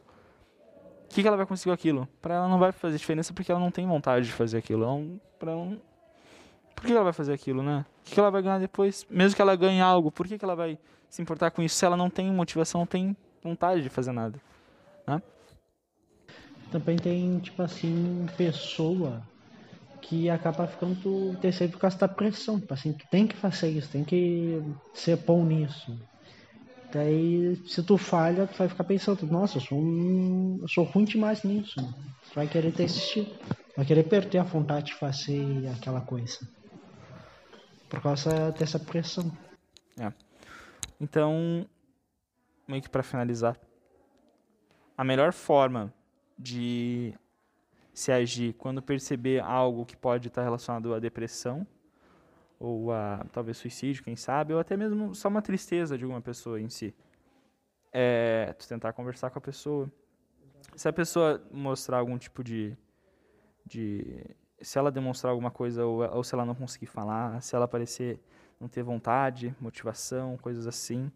O 1.06 1.14
que, 1.14 1.22
que 1.22 1.28
ela 1.28 1.38
vai 1.38 1.46
conseguir 1.46 1.74
aquilo? 1.74 2.08
Pra 2.22 2.36
ela 2.36 2.48
não 2.48 2.58
vai 2.58 2.72
fazer 2.72 2.98
diferença 2.98 3.34
porque 3.34 3.52
ela 3.52 3.60
não 3.60 3.70
tem 3.70 3.86
vontade 3.86 4.26
de 4.26 4.32
fazer 4.32 4.58
aquilo. 4.58 4.84
Ela 4.84 4.92
não, 4.94 5.22
pra 5.38 5.52
ela 5.52 5.66
não- 5.66 5.82
por 6.76 6.86
que 6.86 6.92
ela 6.94 7.04
vai 7.04 7.14
fazer 7.14 7.34
aquilo, 7.34 7.62
né? 7.62 7.86
O 8.00 8.04
que 8.06 8.14
que 8.14 8.20
ela 8.20 8.32
vai 8.32 8.42
ganhar 8.42 8.60
depois? 8.60 9.06
Mesmo 9.10 9.36
que 9.36 9.42
ela 9.42 9.56
ganhe 9.56 9.82
algo, 9.82 10.12
por 10.12 10.28
que 10.28 10.38
que 10.38 10.46
ela 10.46 10.56
vai 10.56 10.80
se 11.10 11.22
importar 11.22 11.52
com 11.52 11.62
isso 11.62 11.76
se 11.76 11.86
ela 11.86 11.98
não 11.98 12.10
tem 12.10 12.32
motivação, 12.32 12.82
não 12.82 12.88
tem 12.88 13.16
vontade 13.44 13.84
de 13.84 13.90
fazer 13.90 14.12
nada? 14.12 14.40
Também 16.72 16.96
tem, 16.98 17.38
tipo 17.40 17.62
assim, 17.62 18.26
pessoa 18.38 19.22
que 20.02 20.30
acaba 20.30 20.68
ficando 20.68 21.38
terceiro 21.40 21.74
por 21.74 21.80
causa 21.80 21.98
da 21.98 22.08
pressão. 22.08 22.60
Tipo 22.60 22.74
assim, 22.74 22.94
tu 22.94 23.06
tem 23.10 23.28
que 23.28 23.36
fazer 23.36 23.70
isso, 23.70 23.90
tem 23.90 24.04
que 24.04 24.62
ser 24.94 25.18
bom 25.18 25.46
nisso. 25.46 25.98
Daí, 26.92 27.56
se 27.68 27.82
tu 27.84 27.98
falha, 27.98 28.48
tu 28.48 28.58
vai 28.58 28.68
ficar 28.68 28.84
pensando, 28.84 29.26
nossa, 29.28 29.58
eu 29.58 29.62
sou, 29.62 29.80
um, 29.80 30.60
eu 30.62 30.68
sou 30.68 30.84
ruim 30.84 31.06
demais 31.06 31.44
nisso. 31.44 31.76
Tu 32.30 32.36
vai 32.36 32.48
querer 32.48 32.72
desistir. 32.72 33.32
Vai 33.78 33.86
querer 33.86 34.04
perder 34.04 34.40
a 34.40 34.44
vontade 34.44 34.88
de 34.88 34.96
fazer 34.96 35.70
aquela 35.78 36.02
coisa. 36.02 36.40
Por 37.88 38.02
causa 38.02 38.52
dessa 38.52 38.78
pressão. 38.78 39.32
Então, 41.00 41.66
meio 42.68 42.82
que 42.82 42.90
para 42.90 43.02
finalizar, 43.02 43.58
a 44.98 45.04
melhor 45.04 45.34
forma 45.34 45.92
de 46.38 47.14
se 47.94 48.12
agir 48.12 48.54
quando 48.54 48.82
perceber 48.82 49.42
algo 49.42 49.86
que 49.86 49.96
pode 49.96 50.28
estar 50.28 50.44
relacionado 50.44 50.94
à 50.94 51.00
depressão 51.00 51.66
ou 52.60 52.92
a 52.92 53.26
talvez 53.32 53.58
suicídio, 53.58 54.04
quem 54.04 54.16
sabe, 54.16 54.54
ou 54.54 54.60
até 54.60 54.78
mesmo 54.78 55.16
só 55.16 55.28
uma 55.28 55.42
tristeza 55.42 55.98
de 55.98 56.04
alguma 56.04 56.22
pessoa 56.22 56.62
em 56.62 56.70
si. 56.70 56.94
É 57.92 58.54
tu 58.54 58.68
tentar 58.68 58.94
conversar 58.94 59.32
com 59.32 59.40
a 59.40 59.42
pessoa. 59.42 59.92
Se 60.76 60.88
a 60.88 60.94
pessoa 60.94 61.44
mostrar 61.52 61.98
algum 61.98 62.18
tipo 62.20 62.44
de, 62.44 62.78
de 63.66 64.24
se 64.62 64.78
ela 64.78 64.92
demonstrar 64.92 65.32
alguma 65.32 65.50
coisa 65.50 65.86
ou, 65.86 66.02
ou 66.16 66.24
se 66.24 66.36
ela 66.36 66.46
não 66.46 66.54
conseguir 66.54 66.86
falar, 66.86 67.42
se 67.42 67.56
ela 67.56 67.68
parecer 67.68 68.20
não 68.60 68.68
ter 68.68 68.84
vontade, 68.84 69.56
motivação, 69.60 70.38
coisas 70.38 70.68
assim, 70.68 71.12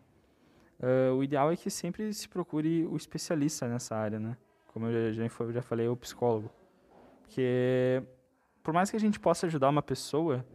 uh, 0.80 1.14
o 1.14 1.24
ideal 1.24 1.52
é 1.52 1.56
que 1.56 1.70
sempre 1.70 2.12
se 2.12 2.28
procure 2.28 2.88
o 2.88 2.98
especialista 2.98 3.68
nessa 3.68 3.96
área, 3.96 4.20
né? 4.20 4.36
Como 4.74 4.88
eu 4.88 5.14
já, 5.14 5.24
já, 5.28 5.52
já 5.52 5.62
falei, 5.62 5.88
o 5.88 5.96
psicólogo. 5.96 6.50
Porque 7.26 8.04
por 8.64 8.74
mais 8.74 8.90
que 8.90 8.96
a 8.96 9.00
gente 9.00 9.20
possa 9.20 9.48
ajudar 9.48 9.70
uma 9.70 9.82
pessoa, 9.82 10.46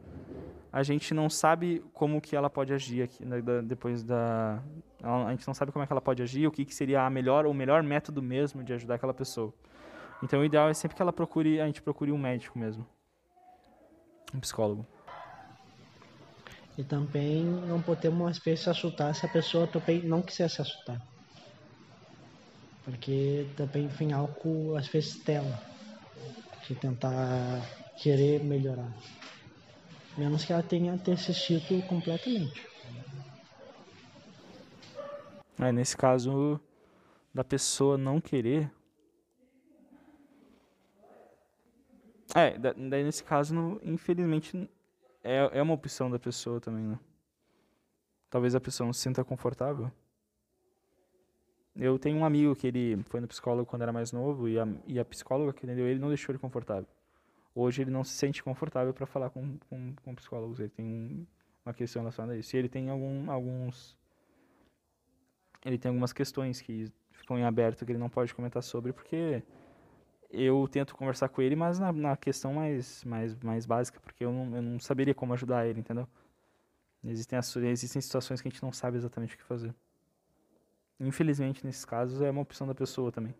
a 0.73 0.83
gente 0.83 1.12
não 1.12 1.29
sabe 1.29 1.85
como 1.93 2.21
que 2.21 2.37
ela 2.37 2.49
pode 2.49 2.73
agir 2.73 3.03
aqui, 3.03 3.25
né, 3.25 3.43
da, 3.43 3.61
depois 3.61 4.05
da 4.05 4.62
a 5.03 5.31
gente 5.31 5.47
não 5.47 5.55
sabe 5.55 5.73
como 5.73 5.83
é 5.83 5.87
que 5.87 5.93
ela 5.93 6.01
pode 6.01 6.23
agir 6.23 6.47
o 6.47 6.51
que, 6.51 6.64
que 6.64 6.75
seria 6.75 7.03
a 7.03 7.11
melhor 7.11 7.47
o 7.47 7.55
melhor 7.55 7.83
método 7.83 8.23
mesmo 8.23 8.62
de 8.62 8.73
ajudar 8.73 8.97
aquela 8.97 9.14
pessoa. 9.14 9.53
Então 10.23 10.41
o 10.41 10.45
ideal 10.45 10.68
é 10.68 10.75
sempre 10.75 10.97
que 10.97 11.03
ela 11.03 11.12
procure 11.12 11.61
a 11.61 11.66
gente 11.66 11.83
procure 11.83 12.12
um 12.12 12.18
médico 12.18 12.59
mesmo. 12.59 12.87
Um 14.35 14.41
psicólogo. 14.41 14.87
E 16.79 16.85
também 16.85 17.45
não 17.45 17.83
podemos 17.83 18.31
às 18.31 18.39
vezes 18.39 18.68
assustar 18.68 19.14
se 19.14 19.27
a 19.27 19.29
pessoa 19.29 19.66
também 19.66 20.03
não 20.03 20.23
quiser 20.23 20.49
se 20.49 20.62
assustar 20.62 21.01
porque 22.85 23.47
também 23.57 23.87
vem 23.87 24.12
algo 24.12 24.77
às 24.77 24.89
vezes 24.89 25.23
dela 25.23 25.61
de 26.71 26.77
tentar 26.77 27.61
querer 27.97 28.45
melhorar 28.45 28.97
menos 30.16 30.45
que 30.45 30.53
ela 30.53 30.62
tenha 30.62 30.97
desistido 30.97 31.85
completamente. 31.89 32.64
É, 35.59 35.73
nesse 35.73 35.97
caso 35.97 36.61
da 37.35 37.43
pessoa 37.43 37.99
não 37.99 38.21
querer. 38.21 38.71
É, 42.37 42.57
daí 42.57 43.03
nesse 43.03 43.25
caso, 43.25 43.81
infelizmente, 43.83 44.71
é, 45.25 45.51
é 45.53 45.62
uma 45.62 45.75
opção 45.75 46.09
da 46.09 46.21
pessoa 46.21 46.61
também, 46.61 46.85
né? 46.85 47.01
Talvez 48.31 48.55
a 48.55 48.61
pessoa 48.61 48.87
não 48.87 48.93
se 48.93 49.01
sinta 49.01 49.25
confortável. 49.25 49.91
Eu 51.77 51.99
tenho 51.99 52.18
um 52.18 52.25
amigo 52.25 52.55
que 52.57 52.66
ele 52.66 53.03
foi 53.05 53.21
no 53.21 53.29
psicólogo 53.29 53.66
quando 53.68 53.83
era 53.83 53.93
mais 53.93 54.12
novo 54.12 54.49
e 54.49 54.59
a, 54.59 54.66
e 54.87 54.99
a 54.99 55.05
psicóloga 55.05 55.53
que 55.53 55.64
atendeu 55.64 55.87
ele 55.87 56.01
não 56.01 56.09
deixou 56.09 56.33
ele 56.33 56.39
confortável 56.39 56.87
hoje 57.55 57.83
ele 57.83 57.91
não 57.91 58.05
se 58.05 58.12
sente 58.12 58.43
confortável 58.43 58.93
para 58.95 59.07
falar 59.07 59.31
com, 59.31 59.59
com, 59.68 59.95
com, 60.03 60.14
psicólogos. 60.14 60.61
Ele 60.61 60.71
tem 60.71 61.27
uma 61.64 61.75
questão 61.75 62.03
relacionada 62.03 62.35
a 62.35 62.39
isso. 62.39 62.55
E 62.55 62.59
ele 62.59 62.68
tem 62.68 62.89
algum, 62.91 63.31
alguns. 63.31 63.97
Ele 65.64 65.79
tem 65.79 65.91
algumas 65.91 66.12
questões 66.12 66.61
que 66.61 66.91
ficam 67.11 67.39
em 67.39 67.45
aberto 67.45 67.85
que 67.85 67.93
ele 67.93 67.99
não 67.99 68.09
pode 68.09 68.35
comentar 68.35 68.62
sobre, 68.62 68.93
porque 68.93 69.43
eu 70.31 70.66
tento 70.68 70.95
conversar 70.95 71.29
com 71.29 71.43
ele, 71.43 71.55
mas 71.55 71.79
na, 71.79 71.93
na 71.93 72.16
questão 72.16 72.55
mais, 72.55 73.05
mais, 73.05 73.35
mais 73.41 73.66
básica, 73.66 74.01
porque 74.01 74.25
eu 74.25 74.33
não, 74.33 74.57
eu 74.57 74.62
não 74.62 74.81
saberia 74.81 75.14
como 75.14 75.35
ajudar 75.35 75.66
ele, 75.66 75.81
entendeu? 75.81 76.09
Existem, 77.05 77.39
existem 77.68 78.01
situações 78.01 78.41
que 78.41 78.49
a 78.49 78.51
gente 78.51 78.62
não 78.62 78.73
sabe 78.73 78.97
exatamente 78.97 79.35
o 79.35 79.39
que 79.39 79.45
fazer. 79.45 79.75
Infelizmente, 81.01 81.64
nesses 81.64 81.84
casos, 81.84 82.20
é 82.20 82.30
uma 82.30 82.42
opção 82.42 82.66
da 82.66 82.74
pessoa 82.74 83.11
também. 83.11 83.34